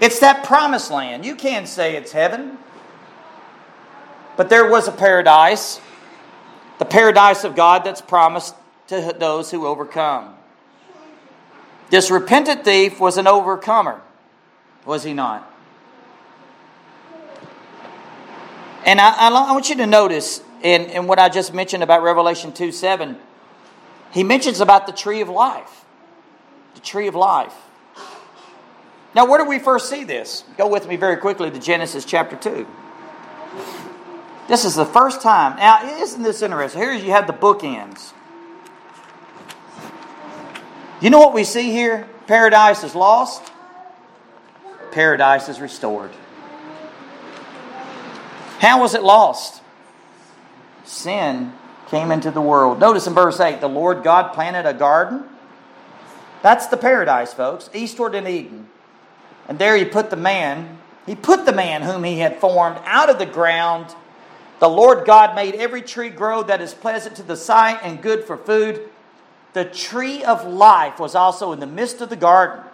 It's 0.00 0.18
that 0.18 0.44
promised 0.44 0.90
land. 0.90 1.24
You 1.24 1.36
can't 1.36 1.68
say 1.68 1.94
it's 1.94 2.10
heaven. 2.10 2.58
But 4.36 4.48
there 4.48 4.68
was 4.68 4.88
a 4.88 4.92
paradise, 4.92 5.80
the 6.78 6.84
paradise 6.84 7.44
of 7.44 7.54
God 7.54 7.84
that's 7.84 8.00
promised 8.00 8.56
to 8.88 9.14
those 9.16 9.50
who 9.50 9.66
overcome. 9.66 10.34
This 11.90 12.10
repentant 12.10 12.64
thief 12.64 12.98
was 12.98 13.18
an 13.18 13.26
overcomer, 13.26 14.00
was 14.86 15.04
he 15.04 15.12
not? 15.12 15.51
And 18.84 19.00
I, 19.00 19.28
I, 19.28 19.52
want 19.52 19.68
you 19.68 19.76
to 19.76 19.86
notice 19.86 20.42
in, 20.62 20.82
in 20.86 21.06
what 21.06 21.18
I 21.18 21.28
just 21.28 21.54
mentioned 21.54 21.82
about 21.82 22.02
Revelation 22.02 22.52
2 22.52 22.72
7, 22.72 23.16
he 24.12 24.24
mentions 24.24 24.60
about 24.60 24.86
the 24.86 24.92
tree 24.92 25.20
of 25.20 25.28
life. 25.28 25.84
The 26.74 26.80
tree 26.80 27.06
of 27.06 27.14
life. 27.14 27.54
Now, 29.14 29.26
where 29.26 29.38
do 29.38 29.48
we 29.48 29.58
first 29.58 29.90
see 29.90 30.04
this? 30.04 30.44
Go 30.56 30.66
with 30.68 30.88
me 30.88 30.96
very 30.96 31.16
quickly 31.16 31.50
to 31.50 31.58
Genesis 31.58 32.04
chapter 32.04 32.36
2. 32.36 32.66
This 34.48 34.64
is 34.64 34.74
the 34.74 34.86
first 34.86 35.22
time. 35.22 35.56
Now, 35.56 36.00
isn't 36.00 36.22
this 36.22 36.42
interesting? 36.42 36.80
Here 36.80 36.92
you 36.92 37.12
have 37.12 37.26
the 37.26 37.32
bookends. 37.32 38.12
You 41.00 41.10
know 41.10 41.18
what 41.18 41.34
we 41.34 41.44
see 41.44 41.70
here? 41.70 42.08
Paradise 42.26 42.84
is 42.84 42.94
lost, 42.94 43.42
paradise 44.92 45.48
is 45.48 45.60
restored. 45.60 46.12
How 48.62 48.80
was 48.80 48.94
it 48.94 49.02
lost? 49.02 49.60
Sin 50.84 51.52
came 51.88 52.12
into 52.12 52.30
the 52.30 52.40
world. 52.40 52.78
Notice 52.78 53.08
in 53.08 53.12
verse 53.12 53.40
8 53.40 53.60
the 53.60 53.68
Lord 53.68 54.04
God 54.04 54.32
planted 54.32 54.66
a 54.66 54.72
garden. 54.72 55.24
That's 56.42 56.68
the 56.68 56.76
paradise, 56.76 57.34
folks, 57.34 57.68
eastward 57.74 58.14
in 58.14 58.28
Eden. 58.28 58.68
And 59.48 59.58
there 59.58 59.76
he 59.76 59.84
put 59.84 60.10
the 60.10 60.16
man, 60.16 60.78
he 61.06 61.16
put 61.16 61.44
the 61.44 61.52
man 61.52 61.82
whom 61.82 62.04
he 62.04 62.20
had 62.20 62.38
formed 62.38 62.78
out 62.84 63.10
of 63.10 63.18
the 63.18 63.26
ground. 63.26 63.96
The 64.60 64.68
Lord 64.68 65.06
God 65.06 65.34
made 65.34 65.56
every 65.56 65.82
tree 65.82 66.08
grow 66.08 66.44
that 66.44 66.60
is 66.60 66.72
pleasant 66.72 67.16
to 67.16 67.24
the 67.24 67.36
sight 67.36 67.80
and 67.82 68.00
good 68.00 68.22
for 68.22 68.36
food. 68.36 68.88
The 69.54 69.64
tree 69.64 70.22
of 70.22 70.46
life 70.46 71.00
was 71.00 71.16
also 71.16 71.50
in 71.50 71.58
the 71.58 71.66
midst 71.66 72.00
of 72.00 72.10
the 72.10 72.16
garden, 72.16 72.64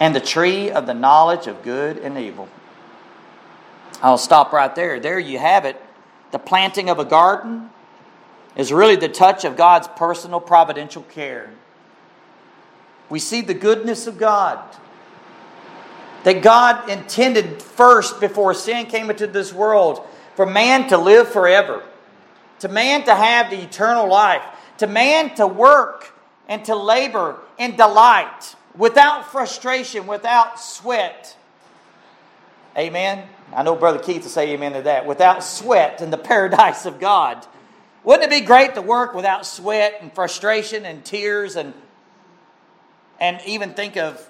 and 0.00 0.12
the 0.12 0.20
tree 0.20 0.72
of 0.72 0.86
the 0.86 0.94
knowledge 0.94 1.46
of 1.46 1.62
good 1.62 1.98
and 1.98 2.18
evil. 2.18 2.48
I'll 4.02 4.18
stop 4.18 4.52
right 4.52 4.74
there. 4.74 4.98
There 4.98 5.18
you 5.18 5.38
have 5.38 5.64
it. 5.64 5.80
The 6.32 6.38
planting 6.38 6.90
of 6.90 6.98
a 6.98 7.04
garden 7.04 7.70
is 8.56 8.72
really 8.72 8.96
the 8.96 9.08
touch 9.08 9.44
of 9.44 9.56
God's 9.56 9.86
personal 9.88 10.40
providential 10.40 11.02
care. 11.02 11.50
We 13.08 13.20
see 13.20 13.42
the 13.42 13.54
goodness 13.54 14.06
of 14.06 14.18
God. 14.18 14.58
That 16.24 16.42
God 16.42 16.88
intended 16.88 17.62
first, 17.62 18.20
before 18.20 18.54
sin 18.54 18.86
came 18.86 19.10
into 19.10 19.26
this 19.26 19.52
world, 19.52 20.06
for 20.34 20.46
man 20.46 20.88
to 20.88 20.98
live 20.98 21.28
forever, 21.28 21.82
to 22.60 22.68
man 22.68 23.04
to 23.04 23.14
have 23.14 23.50
the 23.50 23.60
eternal 23.60 24.08
life, 24.08 24.42
to 24.78 24.86
man 24.86 25.34
to 25.36 25.46
work 25.46 26.12
and 26.48 26.64
to 26.64 26.74
labor 26.74 27.36
in 27.58 27.76
delight, 27.76 28.56
without 28.76 29.30
frustration, 29.30 30.06
without 30.06 30.58
sweat. 30.60 31.36
Amen. 32.76 33.28
I 33.54 33.62
know 33.62 33.76
Brother 33.76 33.98
Keith 33.98 34.22
will 34.22 34.30
say 34.30 34.50
amen 34.52 34.72
to 34.72 34.82
that. 34.82 35.06
Without 35.06 35.44
sweat 35.44 36.00
in 36.00 36.10
the 36.10 36.18
paradise 36.32 36.86
of 36.86 36.98
God. 36.98 37.46
Wouldn't 38.04 38.32
it 38.32 38.40
be 38.40 38.44
great 38.44 38.74
to 38.74 38.82
work 38.82 39.14
without 39.14 39.46
sweat 39.46 39.98
and 40.00 40.12
frustration 40.12 40.84
and 40.84 41.04
tears 41.04 41.56
and 41.56 41.72
and 43.20 43.40
even 43.46 43.74
think 43.74 43.96
of 43.96 44.28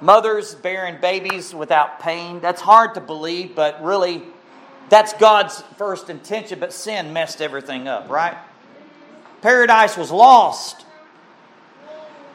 mothers 0.00 0.56
bearing 0.56 1.00
babies 1.00 1.54
without 1.54 2.00
pain? 2.00 2.40
That's 2.40 2.60
hard 2.60 2.94
to 2.94 3.00
believe, 3.00 3.54
but 3.54 3.82
really 3.84 4.22
that's 4.88 5.12
God's 5.12 5.62
first 5.78 6.10
intention, 6.10 6.58
but 6.58 6.72
sin 6.72 7.12
messed 7.12 7.40
everything 7.40 7.86
up, 7.86 8.10
right? 8.10 8.36
Paradise 9.40 9.96
was 9.96 10.10
lost. 10.10 10.84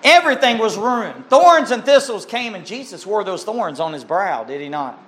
Everything 0.05 0.59
was 0.59 0.77
ruined. 0.77 1.27
Thorns 1.31 1.71
and 1.71 1.83
thistles 1.83 2.27
came, 2.27 2.53
and 2.53 2.63
Jesus 2.63 3.07
wore 3.07 3.23
those 3.23 3.43
thorns 3.43 3.79
on 3.79 3.91
his 3.91 4.03
brow, 4.03 4.43
did 4.43 4.61
he 4.61 4.69
not? 4.69 5.01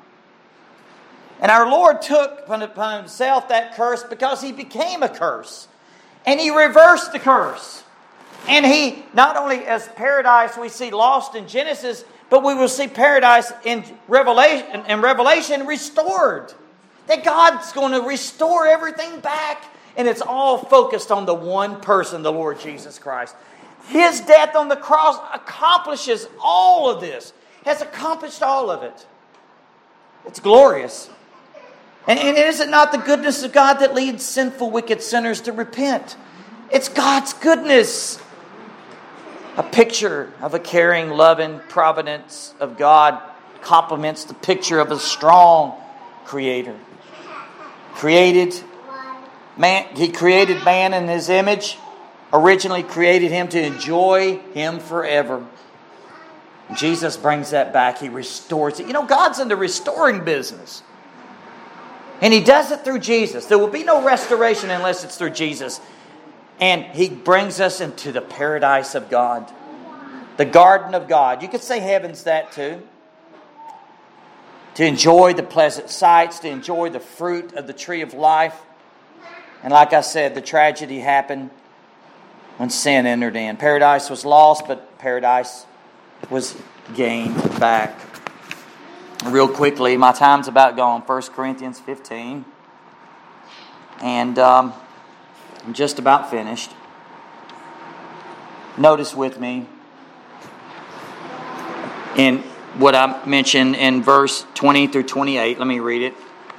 And 1.39 1.51
our 1.51 1.69
Lord 1.69 2.01
took 2.01 2.49
upon 2.49 2.97
himself 2.97 3.49
that 3.49 3.75
curse 3.75 4.03
because 4.03 4.41
he 4.41 4.51
became 4.51 5.03
a 5.03 5.09
curse. 5.09 5.67
And 6.25 6.39
he 6.39 6.49
reversed 6.49 7.11
the 7.11 7.19
curse. 7.19 7.83
And 8.47 8.65
he, 8.65 9.05
not 9.13 9.37
only 9.37 9.65
as 9.65 9.87
paradise 9.89 10.57
we 10.57 10.67
see 10.67 10.89
lost 10.89 11.35
in 11.35 11.47
Genesis, 11.47 12.03
but 12.31 12.43
we 12.43 12.55
will 12.55 12.67
see 12.67 12.87
paradise 12.87 13.51
in 13.65 13.83
Revelation, 14.07 14.83
in 14.87 15.01
Revelation 15.01 15.67
restored. 15.67 16.55
That 17.05 17.23
God's 17.23 17.71
going 17.71 17.91
to 17.91 18.01
restore 18.01 18.65
everything 18.65 19.19
back. 19.19 19.63
And 19.95 20.07
it's 20.07 20.21
all 20.21 20.57
focused 20.57 21.11
on 21.11 21.27
the 21.27 21.35
one 21.35 21.81
person, 21.81 22.23
the 22.23 22.31
Lord 22.31 22.59
Jesus 22.59 22.97
Christ. 22.97 23.35
His 23.87 24.21
death 24.21 24.55
on 24.55 24.67
the 24.67 24.75
cross 24.75 25.17
accomplishes 25.33 26.27
all 26.41 26.89
of 26.89 27.01
this, 27.01 27.33
has 27.65 27.81
accomplished 27.81 28.43
all 28.43 28.69
of 28.69 28.83
it. 28.83 29.05
It's 30.25 30.39
glorious. 30.39 31.09
And, 32.05 32.19
and 32.19 32.37
is 32.37 32.59
it 32.59 32.69
not 32.69 32.91
the 32.91 32.97
goodness 32.97 33.43
of 33.43 33.53
God 33.53 33.75
that 33.75 33.93
leads 33.93 34.25
sinful, 34.25 34.71
wicked 34.71 35.01
sinners 35.01 35.41
to 35.41 35.51
repent? 35.51 36.17
It's 36.71 36.89
God's 36.89 37.33
goodness. 37.33 38.19
A 39.55 39.63
picture 39.63 40.31
of 40.41 40.53
a 40.53 40.59
caring, 40.59 41.09
loving 41.09 41.59
providence 41.67 42.53
of 42.59 42.77
God 42.77 43.21
complements 43.61 44.25
the 44.25 44.33
picture 44.33 44.79
of 44.79 44.91
a 44.91 44.99
strong 44.99 45.75
creator. 46.25 46.77
Created 47.95 48.53
man, 49.57 49.87
he 49.95 50.11
created 50.11 50.63
man 50.63 50.93
in 50.93 51.07
his 51.07 51.29
image 51.29 51.77
originally 52.37 52.83
created 52.83 53.31
him 53.31 53.47
to 53.49 53.61
enjoy 53.61 54.39
him 54.53 54.79
forever. 54.79 55.45
Jesus 56.75 57.15
brings 57.15 57.51
that 57.51 57.71
back. 57.71 57.99
He 57.99 58.09
restores 58.09 58.79
it. 58.79 58.87
You 58.87 58.93
know, 58.93 59.05
God's 59.05 59.39
in 59.39 59.47
the 59.47 59.55
restoring 59.55 60.25
business. 60.25 60.83
And 62.21 62.33
he 62.33 62.41
does 62.41 62.71
it 62.71 62.81
through 62.81 62.99
Jesus. 62.99 63.45
There 63.45 63.59
will 63.59 63.67
be 63.67 63.83
no 63.83 64.03
restoration 64.03 64.69
unless 64.69 65.03
it's 65.03 65.17
through 65.17 65.31
Jesus. 65.31 65.79
And 66.59 66.83
he 66.85 67.09
brings 67.09 67.59
us 67.59 67.79
into 67.79 68.11
the 68.11 68.21
paradise 68.21 68.95
of 68.95 69.09
God, 69.09 69.51
the 70.37 70.45
garden 70.45 70.95
of 70.95 71.07
God. 71.07 71.41
You 71.41 71.47
could 71.47 71.61
say 71.61 71.79
heaven's 71.79 72.23
that 72.23 72.51
too. 72.51 72.81
To 74.75 74.85
enjoy 74.85 75.33
the 75.33 75.43
pleasant 75.43 75.89
sights, 75.89 76.39
to 76.39 76.49
enjoy 76.49 76.89
the 76.89 76.99
fruit 76.99 77.53
of 77.53 77.67
the 77.67 77.73
tree 77.73 78.01
of 78.01 78.13
life. 78.13 78.59
And 79.63 79.71
like 79.71 79.93
I 79.93 80.01
said, 80.01 80.35
the 80.35 80.41
tragedy 80.41 80.99
happened 80.99 81.49
when 82.57 82.69
sin 82.69 83.05
entered 83.05 83.35
in. 83.35 83.57
Paradise 83.57 84.09
was 84.09 84.25
lost, 84.25 84.67
but 84.67 84.97
paradise 84.97 85.65
was 86.29 86.55
gained 86.95 87.35
back. 87.59 87.99
Real 89.25 89.47
quickly, 89.47 89.97
my 89.97 90.11
time's 90.11 90.47
about 90.47 90.75
gone. 90.75 91.01
1 91.01 91.21
Corinthians 91.33 91.79
15. 91.79 92.45
And 94.01 94.39
um, 94.39 94.73
I'm 95.65 95.73
just 95.73 95.99
about 95.99 96.29
finished. 96.29 96.71
Notice 98.77 99.15
with 99.15 99.39
me 99.39 99.67
in 102.15 102.39
what 102.77 102.95
I 102.95 103.25
mentioned 103.25 103.75
in 103.75 104.03
verse 104.03 104.45
20 104.53 104.87
through 104.87 105.03
28. 105.03 105.57
Let 105.57 105.67
me 105.67 105.79
read 105.79 106.03
it. 106.03 106.13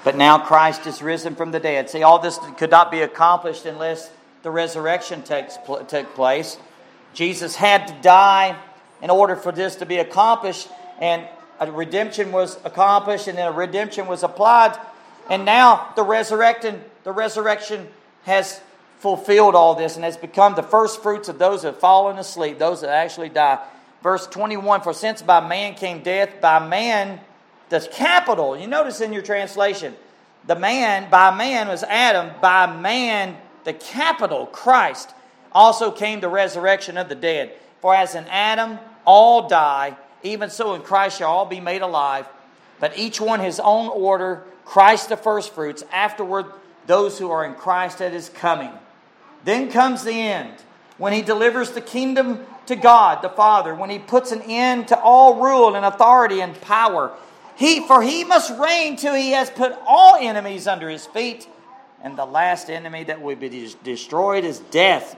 But 0.04 0.16
now 0.16 0.38
Christ 0.38 0.86
is 0.86 1.00
risen 1.00 1.34
from 1.34 1.52
the 1.52 1.60
dead. 1.60 1.90
See, 1.90 2.02
all 2.02 2.18
this 2.18 2.38
could 2.56 2.70
not 2.70 2.90
be 2.90 3.02
accomplished 3.02 3.66
unless 3.66 4.10
the 4.42 4.50
resurrection 4.50 5.22
takes, 5.22 5.58
took 5.88 6.14
place. 6.14 6.58
Jesus 7.14 7.56
had 7.56 7.88
to 7.88 7.94
die 8.02 8.56
in 9.02 9.10
order 9.10 9.36
for 9.36 9.52
this 9.52 9.76
to 9.76 9.86
be 9.86 9.98
accomplished, 9.98 10.68
and 11.00 11.26
a 11.60 11.70
redemption 11.70 12.32
was 12.32 12.58
accomplished, 12.64 13.28
and 13.28 13.36
then 13.38 13.48
a 13.48 13.52
redemption 13.52 14.06
was 14.06 14.22
applied, 14.22 14.78
and 15.28 15.44
now 15.44 15.92
the 15.96 16.02
resurrection, 16.02 16.82
the 17.04 17.12
resurrection 17.12 17.88
has 18.24 18.60
fulfilled 18.98 19.54
all 19.54 19.74
this 19.74 19.96
and 19.96 20.04
has 20.04 20.16
become 20.16 20.54
the 20.54 20.62
first 20.62 21.02
fruits 21.02 21.28
of 21.28 21.38
those 21.38 21.62
that 21.62 21.72
have 21.72 21.80
fallen 21.80 22.18
asleep, 22.18 22.58
those 22.58 22.80
that 22.80 22.90
actually 22.90 23.28
die. 23.28 23.58
Verse 24.02 24.26
21 24.26 24.82
For 24.82 24.92
since 24.92 25.22
by 25.22 25.46
man 25.46 25.74
came 25.74 26.02
death, 26.02 26.40
by 26.40 26.66
man, 26.66 27.20
the 27.68 27.86
capital, 27.92 28.56
you 28.56 28.66
notice 28.66 29.00
in 29.00 29.12
your 29.12 29.22
translation, 29.22 29.94
the 30.46 30.56
man, 30.56 31.10
by 31.10 31.36
man 31.36 31.68
was 31.68 31.82
Adam, 31.82 32.32
by 32.40 32.66
man 32.66 33.36
the 33.68 33.74
capital, 33.74 34.46
Christ, 34.46 35.10
also 35.52 35.90
came 35.90 36.20
the 36.20 36.28
resurrection 36.28 36.96
of 36.96 37.10
the 37.10 37.14
dead. 37.14 37.52
For 37.82 37.94
as 37.94 38.14
in 38.14 38.24
Adam 38.24 38.78
all 39.04 39.46
die, 39.46 39.94
even 40.22 40.48
so 40.48 40.74
in 40.74 40.80
Christ 40.80 41.18
shall 41.18 41.30
all 41.30 41.44
be 41.44 41.60
made 41.60 41.82
alive, 41.82 42.26
but 42.80 42.98
each 42.98 43.20
one 43.20 43.40
his 43.40 43.60
own 43.60 43.88
order, 43.88 44.42
Christ 44.64 45.10
the 45.10 45.18
firstfruits, 45.18 45.84
afterward 45.92 46.46
those 46.86 47.18
who 47.18 47.30
are 47.30 47.44
in 47.44 47.54
Christ 47.54 48.00
at 48.00 48.14
his 48.14 48.30
coming. 48.30 48.72
Then 49.44 49.70
comes 49.70 50.02
the 50.02 50.12
end, 50.12 50.54
when 50.96 51.12
he 51.12 51.20
delivers 51.20 51.72
the 51.72 51.82
kingdom 51.82 52.46
to 52.66 52.74
God 52.74 53.20
the 53.20 53.28
Father, 53.28 53.74
when 53.74 53.90
he 53.90 53.98
puts 53.98 54.32
an 54.32 54.40
end 54.46 54.88
to 54.88 54.98
all 54.98 55.42
rule 55.42 55.76
and 55.76 55.84
authority 55.84 56.40
and 56.40 56.58
power. 56.62 57.12
He, 57.56 57.86
for 57.86 58.00
he 58.00 58.24
must 58.24 58.58
reign 58.58 58.96
till 58.96 59.14
he 59.14 59.32
has 59.32 59.50
put 59.50 59.76
all 59.86 60.16
enemies 60.16 60.66
under 60.66 60.88
his 60.88 61.04
feet 61.04 61.46
and 62.02 62.16
the 62.16 62.24
last 62.24 62.70
enemy 62.70 63.04
that 63.04 63.20
will 63.20 63.36
be 63.36 63.72
destroyed 63.82 64.44
is 64.44 64.60
death. 64.60 65.16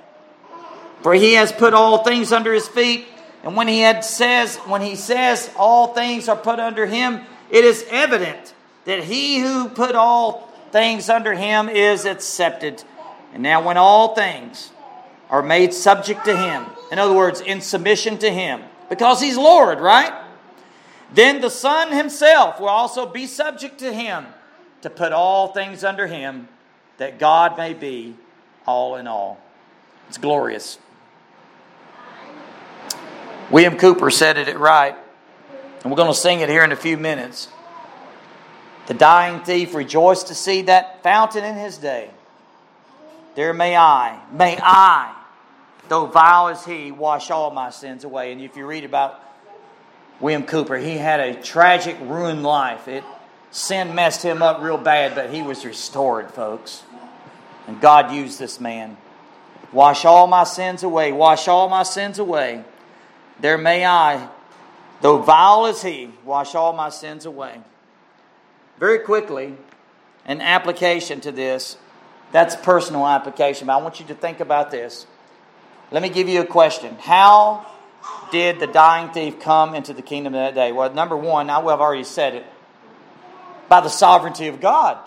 For 1.02 1.14
he 1.14 1.34
has 1.34 1.52
put 1.52 1.74
all 1.74 2.04
things 2.04 2.32
under 2.32 2.52
his 2.52 2.68
feet, 2.68 3.06
and 3.42 3.56
when 3.56 3.68
he 3.68 3.80
had 3.80 4.04
says 4.04 4.56
when 4.58 4.82
he 4.82 4.96
says 4.96 5.50
all 5.56 5.94
things 5.94 6.28
are 6.28 6.36
put 6.36 6.58
under 6.58 6.86
him, 6.86 7.22
it 7.50 7.64
is 7.64 7.84
evident 7.90 8.54
that 8.84 9.04
he 9.04 9.40
who 9.40 9.68
put 9.68 9.94
all 9.94 10.50
things 10.72 11.08
under 11.08 11.34
him 11.34 11.68
is 11.68 12.04
accepted. 12.04 12.82
And 13.32 13.42
now 13.42 13.64
when 13.64 13.76
all 13.76 14.14
things 14.14 14.70
are 15.30 15.42
made 15.42 15.72
subject 15.72 16.24
to 16.24 16.36
him, 16.36 16.66
in 16.90 16.98
other 16.98 17.14
words, 17.14 17.40
in 17.40 17.60
submission 17.60 18.18
to 18.18 18.30
him, 18.30 18.62
because 18.88 19.20
he's 19.20 19.36
Lord, 19.36 19.80
right? 19.80 20.12
Then 21.12 21.40
the 21.40 21.50
Son 21.50 21.92
himself 21.92 22.60
will 22.60 22.68
also 22.68 23.06
be 23.06 23.26
subject 23.26 23.78
to 23.78 23.92
him 23.92 24.26
to 24.82 24.90
put 24.90 25.12
all 25.12 25.48
things 25.48 25.84
under 25.84 26.06
him 26.06 26.48
that 27.00 27.18
God 27.18 27.56
may 27.56 27.72
be 27.72 28.14
all 28.66 28.96
in 28.96 29.06
all. 29.06 29.40
It's 30.08 30.18
glorious. 30.18 30.78
William 33.50 33.78
Cowper 33.78 34.10
said 34.10 34.36
it 34.36 34.58
right, 34.58 34.94
and 35.82 35.90
we're 35.90 35.96
going 35.96 36.12
to 36.12 36.18
sing 36.18 36.40
it 36.40 36.50
here 36.50 36.62
in 36.62 36.72
a 36.72 36.76
few 36.76 36.98
minutes. 36.98 37.48
The 38.86 38.92
dying 38.92 39.42
thief 39.44 39.74
rejoiced 39.74 40.26
to 40.26 40.34
see 40.34 40.60
that 40.62 41.02
fountain 41.02 41.42
in 41.42 41.56
his 41.56 41.78
day. 41.78 42.10
There 43.34 43.54
may 43.54 43.76
I, 43.76 44.20
may 44.30 44.58
I, 44.60 45.14
though 45.88 46.04
vile 46.04 46.48
as 46.48 46.66
he, 46.66 46.92
wash 46.92 47.30
all 47.30 47.50
my 47.50 47.70
sins 47.70 48.04
away. 48.04 48.30
And 48.30 48.42
if 48.42 48.58
you 48.58 48.66
read 48.66 48.84
about 48.84 49.18
William 50.20 50.42
Cowper, 50.42 50.76
he 50.76 50.98
had 50.98 51.20
a 51.20 51.40
tragic, 51.40 51.96
ruined 52.02 52.42
life. 52.42 52.88
It 52.88 53.04
sin 53.50 53.94
messed 53.94 54.22
him 54.22 54.42
up 54.42 54.60
real 54.60 54.76
bad, 54.76 55.14
but 55.14 55.30
he 55.30 55.40
was 55.40 55.64
restored, 55.64 56.30
folks. 56.32 56.82
And 57.66 57.80
God 57.80 58.12
used 58.12 58.38
this 58.38 58.60
man. 58.60 58.96
Wash 59.72 60.04
all 60.04 60.26
my 60.26 60.44
sins 60.44 60.82
away. 60.82 61.12
Wash 61.12 61.48
all 61.48 61.68
my 61.68 61.82
sins 61.82 62.18
away. 62.18 62.64
There 63.40 63.56
may 63.56 63.86
I, 63.86 64.28
Though 65.00 65.18
vile 65.18 65.66
as 65.66 65.82
he, 65.82 66.10
wash 66.24 66.54
all 66.54 66.72
my 66.72 66.90
sins 66.90 67.24
away. 67.24 67.60
Very 68.78 68.98
quickly, 68.98 69.54
an 70.26 70.40
application 70.40 71.20
to 71.22 71.32
this. 71.32 71.76
That's 72.32 72.54
personal 72.54 73.06
application, 73.06 73.66
but 73.66 73.74
I 73.74 73.82
want 73.82 73.98
you 73.98 74.06
to 74.06 74.14
think 74.14 74.40
about 74.40 74.70
this. 74.70 75.06
Let 75.90 76.02
me 76.02 76.08
give 76.08 76.28
you 76.28 76.42
a 76.42 76.46
question. 76.46 76.96
How 77.00 77.66
did 78.30 78.60
the 78.60 78.66
dying 78.66 79.10
thief 79.12 79.40
come 79.40 79.74
into 79.74 79.92
the 79.92 80.02
kingdom 80.02 80.34
that 80.34 80.54
day? 80.54 80.70
Well, 80.70 80.92
number 80.92 81.16
one, 81.16 81.50
I 81.50 81.58
will 81.58 81.70
have 81.70 81.80
already 81.80 82.04
said 82.04 82.34
it 82.34 82.46
by 83.68 83.80
the 83.80 83.88
sovereignty 83.88 84.46
of 84.48 84.60
God. 84.60 84.98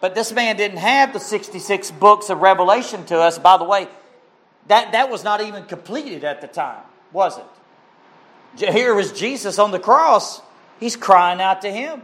But 0.00 0.14
this 0.14 0.32
man 0.32 0.56
didn't 0.56 0.78
have 0.78 1.12
the 1.12 1.20
66 1.20 1.90
books 1.92 2.30
of 2.30 2.38
Revelation 2.38 3.04
to 3.06 3.18
us. 3.18 3.38
By 3.38 3.56
the 3.56 3.64
way, 3.64 3.88
that, 4.68 4.92
that 4.92 5.10
was 5.10 5.24
not 5.24 5.40
even 5.40 5.64
completed 5.64 6.24
at 6.24 6.40
the 6.40 6.46
time, 6.46 6.82
was 7.12 7.38
it? 7.38 8.72
Here 8.72 8.94
was 8.94 9.12
Jesus 9.12 9.58
on 9.58 9.70
the 9.70 9.78
cross. 9.78 10.40
He's 10.78 10.96
crying 10.96 11.40
out 11.40 11.62
to 11.62 11.70
him. 11.70 12.02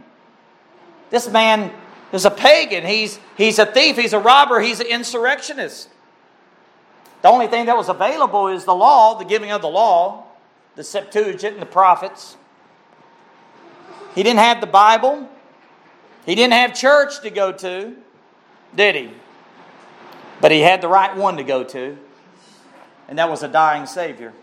This 1.09 1.29
man 1.29 1.71
is 2.11 2.25
a 2.25 2.31
pagan. 2.31 2.85
He's, 2.85 3.19
he's 3.37 3.59
a 3.59 3.65
thief. 3.65 3.97
He's 3.97 4.13
a 4.13 4.19
robber. 4.19 4.59
He's 4.59 4.79
an 4.79 4.87
insurrectionist. 4.87 5.89
The 7.21 7.29
only 7.29 7.47
thing 7.47 7.67
that 7.67 7.77
was 7.77 7.89
available 7.89 8.47
is 8.47 8.65
the 8.65 8.75
law, 8.75 9.17
the 9.17 9.25
giving 9.25 9.51
of 9.51 9.61
the 9.61 9.69
law, 9.69 10.25
the 10.75 10.83
Septuagint 10.83 11.53
and 11.53 11.61
the 11.61 11.67
prophets. 11.67 12.35
He 14.15 14.23
didn't 14.23 14.39
have 14.39 14.59
the 14.59 14.67
Bible. 14.67 15.29
He 16.25 16.35
didn't 16.35 16.53
have 16.53 16.73
church 16.73 17.21
to 17.21 17.29
go 17.29 17.51
to, 17.51 17.95
did 18.75 18.95
he? 18.95 19.11
But 20.39 20.51
he 20.51 20.61
had 20.61 20.81
the 20.81 20.87
right 20.87 21.15
one 21.15 21.37
to 21.37 21.43
go 21.43 21.63
to, 21.63 21.97
and 23.07 23.17
that 23.17 23.29
was 23.29 23.43
a 23.43 23.47
dying 23.47 23.85
Savior. 23.85 24.33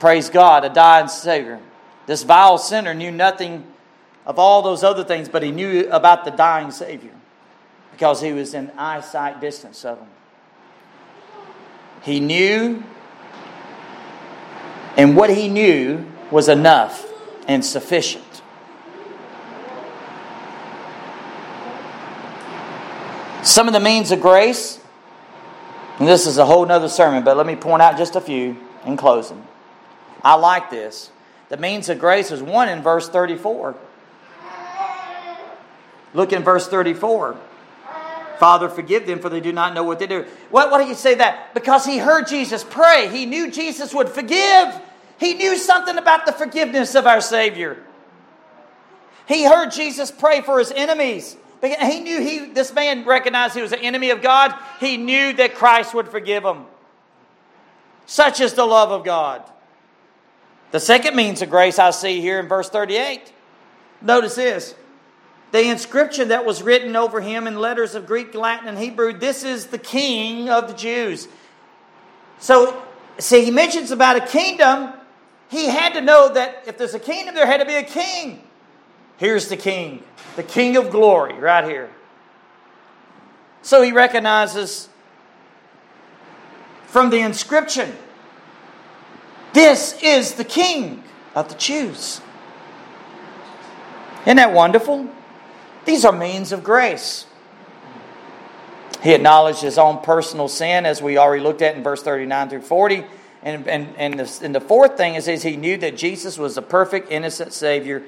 Praise 0.00 0.30
God, 0.30 0.64
a 0.64 0.68
dying 0.68 1.08
Savior. 1.08 1.60
This 2.06 2.22
vile 2.22 2.58
sinner 2.58 2.94
knew 2.94 3.10
nothing 3.10 3.66
of 4.26 4.38
all 4.38 4.62
those 4.62 4.82
other 4.84 5.04
things, 5.04 5.28
but 5.28 5.42
he 5.42 5.50
knew 5.50 5.88
about 5.90 6.24
the 6.24 6.30
dying 6.30 6.70
Savior 6.70 7.12
because 7.92 8.20
he 8.20 8.32
was 8.32 8.54
in 8.54 8.70
eyesight 8.76 9.40
distance 9.40 9.84
of 9.84 9.98
him. 9.98 10.08
He 12.02 12.20
knew, 12.20 12.82
and 14.96 15.16
what 15.16 15.30
he 15.30 15.48
knew 15.48 16.04
was 16.30 16.48
enough 16.48 17.06
and 17.46 17.64
sufficient. 17.64 18.33
Some 23.44 23.66
of 23.66 23.74
the 23.74 23.80
means 23.80 24.10
of 24.10 24.22
grace, 24.22 24.80
and 25.98 26.08
this 26.08 26.26
is 26.26 26.38
a 26.38 26.46
whole 26.46 26.64
nother 26.64 26.88
sermon, 26.88 27.24
but 27.24 27.36
let 27.36 27.46
me 27.46 27.56
point 27.56 27.82
out 27.82 27.98
just 27.98 28.16
a 28.16 28.20
few 28.20 28.56
in 28.86 28.96
closing. 28.96 29.46
I 30.22 30.34
like 30.36 30.70
this. 30.70 31.10
The 31.50 31.58
means 31.58 31.90
of 31.90 31.98
grace 31.98 32.30
is 32.30 32.42
one 32.42 32.70
in 32.70 32.82
verse 32.82 33.08
34. 33.08 33.76
Look 36.14 36.32
in 36.32 36.42
verse 36.42 36.68
34. 36.68 37.36
Father, 38.38 38.68
forgive 38.70 39.06
them, 39.06 39.18
for 39.20 39.28
they 39.28 39.40
do 39.40 39.52
not 39.52 39.74
know 39.74 39.84
what 39.84 39.98
they 39.98 40.06
do. 40.06 40.24
Why 40.50 40.82
do 40.82 40.88
you 40.88 40.94
say 40.94 41.16
that? 41.16 41.52
Because 41.52 41.84
he 41.84 41.98
heard 41.98 42.26
Jesus 42.26 42.64
pray. 42.64 43.08
He 43.08 43.26
knew 43.26 43.50
Jesus 43.50 43.92
would 43.92 44.08
forgive. 44.08 44.74
He 45.18 45.34
knew 45.34 45.56
something 45.58 45.98
about 45.98 46.24
the 46.24 46.32
forgiveness 46.32 46.94
of 46.94 47.06
our 47.06 47.20
Savior. 47.20 47.76
He 49.28 49.44
heard 49.44 49.70
Jesus 49.70 50.10
pray 50.10 50.40
for 50.40 50.58
his 50.58 50.72
enemies. 50.72 51.36
He 51.64 52.00
knew 52.00 52.20
he, 52.20 52.46
this 52.46 52.72
man 52.74 53.04
recognized 53.04 53.54
he 53.54 53.62
was 53.62 53.72
an 53.72 53.80
enemy 53.80 54.10
of 54.10 54.20
God. 54.20 54.54
He 54.80 54.96
knew 54.96 55.32
that 55.34 55.54
Christ 55.54 55.94
would 55.94 56.08
forgive 56.08 56.44
him. 56.44 56.66
Such 58.06 58.40
is 58.40 58.54
the 58.54 58.66
love 58.66 58.90
of 58.90 59.04
God. 59.04 59.42
The 60.72 60.80
second 60.80 61.16
means 61.16 61.40
of 61.40 61.50
grace 61.50 61.78
I 61.78 61.90
see 61.90 62.20
here 62.20 62.38
in 62.38 62.48
verse 62.48 62.68
38. 62.68 63.32
Notice 64.02 64.34
this 64.34 64.74
the 65.52 65.70
inscription 65.70 66.28
that 66.28 66.44
was 66.44 66.62
written 66.62 66.96
over 66.96 67.20
him 67.20 67.46
in 67.46 67.60
letters 67.60 67.94
of 67.94 68.06
Greek, 68.06 68.34
Latin, 68.34 68.68
and 68.68 68.76
Hebrew 68.76 69.12
this 69.16 69.44
is 69.44 69.68
the 69.68 69.78
King 69.78 70.50
of 70.50 70.68
the 70.68 70.74
Jews. 70.74 71.28
So, 72.40 72.82
see, 73.18 73.44
he 73.44 73.50
mentions 73.50 73.90
about 73.90 74.16
a 74.16 74.26
kingdom. 74.26 74.92
He 75.48 75.66
had 75.66 75.94
to 75.94 76.00
know 76.00 76.32
that 76.34 76.64
if 76.66 76.76
there's 76.76 76.94
a 76.94 76.98
kingdom, 76.98 77.34
there 77.34 77.46
had 77.46 77.60
to 77.60 77.66
be 77.66 77.76
a 77.76 77.84
king. 77.84 78.42
Here's 79.16 79.48
the 79.48 79.56
king, 79.56 80.02
the 80.36 80.42
king 80.42 80.76
of 80.76 80.90
glory, 80.90 81.34
right 81.34 81.64
here. 81.64 81.90
So 83.62 83.82
he 83.82 83.92
recognizes 83.92 84.88
from 86.86 87.10
the 87.10 87.20
inscription 87.20 87.94
this 89.52 89.96
is 90.02 90.34
the 90.34 90.44
king 90.44 91.04
of 91.34 91.48
the 91.48 91.54
Jews. 91.54 92.20
Isn't 94.22 94.36
that 94.36 94.52
wonderful? 94.52 95.08
These 95.84 96.04
are 96.04 96.12
means 96.12 96.50
of 96.50 96.64
grace. 96.64 97.26
He 99.02 99.12
acknowledged 99.12 99.60
his 99.60 99.76
own 99.76 100.02
personal 100.02 100.48
sin, 100.48 100.86
as 100.86 101.02
we 101.02 101.18
already 101.18 101.42
looked 101.42 101.62
at 101.62 101.76
in 101.76 101.82
verse 101.82 102.02
39 102.02 102.48
through 102.48 102.62
40. 102.62 103.04
And, 103.42 103.68
and, 103.68 103.94
and, 103.98 104.18
the, 104.18 104.40
and 104.42 104.54
the 104.54 104.60
fourth 104.60 104.96
thing 104.96 105.14
is, 105.14 105.28
is 105.28 105.42
he 105.42 105.56
knew 105.56 105.76
that 105.76 105.96
Jesus 105.96 106.38
was 106.38 106.56
a 106.56 106.62
perfect, 106.62 107.12
innocent 107.12 107.52
Savior. 107.52 108.02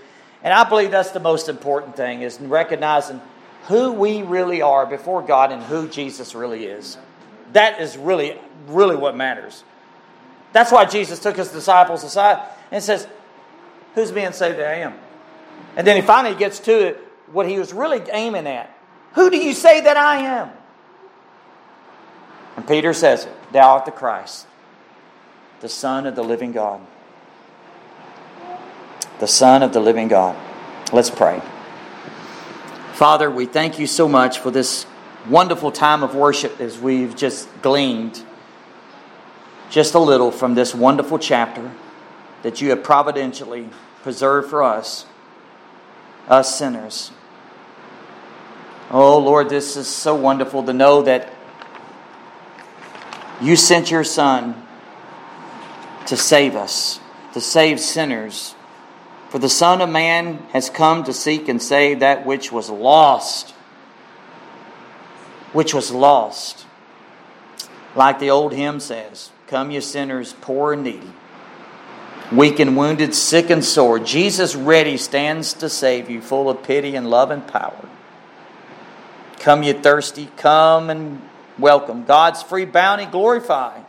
And 0.47 0.55
I 0.55 0.63
believe 0.63 0.93
that's 0.93 1.11
the 1.11 1.19
most 1.19 1.49
important 1.49 1.97
thing, 1.97 2.23
is 2.23 2.41
recognizing 2.41 3.21
who 3.67 3.91
we 3.91 4.23
really 4.23 4.63
are 4.63 4.87
before 4.87 5.21
God 5.21 5.51
and 5.51 5.61
who 5.61 5.89
Jesus 5.89 6.37
really 6.37 6.67
is. 6.67 6.97
That 7.53 7.81
is 7.81 7.97
really, 7.97 8.39
really 8.69 8.95
what 8.95 9.17
matters. 9.17 9.65
That's 10.53 10.71
why 10.71 10.85
Jesus 10.85 11.19
took 11.19 11.37
his 11.37 11.51
disciples 11.51 12.05
aside 12.05 12.49
and 12.71 12.81
says, 12.81 13.09
Who's 13.97 14.13
being 14.13 14.31
saved 14.31 14.59
that 14.59 14.69
I 14.69 14.75
am? 14.83 14.95
And 15.77 15.85
then 15.85 15.97
he 15.97 16.03
finally 16.03 16.37
gets 16.37 16.61
to 16.61 16.91
it 16.91 16.99
what 17.33 17.49
he 17.49 17.59
was 17.59 17.73
really 17.73 18.01
aiming 18.13 18.47
at. 18.47 18.71
Who 19.15 19.31
do 19.31 19.39
you 19.39 19.53
say 19.53 19.81
that 19.81 19.97
I 19.97 20.19
am? 20.19 20.51
And 22.55 22.69
Peter 22.69 22.93
says 22.93 23.25
it 23.25 23.53
Thou 23.53 23.69
art 23.69 23.85
the 23.85 23.91
Christ, 23.91 24.47
the 25.59 25.69
Son 25.69 26.07
of 26.07 26.15
the 26.15 26.23
living 26.23 26.53
God. 26.53 26.87
The 29.19 29.27
Son 29.27 29.63
of 29.63 29.73
the 29.73 29.81
living 29.81 30.09
God. 30.09 30.37
Let's 30.93 31.11
pray. 31.11 31.43
Father, 32.95 33.31
we 33.31 33.47
thank 33.47 33.79
you 33.79 33.87
so 33.87 34.09
much 34.09 34.39
for 34.39 34.51
this 34.51 34.87
wonderful 35.29 35.73
time 35.73 36.03
of 36.03 36.15
worship 36.15 36.61
as 36.61 36.79
we've 36.79 37.17
just 37.17 37.49
gleaned 37.63 38.23
just 39.71 39.95
a 39.95 39.99
little 39.99 40.31
from 40.31 40.55
this 40.55 40.75
wonderful 40.75 41.19
chapter 41.19 41.71
that 42.43 42.61
you 42.61 42.71
have 42.71 42.83
providentially 42.83 43.69
preserved 44.03 44.49
for 44.49 44.63
us, 44.63 45.07
us 46.29 46.59
sinners. 46.59 47.11
Oh, 48.91 49.19
Lord, 49.19 49.49
this 49.49 49.77
is 49.77 49.89
so 49.89 50.15
wonderful 50.15 50.63
to 50.65 50.73
know 50.73 51.03
that 51.03 51.33
you 53.41 53.57
sent 53.57 53.91
your 53.91 54.05
Son 54.05 54.67
to 56.07 56.17
save 56.17 56.55
us, 56.55 57.01
to 57.35 57.41
save 57.41 57.81
sinners. 57.81 58.56
For 59.29 59.39
the 59.39 59.49
Son 59.49 59.81
of 59.81 59.89
Man 59.89 60.39
has 60.53 60.71
come 60.71 61.05
to 61.05 61.13
seek 61.13 61.49
and 61.49 61.61
save 61.61 62.01
that 62.01 62.25
which 62.25 62.53
was 62.53 62.71
lost. 62.71 63.51
Which 65.53 65.75
was 65.75 65.91
lost. 65.91 66.67
Like 67.95 68.19
the 68.19 68.31
old 68.31 68.53
hymn 68.53 68.79
says 68.79 69.31
Come, 69.47 69.71
you 69.71 69.81
sinners, 69.81 70.35
poor 70.41 70.73
and 70.73 70.83
needy, 70.83 71.13
weak 72.33 72.59
and 72.59 72.77
wounded, 72.77 73.15
sick 73.15 73.49
and 73.49 73.65
sore. 73.65 73.99
Jesus 73.99 74.55
ready 74.55 74.97
stands 74.97 75.55
to 75.55 75.69
save 75.69 76.11
you, 76.11 76.21
full 76.21 76.51
of 76.51 76.63
pity 76.63 76.95
and 76.97 77.09
love 77.09 77.31
and 77.31 77.47
power. 77.47 77.89
Come, 79.39 79.63
ye 79.63 79.73
thirsty, 79.73 80.29
come 80.37 80.91
and 80.91 81.23
welcome. 81.59 82.05
God's 82.05 82.43
free 82.43 82.65
bounty 82.65 83.07
glorify. 83.07 83.81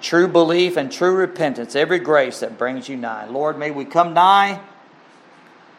True 0.00 0.28
belief 0.28 0.76
and 0.76 0.92
true 0.92 1.14
repentance, 1.14 1.74
every 1.74 1.98
grace 1.98 2.40
that 2.40 2.58
brings 2.58 2.88
you 2.88 2.96
nigh. 2.96 3.26
Lord, 3.26 3.58
may 3.58 3.70
we 3.70 3.84
come 3.84 4.14
nigh 4.14 4.60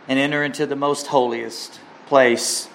and 0.07 0.19
enter 0.19 0.43
into 0.43 0.65
the 0.65 0.75
most 0.75 1.07
holiest 1.07 1.79
place. 2.07 2.67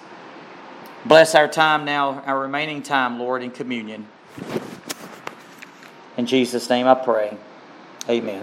Bless 1.05 1.35
our 1.35 1.47
time 1.47 1.83
now, 1.83 2.21
our 2.25 2.39
remaining 2.39 2.81
time, 2.81 3.19
Lord, 3.19 3.43
in 3.43 3.51
communion. 3.51 4.07
In 6.15 6.25
Jesus' 6.25 6.69
name 6.69 6.87
I 6.87 6.95
pray. 6.95 7.37
Amen. 8.09 8.41